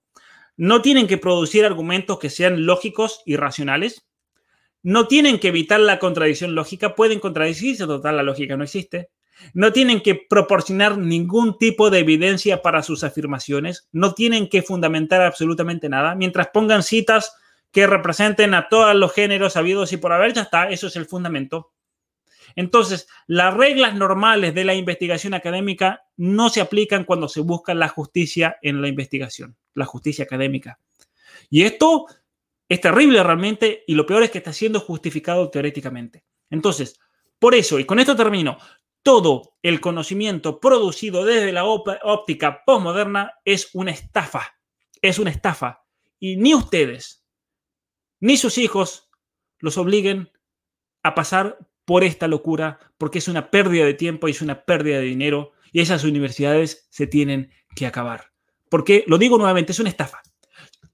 no 0.55 0.81
tienen 0.81 1.07
que 1.07 1.17
producir 1.17 1.65
argumentos 1.65 2.19
que 2.19 2.29
sean 2.29 2.65
lógicos 2.65 3.21
y 3.25 3.35
racionales, 3.35 4.07
no 4.83 5.07
tienen 5.07 5.39
que 5.39 5.49
evitar 5.49 5.79
la 5.79 5.99
contradicción 5.99 6.55
lógica, 6.55 6.95
pueden 6.95 7.19
contradecirse, 7.19 7.85
total, 7.85 8.17
la 8.17 8.23
lógica 8.23 8.57
no 8.57 8.63
existe, 8.63 9.09
no 9.53 9.73
tienen 9.73 10.01
que 10.01 10.15
proporcionar 10.15 10.97
ningún 10.97 11.57
tipo 11.57 11.89
de 11.89 11.99
evidencia 11.99 12.61
para 12.61 12.83
sus 12.83 13.03
afirmaciones, 13.03 13.89
no 13.91 14.13
tienen 14.13 14.49
que 14.49 14.61
fundamentar 14.61 15.21
absolutamente 15.21 15.89
nada, 15.89 16.15
mientras 16.15 16.47
pongan 16.47 16.83
citas 16.83 17.35
que 17.71 17.87
representen 17.87 18.53
a 18.53 18.67
todos 18.69 18.95
los 18.95 19.13
géneros 19.13 19.55
habidos 19.57 19.93
y 19.93 19.97
por 19.97 20.13
haber, 20.13 20.33
ya 20.33 20.43
está, 20.43 20.69
eso 20.69 20.87
es 20.87 20.95
el 20.95 21.05
fundamento. 21.05 21.71
Entonces, 22.55 23.07
las 23.27 23.53
reglas 23.53 23.95
normales 23.95 24.53
de 24.53 24.65
la 24.65 24.73
investigación 24.73 25.33
académica 25.33 26.03
no 26.17 26.49
se 26.49 26.61
aplican 26.61 27.05
cuando 27.05 27.27
se 27.27 27.41
busca 27.41 27.73
la 27.73 27.87
justicia 27.87 28.57
en 28.61 28.81
la 28.81 28.87
investigación, 28.87 29.55
la 29.73 29.85
justicia 29.85 30.25
académica. 30.25 30.79
Y 31.49 31.63
esto 31.63 32.07
es 32.69 32.79
terrible 32.79 33.21
realmente 33.21 33.83
y 33.87 33.95
lo 33.95 34.05
peor 34.05 34.23
es 34.23 34.31
que 34.31 34.37
está 34.37 34.53
siendo 34.53 34.79
justificado 34.79 35.49
teóricamente. 35.49 36.23
Entonces, 36.49 36.99
por 37.39 37.55
eso, 37.55 37.79
y 37.79 37.85
con 37.85 37.99
esto 37.99 38.15
termino, 38.15 38.57
todo 39.03 39.55
el 39.61 39.81
conocimiento 39.81 40.59
producido 40.59 41.25
desde 41.25 41.51
la 41.51 41.65
óptica 41.65 42.63
postmoderna 42.65 43.33
es 43.45 43.69
una 43.73 43.91
estafa. 43.91 44.55
Es 45.01 45.17
una 45.17 45.31
estafa. 45.31 45.83
Y 46.19 46.37
ni 46.37 46.53
ustedes, 46.53 47.25
ni 48.19 48.37
sus 48.37 48.57
hijos 48.57 49.09
los 49.59 49.77
obliguen 49.77 50.31
a 51.03 51.15
pasar 51.15 51.57
por 51.91 52.05
esta 52.05 52.29
locura, 52.29 52.79
porque 52.97 53.17
es 53.17 53.27
una 53.27 53.51
pérdida 53.51 53.83
de 53.83 53.93
tiempo 53.93 54.29
y 54.29 54.31
es 54.31 54.41
una 54.41 54.63
pérdida 54.63 54.99
de 54.99 55.07
dinero, 55.07 55.51
y 55.73 55.81
esas 55.81 56.05
universidades 56.05 56.87
se 56.89 57.05
tienen 57.05 57.51
que 57.75 57.85
acabar. 57.85 58.31
Porque, 58.69 59.03
lo 59.07 59.17
digo 59.17 59.37
nuevamente, 59.37 59.73
es 59.73 59.79
una 59.81 59.89
estafa. 59.89 60.21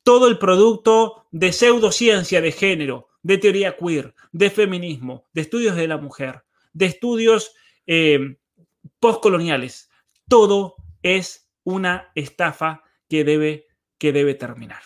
Todo 0.01 0.27
el 0.27 0.39
producto 0.39 1.27
de 1.29 1.53
pseudociencia 1.53 2.41
de 2.41 2.51
género, 2.51 3.09
de 3.21 3.37
teoría 3.37 3.77
queer, 3.77 4.15
de 4.31 4.49
feminismo, 4.49 5.27
de 5.33 5.41
estudios 5.41 5.75
de 5.75 5.87
la 5.87 5.97
mujer, 5.97 6.45
de 6.73 6.87
estudios 6.87 7.53
eh, 7.85 8.39
postcoloniales. 8.99 9.91
Todo 10.27 10.77
es 11.03 11.47
una 11.63 12.09
estafa 12.15 12.81
que 13.07 13.23
debe, 13.23 13.67
que 13.99 14.11
debe 14.11 14.33
terminar. 14.33 14.81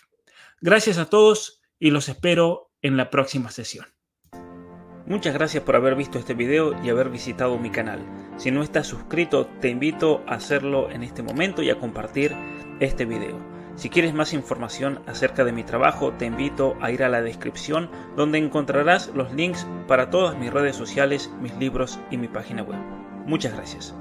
Gracias 0.60 0.98
a 0.98 1.10
todos 1.10 1.62
y 1.80 1.92
los 1.92 2.10
espero 2.10 2.74
en 2.82 2.98
la 2.98 3.10
próxima 3.10 3.50
sesión. 3.50 3.86
Muchas 5.12 5.34
gracias 5.34 5.62
por 5.66 5.76
haber 5.76 5.96
visto 5.96 6.20
este 6.20 6.34
video 6.34 6.74
y 6.86 6.90
haber 6.90 7.10
visitado 7.10 7.58
mi 7.58 7.70
canal. 7.70 8.00
Si 8.38 8.50
no 8.50 8.64
estás 8.64 8.88
suscrito, 8.88 9.46
te 9.46 9.68
invito 9.68 10.24
a 10.26 10.36
hacerlo 10.36 10.90
en 10.90 11.04
este 11.04 11.22
momento 11.22 11.62
y 11.62 11.70
a 11.70 11.78
compartir 11.78 12.34
este 12.80 13.04
video. 13.04 13.38
Si 13.76 13.90
quieres 13.90 14.14
más 14.14 14.32
información 14.32 15.02
acerca 15.08 15.44
de 15.44 15.52
mi 15.52 15.66
trabajo, 15.66 16.14
te 16.14 16.28
invito 16.28 16.78
a 16.80 16.92
ir 16.92 17.04
a 17.04 17.10
la 17.10 17.22
descripción 17.22 17.92
donde 18.16 18.38
encontrarás 18.38 19.12
los 19.14 19.34
links 19.34 19.68
para 19.86 20.10
todas 20.10 20.38
mis 20.38 20.54
redes 20.54 20.78
sociales, 20.78 21.30
mis 21.42 21.54
libros 21.58 22.00
y 22.10 22.16
mi 22.16 22.30
página 22.30 22.64
web. 22.64 22.80
Muchas 23.26 23.54
gracias. 23.54 23.94